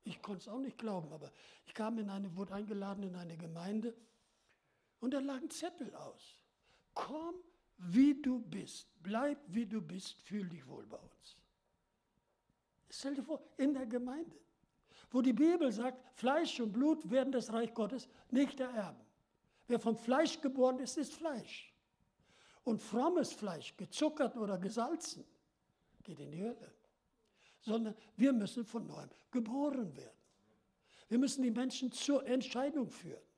Ich 0.06 0.22
konnte 0.22 0.44
es 0.44 0.48
auch 0.48 0.60
nicht 0.60 0.78
glauben, 0.78 1.12
aber 1.12 1.30
ich 1.66 1.74
kam 1.74 2.00
in 2.00 2.10
eine, 2.10 2.34
wurde 2.38 2.54
eingeladen 2.54 3.04
in 3.04 3.16
eine 3.16 3.36
Gemeinde 3.36 3.94
und 5.04 5.12
da 5.12 5.20
lag 5.20 5.42
ein 5.42 5.50
Zettel 5.50 5.94
aus. 5.96 6.40
Komm, 6.94 7.36
wie 7.78 8.22
du 8.22 8.40
bist. 8.40 8.88
Bleib, 9.02 9.38
wie 9.48 9.66
du 9.66 9.82
bist. 9.82 10.22
Fühl 10.22 10.48
dich 10.48 10.66
wohl 10.66 10.86
bei 10.86 10.98
uns. 10.98 11.38
Stell 12.90 13.14
dir 13.14 13.24
vor, 13.24 13.42
in 13.58 13.74
der 13.74 13.86
Gemeinde, 13.86 14.38
wo 15.12 15.22
die 15.22 15.34
Bibel 15.34 15.70
sagt, 15.74 16.18
Fleisch 16.18 16.58
und 16.62 16.72
Blut 16.72 17.12
werden 17.12 17.34
das 17.34 17.52
Reich 17.52 17.74
Gottes 17.74 18.08
nicht 18.32 18.62
ererben. 18.62 19.02
Wer 19.68 19.78
vom 19.78 19.98
Fleisch 19.98 20.40
geboren 20.40 20.80
ist, 20.80 20.98
ist 20.98 21.14
Fleisch. 21.14 21.74
Und 22.64 22.82
frommes 22.82 23.34
Fleisch, 23.34 23.76
gezuckert 23.76 24.38
oder 24.38 24.58
gesalzen, 24.58 25.26
geht 26.02 26.22
in 26.22 26.32
die 26.32 26.44
Hölle. 26.44 26.74
Sondern 27.60 27.94
wir 28.16 28.32
müssen 28.32 28.64
von 28.64 28.88
neuem 28.88 29.10
geboren 29.32 29.94
werden. 29.98 30.18
Wir 31.10 31.18
müssen 31.18 31.42
die 31.44 31.52
Menschen 31.52 31.92
zur 31.92 32.26
Entscheidung 32.26 32.90
führen. 32.90 33.33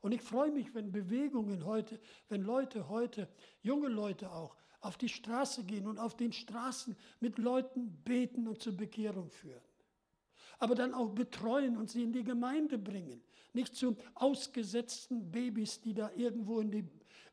Und 0.00 0.12
ich 0.12 0.22
freue 0.22 0.50
mich, 0.50 0.74
wenn 0.74 0.92
Bewegungen 0.92 1.64
heute, 1.64 2.00
wenn 2.28 2.42
Leute 2.42 2.88
heute, 2.88 3.28
junge 3.62 3.88
Leute 3.88 4.30
auch, 4.30 4.56
auf 4.80 4.96
die 4.96 5.08
Straße 5.08 5.64
gehen 5.64 5.86
und 5.86 5.98
auf 5.98 6.16
den 6.16 6.32
Straßen 6.32 6.96
mit 7.20 7.38
Leuten 7.38 8.02
beten 8.04 8.46
und 8.46 8.62
zur 8.62 8.76
Bekehrung 8.76 9.30
führen. 9.30 9.60
Aber 10.60 10.74
dann 10.74 10.94
auch 10.94 11.10
betreuen 11.10 11.76
und 11.76 11.90
sie 11.90 12.02
in 12.02 12.12
die 12.12 12.24
Gemeinde 12.24 12.78
bringen. 12.78 13.22
Nicht 13.52 13.74
zu 13.74 13.96
ausgesetzten 14.14 15.30
Babys, 15.30 15.80
die 15.80 15.94
da 15.94 16.10
irgendwo 16.14 16.60
in 16.60 16.70
die, 16.70 16.84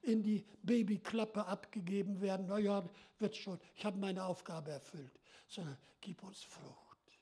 in 0.01 0.23
die 0.23 0.45
Babyklappe 0.63 1.45
abgegeben 1.45 2.21
werden. 2.21 2.47
Naja, 2.47 2.87
wird 3.19 3.35
schon, 3.35 3.59
ich 3.75 3.85
habe 3.85 3.97
meine 3.99 4.23
Aufgabe 4.23 4.71
erfüllt. 4.71 5.19
Sondern 5.47 5.77
gib 6.01 6.23
uns 6.23 6.41
Frucht. 6.41 7.19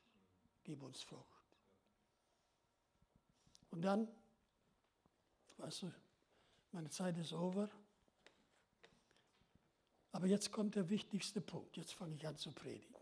Gib 0.64 0.82
uns 0.84 1.02
Frucht. 1.02 1.28
Und 3.72 3.82
dann 3.82 4.08
Weißt 5.64 5.84
du, 5.84 5.92
meine 6.74 6.90
Zeit 6.90 7.18
ist 7.18 7.32
over. 7.32 7.70
Aber 10.12 10.28
jetzt 10.28 10.52
kommt 10.52 10.76
der 10.76 10.90
wichtigste 10.90 11.40
Punkt. 11.40 11.78
Jetzt 11.78 11.94
fange 11.94 12.16
ich 12.16 12.28
an 12.28 12.36
zu 12.36 12.52
predigen. 12.52 12.94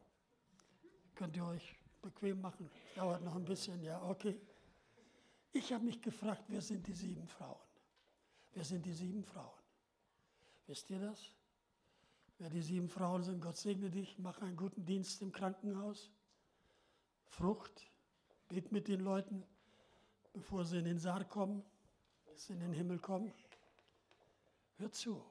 Könnt 1.16 1.36
ihr 1.36 1.46
euch 1.46 1.76
bequem 2.04 2.40
machen? 2.40 2.70
Dauert 2.96 3.24
noch 3.24 3.36
ein 3.36 3.46
bisschen, 3.46 3.82
ja, 3.82 4.00
okay. 4.04 4.40
Ich 5.52 5.74
habe 5.74 5.86
mich 5.86 6.00
gefragt, 6.04 6.44
wer 6.50 6.62
sind 6.62 6.86
die 6.86 6.94
sieben 6.94 7.28
Frauen? 7.28 7.60
Wer 8.54 8.64
sind 8.64 8.86
die 8.86 8.94
sieben 8.94 9.24
Frauen? 9.24 9.60
Wisst 10.68 10.88
ihr 10.92 11.00
das? 11.00 11.20
Wer 12.38 12.52
die 12.52 12.62
sieben 12.62 12.90
Frauen 12.90 13.24
sind, 13.24 13.42
Gott 13.42 13.58
segne 13.58 13.90
dich, 13.90 14.20
mach 14.20 14.40
einen 14.40 14.56
guten 14.56 14.86
Dienst 14.86 15.20
im 15.24 15.32
Krankenhaus. 15.32 16.12
Frucht, 17.26 17.90
bet 18.50 18.72
mit 18.72 18.88
den 18.88 19.00
Leuten, 19.00 19.44
bevor 20.32 20.64
sie 20.64 20.78
in 20.78 20.86
den 20.86 21.00
Saal 21.00 21.26
kommen 21.28 21.64
es 22.36 22.50
in 22.50 22.60
den 22.60 22.74
Himmel 22.74 23.00
kommen? 23.00 23.34
Hör 24.78 24.92
zu. 24.92 25.24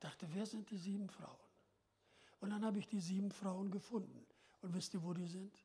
Dachte, 0.00 0.26
wer 0.32 0.46
sind 0.46 0.70
die 0.70 0.78
sieben 0.78 1.08
Frauen? 1.08 1.38
Und 2.40 2.50
dann 2.50 2.64
habe 2.64 2.78
ich 2.78 2.88
die 2.88 3.00
sieben 3.00 3.30
Frauen 3.30 3.70
gefunden. 3.70 4.26
Und 4.62 4.74
wisst 4.74 4.94
ihr, 4.94 5.02
wo 5.02 5.12
die 5.12 5.26
sind? 5.26 5.64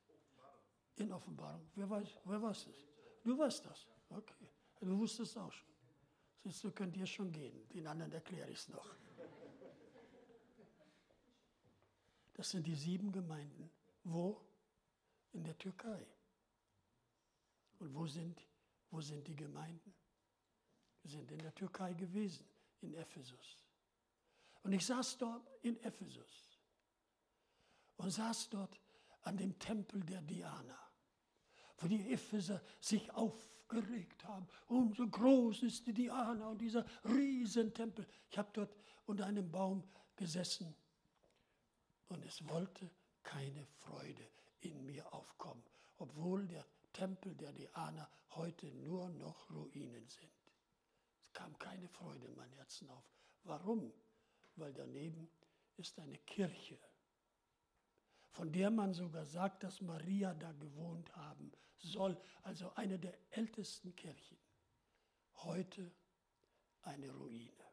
In 0.95 1.11
Offenbarung. 1.11 1.67
Wer 1.75 1.89
weiß, 1.89 2.07
wer 2.25 2.41
weiß 2.41 2.65
das? 2.65 2.85
Du 3.23 3.37
weißt 3.37 3.65
das. 3.65 3.87
Okay. 4.09 4.49
Du 4.79 4.97
wusstest 4.97 5.37
auch 5.37 5.51
schon. 5.51 5.69
Siehst 6.43 6.63
du, 6.63 6.71
könnt 6.71 6.95
ihr 6.97 7.05
schon 7.05 7.31
gehen. 7.31 7.67
Den 7.69 7.87
anderen 7.87 8.11
erkläre 8.11 8.49
ich 8.49 8.59
es 8.59 8.69
noch. 8.69 8.95
Das 12.33 12.51
sind 12.51 12.65
die 12.67 12.75
sieben 12.75 13.11
Gemeinden. 13.11 13.71
Wo? 14.03 14.39
In 15.33 15.43
der 15.43 15.57
Türkei. 15.57 16.05
Und 17.79 17.93
wo 17.93 18.07
sind, 18.07 18.41
wo 18.89 19.01
sind 19.01 19.27
die 19.27 19.35
Gemeinden? 19.35 19.93
Wir 21.03 21.11
sind 21.11 21.31
in 21.31 21.39
der 21.39 21.53
Türkei 21.53 21.93
gewesen, 21.93 22.45
in 22.81 22.93
Ephesus. 22.95 23.57
Und 24.63 24.73
ich 24.73 24.85
saß 24.85 25.17
dort 25.17 25.49
in 25.61 25.81
Ephesus 25.83 26.59
und 27.97 28.11
saß 28.11 28.49
dort 28.49 28.79
an 29.21 29.37
dem 29.37 29.57
Tempel 29.59 30.03
der 30.03 30.21
Diana, 30.21 30.77
wo 31.77 31.87
die 31.87 32.11
Epheser 32.11 32.61
sich 32.79 33.09
aufgeregt 33.11 34.23
haben. 34.25 34.47
Und 34.67 34.95
so 34.95 35.07
groß 35.07 35.63
ist 35.63 35.85
die 35.87 35.93
Diana 35.93 36.49
und 36.49 36.59
dieser 36.59 36.85
Riesentempel. 37.05 38.05
Ich 38.29 38.37
habe 38.37 38.49
dort 38.53 38.75
unter 39.05 39.25
einem 39.25 39.49
Baum 39.49 39.83
gesessen 40.15 40.75
und 42.09 42.25
es 42.25 42.45
wollte 42.47 42.89
keine 43.23 43.65
Freude 43.65 44.27
in 44.61 44.85
mir 44.85 45.13
aufkommen, 45.13 45.63
obwohl 45.97 46.47
der 46.47 46.65
Tempel 46.97 47.35
der 47.35 47.53
Diana 47.53 48.09
heute 48.31 48.65
nur 48.73 49.07
noch 49.09 49.51
Ruinen 49.51 50.07
sind. 50.07 50.31
Es 51.21 51.31
kam 51.31 51.55
keine 51.59 51.87
Freude 51.89 52.25
in 52.25 52.35
mein 52.35 52.51
Herzen 52.53 52.89
auf. 52.89 53.05
Warum? 53.43 53.93
Weil 54.55 54.73
daneben 54.73 55.29
ist 55.75 55.99
eine 55.99 56.17
Kirche, 56.17 56.79
von 58.31 58.51
der 58.51 58.71
man 58.71 58.95
sogar 58.95 59.27
sagt, 59.27 59.63
dass 59.63 59.79
Maria 59.79 60.33
da 60.33 60.51
gewohnt 60.53 61.15
haben 61.15 61.51
soll, 61.77 62.19
also 62.41 62.73
eine 62.73 62.97
der 62.97 63.15
ältesten 63.29 63.95
Kirchen. 63.95 64.39
Heute 65.35 65.93
eine 66.81 67.11
Ruine. 67.11 67.63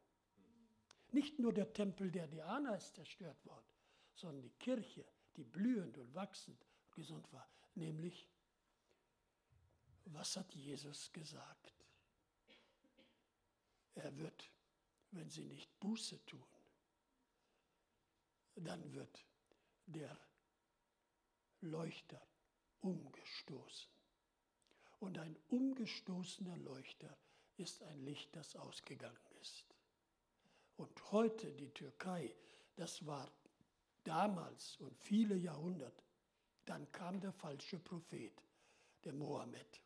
Nicht 1.12 1.38
nur 1.38 1.54
der 1.54 1.72
Tempel 1.72 2.10
der 2.10 2.28
Diana 2.28 2.74
ist 2.74 2.94
zerstört 2.94 3.42
worden, 3.46 3.72
sondern 4.14 4.42
die 4.42 4.58
Kirche, 4.58 5.06
die 5.36 5.44
blühend 5.44 5.96
und 5.96 6.14
wachsend 6.14 6.62
und 6.62 6.92
gesund 6.92 7.32
war, 7.32 7.48
nämlich 7.74 8.28
was 10.06 10.36
hat 10.36 10.54
Jesus 10.54 11.12
gesagt? 11.12 11.72
Er 13.94 14.16
wird, 14.18 14.50
wenn 15.12 15.30
sie 15.30 15.44
nicht 15.44 15.78
Buße 15.80 16.24
tun, 16.26 16.46
dann 18.56 18.92
wird 18.92 19.24
der 19.86 20.16
Leuchter 21.60 22.20
umgestoßen. 22.80 23.90
Und 25.00 25.18
ein 25.18 25.36
umgestoßener 25.48 26.56
Leuchter 26.58 27.16
ist 27.56 27.82
ein 27.82 28.04
Licht, 28.04 28.34
das 28.34 28.56
ausgegangen 28.56 29.26
ist. 29.40 29.64
Und 30.76 31.12
heute 31.12 31.52
die 31.52 31.70
Türkei, 31.70 32.34
das 32.76 33.06
war 33.06 33.30
damals 34.02 34.76
und 34.78 34.96
viele 34.98 35.36
Jahrhunderte, 35.36 36.02
dann 36.64 36.90
kam 36.92 37.20
der 37.20 37.32
falsche 37.32 37.78
Prophet, 37.78 38.42
der 39.04 39.12
Mohammed 39.12 39.83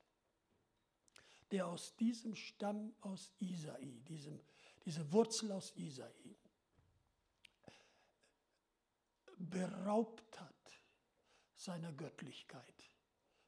der 1.50 1.66
aus 1.66 1.96
diesem 1.96 2.34
Stamm 2.34 2.94
aus 3.00 3.32
Isai, 3.40 4.02
diesem, 4.08 4.40
diese 4.84 5.10
Wurzel 5.12 5.52
aus 5.52 5.74
Isai, 5.76 6.12
beraubt 9.38 10.40
hat 10.40 10.54
seiner 11.56 11.92
Göttlichkeit. 11.92 12.90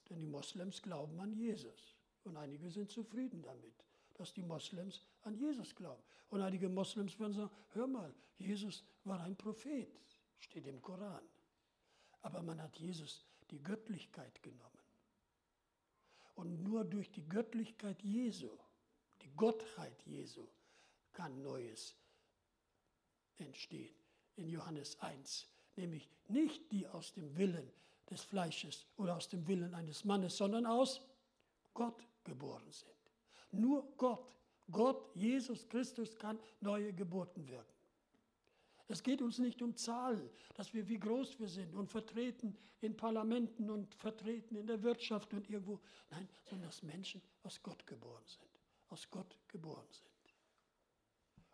Denn 0.08 0.20
die 0.20 0.26
Moslems 0.26 0.82
glauben 0.82 1.20
an 1.20 1.32
Jesus 1.32 1.96
und 2.24 2.36
einige 2.36 2.70
sind 2.70 2.90
zufrieden 2.90 3.42
damit, 3.42 3.84
dass 4.14 4.34
die 4.34 4.42
Moslems 4.42 5.00
an 5.22 5.34
Jesus 5.36 5.74
glauben. 5.74 6.02
Und 6.28 6.42
einige 6.42 6.68
Moslems 6.68 7.18
würden 7.18 7.32
sagen, 7.32 7.50
hör 7.72 7.86
mal, 7.86 8.14
Jesus 8.36 8.84
war 9.04 9.20
ein 9.20 9.36
Prophet, 9.36 9.88
steht 10.38 10.66
im 10.66 10.80
Koran. 10.80 11.24
Aber 12.22 12.42
man 12.42 12.60
hat 12.60 12.76
Jesus 12.78 13.24
die 13.50 13.62
Göttlichkeit 13.62 14.42
genommen. 14.42 14.79
Und 16.40 16.62
nur 16.62 16.84
durch 16.84 17.12
die 17.12 17.28
Göttlichkeit 17.28 18.02
Jesu, 18.02 18.48
die 19.20 19.30
Gottheit 19.36 20.02
Jesu, 20.06 20.48
kann 21.12 21.42
Neues 21.42 21.94
entstehen. 23.36 23.94
In 24.36 24.48
Johannes 24.48 24.98
1, 25.00 25.46
nämlich 25.76 26.08
nicht 26.28 26.72
die 26.72 26.86
aus 26.86 27.12
dem 27.12 27.36
Willen 27.36 27.70
des 28.08 28.22
Fleisches 28.22 28.86
oder 28.96 29.16
aus 29.16 29.28
dem 29.28 29.46
Willen 29.48 29.74
eines 29.74 30.06
Mannes, 30.06 30.34
sondern 30.34 30.64
aus 30.64 31.02
Gott 31.74 32.08
geboren 32.24 32.72
sind. 32.72 32.96
Nur 33.50 33.94
Gott, 33.98 34.34
Gott, 34.70 35.14
Jesus 35.14 35.68
Christus 35.68 36.16
kann 36.16 36.38
neue 36.60 36.94
Geburten 36.94 37.46
wirken. 37.48 37.79
Es 38.90 39.04
geht 39.04 39.22
uns 39.22 39.38
nicht 39.38 39.62
um 39.62 39.76
Zahlen, 39.76 40.28
dass 40.54 40.74
wir 40.74 40.88
wie 40.88 40.98
groß 40.98 41.38
wir 41.38 41.46
sind 41.46 41.76
und 41.76 41.88
vertreten 41.88 42.56
in 42.80 42.96
Parlamenten 42.96 43.70
und 43.70 43.94
vertreten 43.94 44.56
in 44.56 44.66
der 44.66 44.82
Wirtschaft 44.82 45.32
und 45.32 45.48
irgendwo. 45.48 45.78
Nein, 46.10 46.28
sondern 46.44 46.66
dass 46.66 46.82
Menschen 46.82 47.22
aus 47.44 47.62
Gott 47.62 47.86
geboren 47.86 48.24
sind. 48.26 48.50
Aus 48.88 49.08
Gott 49.08 49.38
geboren 49.46 49.86
sind. 49.92 50.34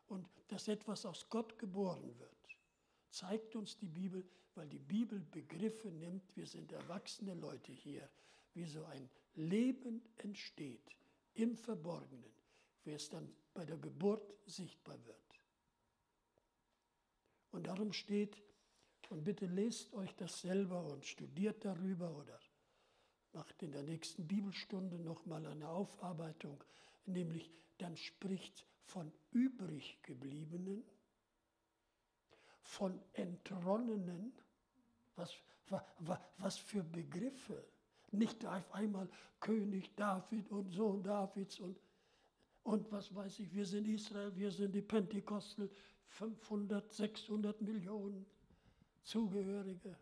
Und 0.08 0.26
dass 0.48 0.66
etwas 0.66 1.04
aus 1.04 1.28
Gott 1.28 1.58
geboren 1.58 2.18
wird, 2.18 2.56
zeigt 3.10 3.54
uns 3.54 3.76
die 3.76 3.88
Bibel, 3.88 4.24
weil 4.54 4.70
die 4.70 4.78
Bibel 4.78 5.20
Begriffe 5.20 5.88
nimmt, 5.88 6.34
wir 6.36 6.46
sind 6.46 6.72
erwachsene 6.72 7.34
Leute 7.34 7.70
hier, 7.70 8.08
wie 8.54 8.64
so 8.64 8.82
ein 8.86 9.10
Leben 9.34 10.00
entsteht 10.16 10.96
im 11.34 11.54
Verborgenen, 11.54 12.32
wie 12.84 12.92
es 12.92 13.10
dann 13.10 13.30
bei 13.52 13.66
der 13.66 13.76
Geburt 13.76 14.32
sichtbar 14.46 14.96
wird. 15.04 15.25
Und 17.56 17.66
darum 17.68 17.94
steht, 17.94 18.36
und 19.08 19.24
bitte 19.24 19.46
lest 19.46 19.94
euch 19.94 20.14
das 20.16 20.42
selber 20.42 20.84
und 20.84 21.06
studiert 21.06 21.64
darüber 21.64 22.14
oder 22.14 22.38
macht 23.32 23.62
in 23.62 23.72
der 23.72 23.82
nächsten 23.82 24.28
Bibelstunde 24.28 24.98
nochmal 24.98 25.46
eine 25.46 25.66
Aufarbeitung, 25.66 26.62
nämlich 27.06 27.50
dann 27.78 27.96
spricht 27.96 28.66
von 28.84 29.10
übriggebliebenen, 29.32 30.84
von 32.60 33.00
entronnenen, 33.14 34.34
was, 35.14 35.34
was, 36.36 36.58
für 36.58 36.82
Begriffe. 36.82 37.64
Nicht 38.10 38.44
auf 38.44 38.70
einmal 38.74 39.08
König 39.40 39.94
David 39.96 40.50
und 40.50 40.68
Sohn 40.68 41.02
Davids 41.02 41.58
und, 41.60 41.80
und 42.64 42.92
was 42.92 43.14
weiß 43.14 43.38
ich, 43.38 43.54
wir 43.54 43.64
sind 43.64 43.88
Israel, 43.88 44.36
wir 44.36 44.50
sind 44.50 44.74
die 44.74 44.82
Pentekostel, 44.82 45.70
500, 46.08 46.92
600 46.92 47.60
Millionen 47.60 48.26
Zugehörige. 49.02 49.96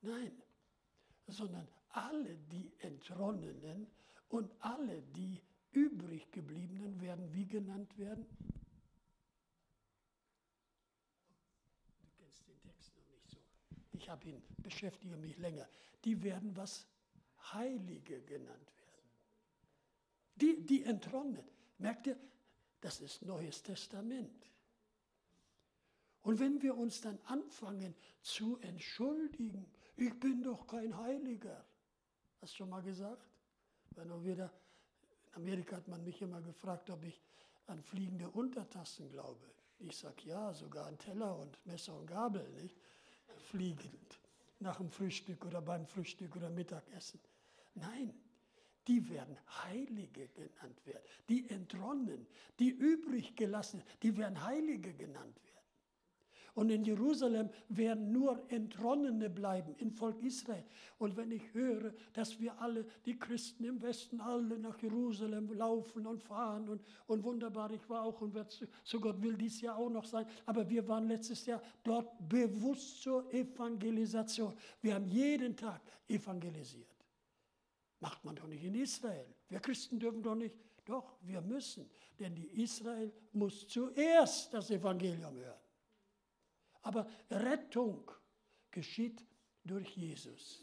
Nein, 0.00 0.32
sondern 1.26 1.68
alle 1.90 2.36
die 2.36 2.72
Entronnenen 2.78 3.86
und 4.28 4.50
alle 4.60 5.02
die 5.02 5.40
übrig 5.72 6.30
gebliebenen 6.30 7.00
werden 7.00 7.32
wie 7.32 7.46
genannt 7.46 7.96
werden? 7.98 8.26
Du 12.00 12.06
kennst 12.16 12.46
den 12.46 12.60
Text 12.60 12.94
noch 12.96 13.06
nicht 13.10 13.28
so. 13.28 13.38
Ich 13.92 14.08
habe 14.08 14.28
ihn, 14.28 14.42
beschäftige 14.58 15.16
mich 15.16 15.36
länger. 15.38 15.68
Die 16.04 16.22
werden 16.22 16.56
was 16.56 16.86
Heilige 17.52 18.22
genannt 18.22 18.72
werden. 18.76 18.84
Die, 20.36 20.66
die 20.66 20.84
Entronnen. 20.84 21.44
Merkt 21.78 22.06
ihr, 22.06 22.16
das 22.84 23.00
ist 23.00 23.22
Neues 23.22 23.62
Testament. 23.62 24.44
Und 26.20 26.38
wenn 26.38 26.60
wir 26.60 26.76
uns 26.76 27.00
dann 27.00 27.18
anfangen 27.24 27.94
zu 28.20 28.58
entschuldigen, 28.58 29.64
ich 29.96 30.12
bin 30.20 30.42
doch 30.42 30.66
kein 30.66 30.94
Heiliger. 30.94 31.64
Hast 32.42 32.52
du 32.52 32.56
schon 32.58 32.68
mal 32.68 32.82
gesagt? 32.82 33.26
Wenn 33.96 34.08
wir 34.08 34.22
wieder, 34.22 34.52
in 35.28 35.34
Amerika 35.36 35.76
hat 35.76 35.88
man 35.88 36.04
mich 36.04 36.20
immer 36.20 36.42
gefragt, 36.42 36.90
ob 36.90 37.02
ich 37.04 37.22
an 37.68 37.82
fliegende 37.82 38.28
Untertassen 38.28 39.08
glaube. 39.08 39.50
Ich 39.78 39.96
sage 39.96 40.22
ja, 40.26 40.52
sogar 40.52 40.86
an 40.86 40.98
Teller 40.98 41.38
und 41.38 41.64
Messer 41.64 41.94
und 41.94 42.06
Gabel, 42.06 42.46
nicht? 42.50 42.76
Fliegend. 43.48 44.20
Nach 44.60 44.76
dem 44.76 44.90
Frühstück 44.90 45.42
oder 45.46 45.62
beim 45.62 45.86
Frühstück 45.86 46.36
oder 46.36 46.50
Mittagessen. 46.50 47.20
Nein, 47.76 48.14
die 48.86 49.08
werden 49.08 49.36
Heilige 49.64 50.28
genannt 50.28 50.86
werden. 50.86 51.02
Die 51.28 51.48
Entronnen, 51.48 52.26
die 52.58 52.70
übrig 52.70 53.34
gelassen, 53.36 53.82
die 54.02 54.16
werden 54.16 54.44
Heilige 54.44 54.92
genannt 54.92 55.36
werden. 55.36 55.54
Und 56.54 56.70
in 56.70 56.84
Jerusalem 56.84 57.50
werden 57.68 58.12
nur 58.12 58.40
Entronnene 58.48 59.28
bleiben, 59.28 59.74
im 59.78 59.90
Volk 59.90 60.22
Israel. 60.22 60.62
Und 60.98 61.16
wenn 61.16 61.32
ich 61.32 61.52
höre, 61.52 61.92
dass 62.12 62.38
wir 62.38 62.60
alle, 62.60 62.86
die 63.04 63.18
Christen 63.18 63.64
im 63.64 63.82
Westen, 63.82 64.20
alle 64.20 64.56
nach 64.58 64.80
Jerusalem 64.80 65.52
laufen 65.52 66.06
und 66.06 66.22
fahren 66.22 66.68
und, 66.68 66.80
und 67.08 67.24
wunderbar, 67.24 67.72
ich 67.72 67.88
war 67.90 68.04
auch 68.04 68.20
und 68.20 68.34
werde 68.34 68.54
so 68.84 69.00
Gott 69.00 69.20
will 69.20 69.36
dies 69.36 69.60
Jahr 69.62 69.76
auch 69.76 69.90
noch 69.90 70.04
sein, 70.04 70.26
aber 70.46 70.68
wir 70.70 70.86
waren 70.86 71.08
letztes 71.08 71.44
Jahr 71.44 71.60
dort 71.82 72.08
bewusst 72.28 73.02
zur 73.02 73.32
Evangelisation. 73.34 74.54
Wir 74.80 74.94
haben 74.94 75.06
jeden 75.06 75.56
Tag 75.56 75.80
evangelisiert. 76.06 76.93
Macht 78.00 78.24
man 78.24 78.36
doch 78.36 78.46
nicht 78.46 78.64
in 78.64 78.74
Israel. 78.74 79.34
Wir 79.48 79.60
Christen 79.60 79.98
dürfen 79.98 80.22
doch 80.22 80.34
nicht. 80.34 80.56
Doch, 80.84 81.16
wir 81.22 81.40
müssen. 81.40 81.90
Denn 82.18 82.34
die 82.34 82.62
Israel 82.62 83.12
muss 83.32 83.66
zuerst 83.68 84.52
das 84.52 84.70
Evangelium 84.70 85.36
hören. 85.36 85.60
Aber 86.82 87.08
Rettung 87.30 88.10
geschieht 88.70 89.24
durch 89.64 89.96
Jesus. 89.96 90.62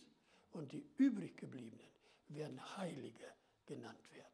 Und 0.52 0.72
die 0.72 0.86
übriggebliebenen 0.98 1.88
werden 2.28 2.78
Heilige 2.78 3.34
genannt 3.66 4.12
werden. 4.12 4.28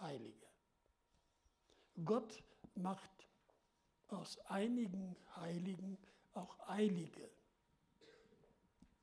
Heilige. 0.00 0.46
Gott 2.04 2.42
macht 2.74 3.26
aus 4.08 4.38
einigen 4.46 5.16
Heiligen 5.36 5.98
auch 6.34 6.56
Eilige. 6.68 7.30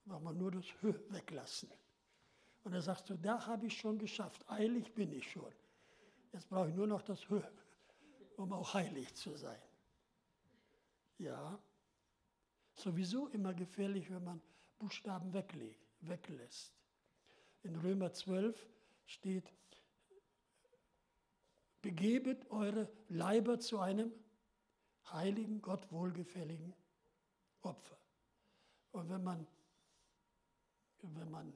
Wollen 0.05 0.23
wir 0.23 0.33
nur 0.33 0.51
das 0.51 0.65
Hö 0.81 0.93
weglassen. 1.09 1.69
Und 2.63 2.71
dann 2.71 2.81
sagst 2.81 3.09
du, 3.09 3.15
da 3.15 3.45
habe 3.45 3.67
ich 3.67 3.77
schon 3.77 3.99
geschafft, 3.99 4.49
eilig 4.49 4.93
bin 4.93 5.11
ich 5.11 5.29
schon. 5.29 5.51
Jetzt 6.31 6.49
brauche 6.49 6.69
ich 6.69 6.75
nur 6.75 6.87
noch 6.87 7.01
das 7.01 7.27
Höhe, 7.29 7.51
um 8.37 8.53
auch 8.53 8.73
heilig 8.73 9.13
zu 9.15 9.35
sein. 9.35 9.61
Ja, 11.17 11.59
sowieso 12.73 13.27
immer 13.27 13.53
gefährlich, 13.53 14.09
wenn 14.09 14.23
man 14.23 14.41
Buchstaben 14.79 15.33
weglegt, 15.33 15.85
weglässt. 16.01 16.73
In 17.63 17.75
Römer 17.75 18.11
12 18.11 18.67
steht, 19.05 19.53
begebet 21.81 22.49
eure 22.49 22.89
Leiber 23.09 23.59
zu 23.59 23.79
einem 23.79 24.11
heiligen, 25.11 25.61
Gott 25.61 25.91
wohlgefälligen 25.91 26.73
Opfer. 27.61 27.97
Und 28.91 29.09
wenn 29.09 29.23
man, 29.23 29.47
wenn 31.01 31.29
man 31.29 31.53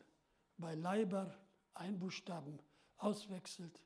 bei 0.57 0.75
Leiber 0.75 1.33
ein 1.73 1.99
Buchstaben 1.99 2.59
auswechselt, 2.97 3.81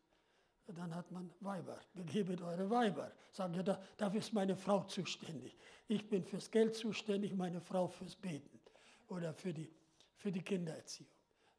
dann 0.68 0.96
hat 0.96 1.12
man 1.12 1.32
Weiber. 1.42 1.80
Begebet 1.94 2.42
eure 2.42 2.70
Weiber. 2.70 3.12
Sagen 3.32 3.54
ja, 3.56 3.64
da, 3.64 3.82
dafür 3.98 4.20
ist 4.20 4.34
meine 4.34 4.56
Frau 4.56 4.84
zuständig. 4.84 5.58
Ich 5.88 6.08
bin 6.08 6.24
fürs 6.24 6.50
Geld 6.50 6.76
zuständig, 6.76 7.34
meine 7.34 7.60
Frau 7.60 7.88
fürs 7.88 8.16
Beten 8.16 8.60
oder 9.08 9.34
für 9.34 9.54
die, 9.54 9.70
für 10.16 10.32
die 10.32 10.42
Kindererziehung. 10.42 11.12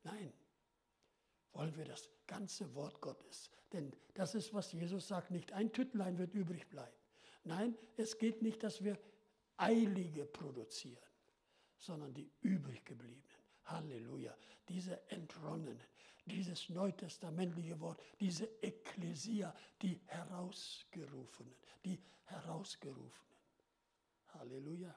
Nein, 0.05 0.33
wollen 1.53 1.77
wir 1.77 1.85
das 1.85 2.09
ganze 2.27 2.75
Wort 2.75 3.01
Gottes. 3.01 3.51
Denn 3.73 3.93
das 4.15 4.35
ist, 4.35 4.55
was 4.55 4.73
Jesus 4.73 5.09
sagt, 5.09 5.31
nicht 5.31 5.53
ein 5.53 5.73
Tütlein 5.73 6.19
wird 6.19 6.35
übrig 6.35 6.69
bleiben. 6.69 6.97
Nein, 7.45 7.77
es 7.97 8.17
geht 8.19 8.43
nicht, 8.43 8.63
dass 8.63 8.83
wir 8.83 8.99
Eilige 9.57 10.25
produzieren, 10.25 11.05
sondern 11.77 12.15
die 12.15 12.31
übrig 12.41 12.85
gebliebenen. 12.85 13.23
Halleluja. 13.65 14.35
Diese 14.69 15.01
Entronnenen, 15.11 15.81
dieses 16.27 16.69
neutestamentliche 16.69 17.79
Wort, 17.81 18.01
diese 18.21 18.45
Ekklesia, 18.63 19.55
die 19.81 20.01
Herausgerufenen, 20.07 21.55
die 21.85 22.01
Herausgerufenen. 22.25 23.37
Halleluja. 24.35 24.95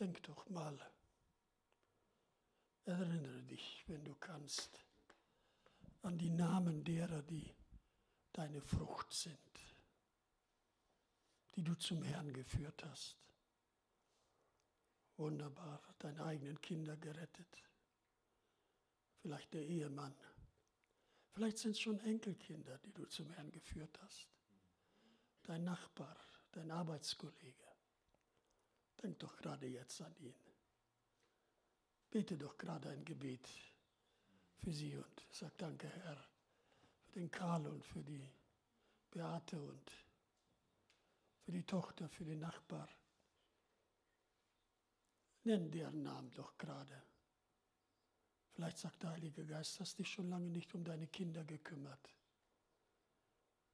Denk 0.00 0.22
doch 0.24 0.48
mal, 0.48 0.76
erinnere 2.84 3.42
dich, 3.42 3.84
wenn 3.86 4.02
du 4.04 4.14
kannst, 4.14 4.84
an 6.02 6.18
die 6.18 6.30
Namen 6.30 6.82
derer, 6.82 7.22
die 7.22 7.54
deine 8.32 8.62
Frucht 8.62 9.12
sind, 9.12 9.38
die 11.54 11.62
du 11.62 11.74
zum 11.74 12.02
Herrn 12.02 12.32
geführt 12.32 12.82
hast. 12.86 13.16
Wunderbar, 15.18 15.82
deine 15.98 16.24
eigenen 16.24 16.58
Kinder 16.62 16.96
gerettet, 16.96 17.62
vielleicht 19.20 19.52
der 19.52 19.66
Ehemann, 19.66 20.16
Vielleicht 21.32 21.58
sind 21.58 21.72
es 21.72 21.80
schon 21.80 22.00
Enkelkinder, 22.00 22.78
die 22.78 22.92
du 22.92 23.06
zum 23.06 23.30
Herrn 23.30 23.50
geführt 23.50 23.98
hast. 24.02 24.28
Dein 25.44 25.64
Nachbar, 25.64 26.16
dein 26.52 26.70
Arbeitskollege. 26.70 27.69
Denk 29.02 29.18
doch 29.18 29.36
gerade 29.36 29.66
jetzt 29.66 30.00
an 30.02 30.14
ihn. 30.18 30.34
Bete 32.10 32.36
doch 32.36 32.56
gerade 32.58 32.90
ein 32.90 33.04
Gebet 33.04 33.48
für 34.58 34.72
sie 34.72 34.96
und 34.96 35.26
sag 35.30 35.56
danke, 35.56 35.88
Herr, 35.88 36.22
für 37.08 37.20
den 37.20 37.30
Karl 37.30 37.66
und 37.66 37.84
für 37.84 38.02
die 38.02 38.28
Beate 39.10 39.60
und 39.60 39.90
für 41.44 41.52
die 41.52 41.62
Tochter, 41.62 42.08
für 42.08 42.24
den 42.24 42.40
Nachbar. 42.40 42.88
Nenn 45.44 45.70
deren 45.70 46.02
Namen 46.02 46.30
doch 46.32 46.58
gerade. 46.58 47.02
Vielleicht 48.52 48.78
sagt 48.78 49.02
der 49.02 49.10
Heilige 49.10 49.46
Geist, 49.46 49.80
hast 49.80 49.98
dich 49.98 50.10
schon 50.10 50.28
lange 50.28 50.50
nicht 50.50 50.74
um 50.74 50.84
deine 50.84 51.06
Kinder 51.06 51.44
gekümmert. 51.44 52.14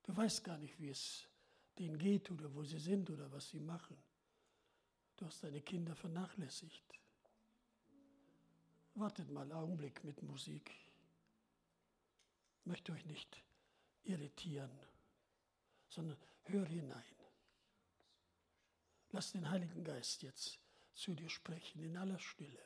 Du 0.05 0.17
weißt 0.17 0.45
gar 0.45 0.59
nicht, 0.59 0.79
wie 0.79 0.91
es 0.91 1.27
denen 1.79 1.99
geht 1.99 2.31
oder 2.31 2.55
wo 2.55 2.63
sie 2.63 2.79
sind 2.79 3.11
oder 3.11 3.31
was 3.33 3.49
sie 3.49 3.59
machen. 3.59 3.97
Du 5.17 5.25
hast 5.25 5.43
deine 5.43 5.63
Kinder 5.63 5.97
vernachlässigt. 5.97 7.01
Wartet 8.95 9.31
mal 9.31 9.43
einen 9.43 9.53
Augenblick 9.53 10.05
mit 10.05 10.23
Musik. 10.23 10.71
Möchte 12.65 12.93
euch 12.93 13.05
nicht 13.07 13.43
irritieren, 14.05 14.79
sondern 15.89 16.19
hör 16.45 16.67
hinein. 16.67 17.05
Lass 19.11 19.33
den 19.33 19.49
Heiligen 19.49 19.85
Geist 19.85 20.23
jetzt 20.23 20.61
zu 20.95 21.15
dir 21.15 21.31
sprechen 21.31 21.83
in 21.83 21.97
aller 21.97 22.19
Stille. 22.19 22.63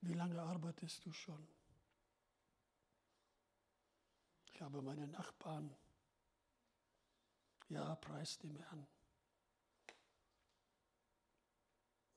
Wie 0.00 0.14
lange 0.14 0.40
arbeitest 0.40 1.04
du 1.04 1.12
schon? 1.12 1.55
Ich 4.56 4.62
habe 4.62 4.80
meine 4.80 5.06
Nachbarn. 5.08 5.76
Ja, 7.68 7.94
preis 7.96 8.38
dem 8.38 8.56
Herrn, 8.56 8.86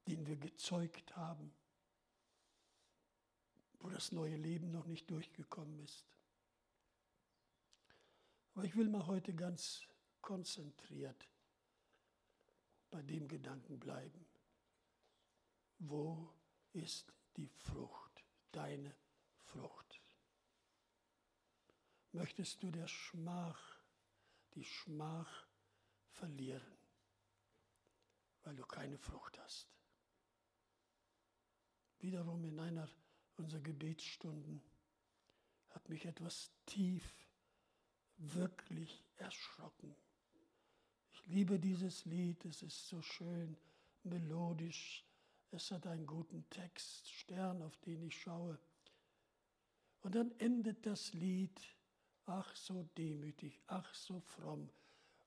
den 0.08 0.26
wir 0.26 0.38
gezeugt 0.38 1.18
haben, 1.18 1.54
wo 3.82 3.90
das 3.90 4.14
neue 4.14 4.38
Leben 4.38 4.72
noch 4.72 4.86
nicht 4.86 5.12
durchgekommen 5.12 5.80
ist. 5.80 6.06
Aber 8.54 8.64
ich 8.64 8.78
will 8.78 8.88
mal 8.88 9.06
heute 9.06 9.36
ganz 9.36 9.86
konzentriert 10.22 11.28
bei 12.90 13.02
dem 13.02 13.28
Gedanken 13.28 13.78
bleiben. 13.82 14.26
Wo 15.80 16.34
ist 16.72 17.12
die 17.36 17.50
Frucht, 17.50 18.24
deine 18.54 18.96
Frucht? 19.40 19.89
Möchtest 22.20 22.62
du 22.62 22.70
der 22.70 22.90
Schmach, 22.90 23.80
die 24.54 24.66
Schmach 24.66 25.48
verlieren, 26.10 26.78
weil 28.44 28.58
du 28.58 28.66
keine 28.66 28.98
Frucht 28.98 29.40
hast? 29.40 29.70
Wiederum 32.00 32.44
in 32.44 32.60
einer 32.60 32.90
unserer 33.38 33.62
Gebetsstunden 33.62 34.62
hat 35.70 35.88
mich 35.88 36.04
etwas 36.04 36.52
tief 36.66 37.10
wirklich 38.18 39.02
erschrocken. 39.16 39.96
Ich 41.14 41.26
liebe 41.28 41.58
dieses 41.58 42.04
Lied, 42.04 42.44
es 42.44 42.64
ist 42.64 42.90
so 42.90 43.02
schön 43.02 43.56
melodisch, 44.04 45.06
es 45.52 45.72
hat 45.72 45.88
einen 45.88 46.06
guten 46.06 46.50
Text, 46.50 47.10
Stern, 47.10 47.62
auf 47.62 47.78
den 47.78 48.04
ich 48.04 48.22
schaue. 48.22 48.60
Und 50.02 50.16
dann 50.16 50.38
endet 50.40 50.86
das 50.86 51.14
Lied, 51.14 51.79
ach 52.30 52.56
so 52.56 52.88
demütig, 52.98 53.60
ach 53.68 53.94
so 53.94 54.20
fromm. 54.20 54.70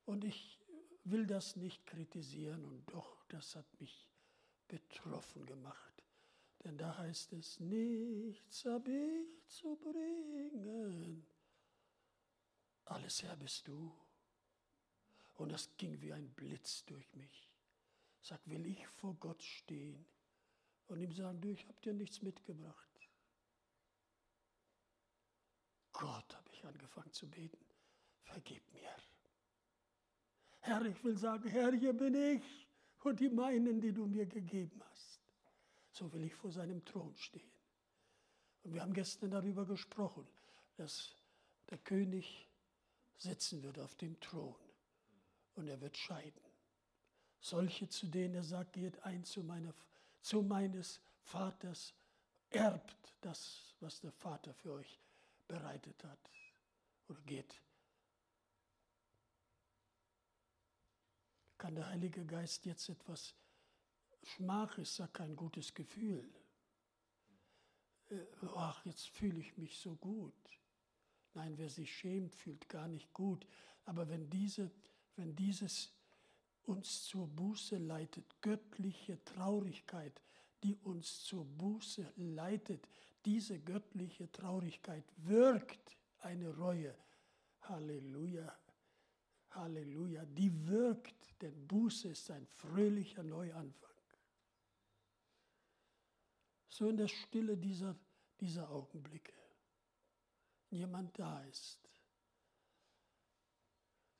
Und 0.04 0.24
ich 0.24 0.58
will 1.04 1.26
das 1.26 1.56
nicht 1.56 1.86
kritisieren 1.86 2.64
und 2.64 2.86
doch, 2.92 3.24
das 3.28 3.56
hat 3.56 3.80
mich 3.80 4.08
betroffen 4.68 5.46
gemacht. 5.46 6.02
Denn 6.64 6.78
da 6.78 6.96
heißt 6.96 7.32
es, 7.32 7.58
nichts 7.60 8.64
habe 8.64 8.92
ich 8.92 9.48
zu 9.48 9.76
bringen 9.76 11.26
alles 12.92 13.22
Herr 13.22 13.36
bist 13.36 13.66
du. 13.66 13.92
Und 15.34 15.50
das 15.50 15.76
ging 15.76 16.00
wie 16.00 16.12
ein 16.12 16.28
Blitz 16.30 16.84
durch 16.84 17.12
mich. 17.14 17.50
Sag, 18.20 18.40
will 18.46 18.66
ich 18.66 18.86
vor 18.86 19.14
Gott 19.14 19.42
stehen 19.42 20.04
und 20.86 21.00
ihm 21.00 21.12
sagen, 21.12 21.40
du, 21.40 21.48
ich 21.50 21.66
habe 21.66 21.80
dir 21.80 21.94
nichts 21.94 22.22
mitgebracht. 22.22 22.91
Gott, 25.92 26.34
habe 26.34 26.50
ich 26.52 26.64
angefangen 26.64 27.12
zu 27.12 27.28
beten, 27.28 27.64
vergib 28.24 28.62
mir. 28.72 28.82
Herr, 30.64 30.84
ich 30.86 31.02
will 31.02 31.16
sagen, 31.16 31.48
Herr, 31.48 31.72
hier 31.72 31.92
bin 31.92 32.14
ich 32.14 32.68
und 33.02 33.18
die 33.18 33.28
meinen, 33.28 33.80
die 33.80 33.92
du 33.92 34.06
mir 34.06 34.26
gegeben 34.26 34.80
hast. 34.90 35.20
So 35.90 36.12
will 36.12 36.24
ich 36.24 36.34
vor 36.34 36.52
seinem 36.52 36.84
Thron 36.84 37.14
stehen. 37.16 37.50
Und 38.62 38.72
wir 38.72 38.82
haben 38.82 38.92
gestern 38.92 39.32
darüber 39.32 39.66
gesprochen, 39.66 40.26
dass 40.76 41.16
der 41.68 41.78
König 41.78 42.48
sitzen 43.16 43.62
wird 43.64 43.78
auf 43.80 43.96
dem 43.96 44.18
Thron 44.20 44.54
und 45.56 45.66
er 45.66 45.80
wird 45.80 45.96
scheiden. 45.96 46.40
Solche, 47.40 47.88
zu 47.88 48.06
denen 48.06 48.36
er 48.36 48.44
sagt, 48.44 48.74
geht 48.74 49.02
ein 49.02 49.24
zu, 49.24 49.42
meiner, 49.42 49.74
zu 50.20 50.42
meines 50.42 51.00
Vaters, 51.22 51.92
erbt 52.50 53.14
das, 53.20 53.74
was 53.80 54.00
der 54.00 54.12
Vater 54.12 54.54
für 54.54 54.74
euch 54.74 55.01
bereitet 55.52 56.02
hat. 56.04 56.30
Oder 57.08 57.20
geht. 57.22 57.60
Kann 61.58 61.74
der 61.74 61.88
Heilige 61.88 62.24
Geist 62.24 62.64
jetzt 62.64 62.88
etwas, 62.88 63.34
Schmach 64.22 64.78
ist 64.78 64.98
ja 64.98 65.06
kein 65.08 65.36
gutes 65.36 65.74
Gefühl. 65.74 66.32
Äh, 68.08 68.24
ach, 68.56 68.84
jetzt 68.86 69.08
fühle 69.08 69.40
ich 69.40 69.58
mich 69.58 69.78
so 69.78 69.94
gut. 69.96 70.32
Nein, 71.34 71.58
wer 71.58 71.68
sich 71.68 71.94
schämt, 71.94 72.34
fühlt 72.34 72.68
gar 72.68 72.88
nicht 72.88 73.12
gut. 73.12 73.46
Aber 73.84 74.08
wenn, 74.08 74.30
diese, 74.30 74.70
wenn 75.16 75.36
dieses 75.36 75.92
uns 76.62 77.04
zur 77.04 77.26
Buße 77.26 77.76
leitet, 77.76 78.40
göttliche 78.40 79.22
Traurigkeit, 79.24 80.22
die 80.62 80.76
uns 80.76 81.24
zur 81.24 81.44
Buße 81.44 82.10
leitet, 82.16 82.88
diese 83.24 83.58
göttliche 83.60 84.30
Traurigkeit 84.30 85.04
wirkt 85.16 85.96
eine 86.20 86.54
Reue. 86.56 86.94
Halleluja, 87.62 88.58
Halleluja, 89.50 90.24
die 90.24 90.66
wirkt, 90.66 91.40
denn 91.40 91.66
Buße 91.68 92.08
ist 92.08 92.30
ein 92.30 92.46
fröhlicher 92.46 93.22
Neuanfang. 93.22 93.90
So 96.68 96.88
in 96.88 96.96
der 96.96 97.08
Stille 97.08 97.56
dieser, 97.56 97.94
dieser 98.40 98.68
Augenblicke 98.70 99.34
jemand 100.70 101.16
da 101.18 101.44
ist, 101.44 101.78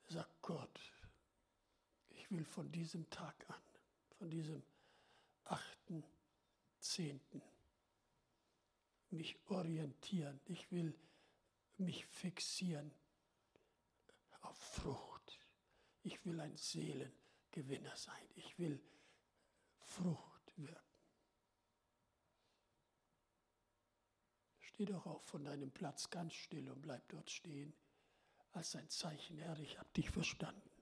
sagt, 0.07 0.41
Gott, 0.41 0.79
ich 2.09 2.29
will 2.31 2.45
von 2.45 2.71
diesem 2.71 3.09
Tag 3.09 3.49
an, 3.49 3.61
von 4.17 4.29
diesem 4.29 4.63
8.10. 5.45 7.19
mich 9.13 9.37
orientieren. 9.49 10.39
Ich 10.45 10.71
will 10.71 10.93
mich 11.77 12.05
fixieren 12.05 12.93
auf 14.41 14.57
Frucht. 14.57 15.39
Ich 16.03 16.23
will 16.25 16.39
ein 16.39 16.55
Seelengewinner 16.57 17.95
sein. 17.95 18.27
Ich 18.35 18.57
will 18.59 18.81
Frucht 19.79 20.57
wirken. 20.57 20.79
Steh 24.59 24.85
doch 24.85 25.05
auf 25.05 25.23
von 25.25 25.43
deinem 25.43 25.71
Platz 25.71 26.09
ganz 26.09 26.33
still 26.33 26.69
und 26.69 26.81
bleib 26.81 27.07
dort 27.09 27.29
stehen, 27.29 27.73
als 28.53 28.75
ein 28.75 28.89
Zeichen, 28.89 29.37
Herr, 29.37 29.57
ich 29.59 29.77
habe 29.77 29.89
dich 29.95 30.09
verstanden. 30.09 30.72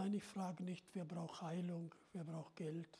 Nein, 0.00 0.14
ich 0.14 0.24
frage 0.24 0.62
nicht, 0.62 0.86
wer 0.94 1.04
braucht 1.04 1.42
Heilung, 1.42 1.94
wer 2.14 2.24
braucht 2.24 2.56
Geld, 2.56 2.98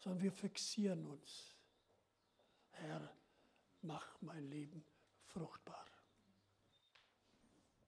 sondern 0.00 0.20
wir 0.20 0.32
fixieren 0.32 1.06
uns. 1.06 1.54
Herr, 2.72 3.14
mach 3.82 4.20
mein 4.22 4.50
Leben 4.50 4.84
fruchtbar. 5.26 5.86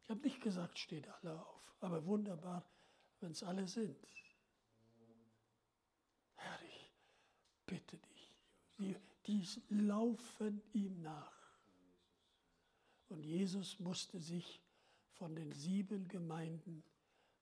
Ich 0.04 0.10
habe 0.10 0.20
nicht 0.20 0.40
gesagt, 0.40 0.78
steht 0.78 1.08
alle 1.08 1.44
auf, 1.44 1.74
aber 1.80 2.04
wunderbar, 2.06 2.64
wenn 3.18 3.32
es 3.32 3.42
alle 3.42 3.66
sind. 3.66 4.06
Herr, 6.36 6.62
ich 6.62 6.92
bitte 7.66 7.98
dich, 7.98 8.38
die, 8.78 8.96
die 9.26 9.44
laufen 9.68 10.62
ihm 10.74 11.02
nach. 11.02 11.58
Und 13.08 13.24
Jesus 13.24 13.80
musste 13.80 14.20
sich 14.20 14.60
von 15.14 15.34
den 15.34 15.50
sieben 15.50 16.06
Gemeinden 16.06 16.84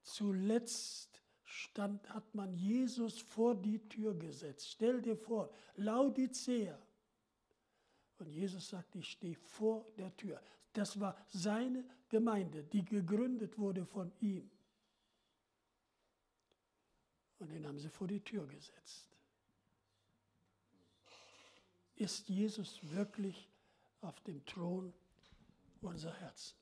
zuletzt 0.06 1.22
stand, 1.44 2.08
hat 2.10 2.34
man 2.34 2.54
Jesus 2.54 3.20
vor 3.20 3.54
die 3.54 3.78
Tür 3.88 4.14
gesetzt. 4.14 4.68
Stell 4.70 5.02
dir 5.02 5.16
vor, 5.16 5.50
Laodicea. 5.76 6.78
Und 8.18 8.28
Jesus 8.28 8.68
sagt, 8.68 8.94
ich 8.94 9.08
stehe 9.10 9.36
vor 9.36 9.86
der 9.98 10.16
Tür. 10.16 10.40
Das 10.72 10.98
war 10.98 11.16
seine 11.28 11.84
Gemeinde, 12.08 12.64
die 12.64 12.84
gegründet 12.84 13.58
wurde 13.58 13.84
von 13.84 14.12
ihm. 14.20 14.50
Und 17.38 17.50
den 17.50 17.66
haben 17.66 17.78
sie 17.78 17.90
vor 17.90 18.06
die 18.06 18.20
Tür 18.20 18.46
gesetzt. 18.46 19.10
Ist 21.96 22.28
Jesus 22.28 22.78
wirklich 22.82 23.50
auf 24.00 24.20
dem 24.20 24.44
Thron 24.44 24.92
unserer 25.80 26.14
Herzen? 26.14 26.56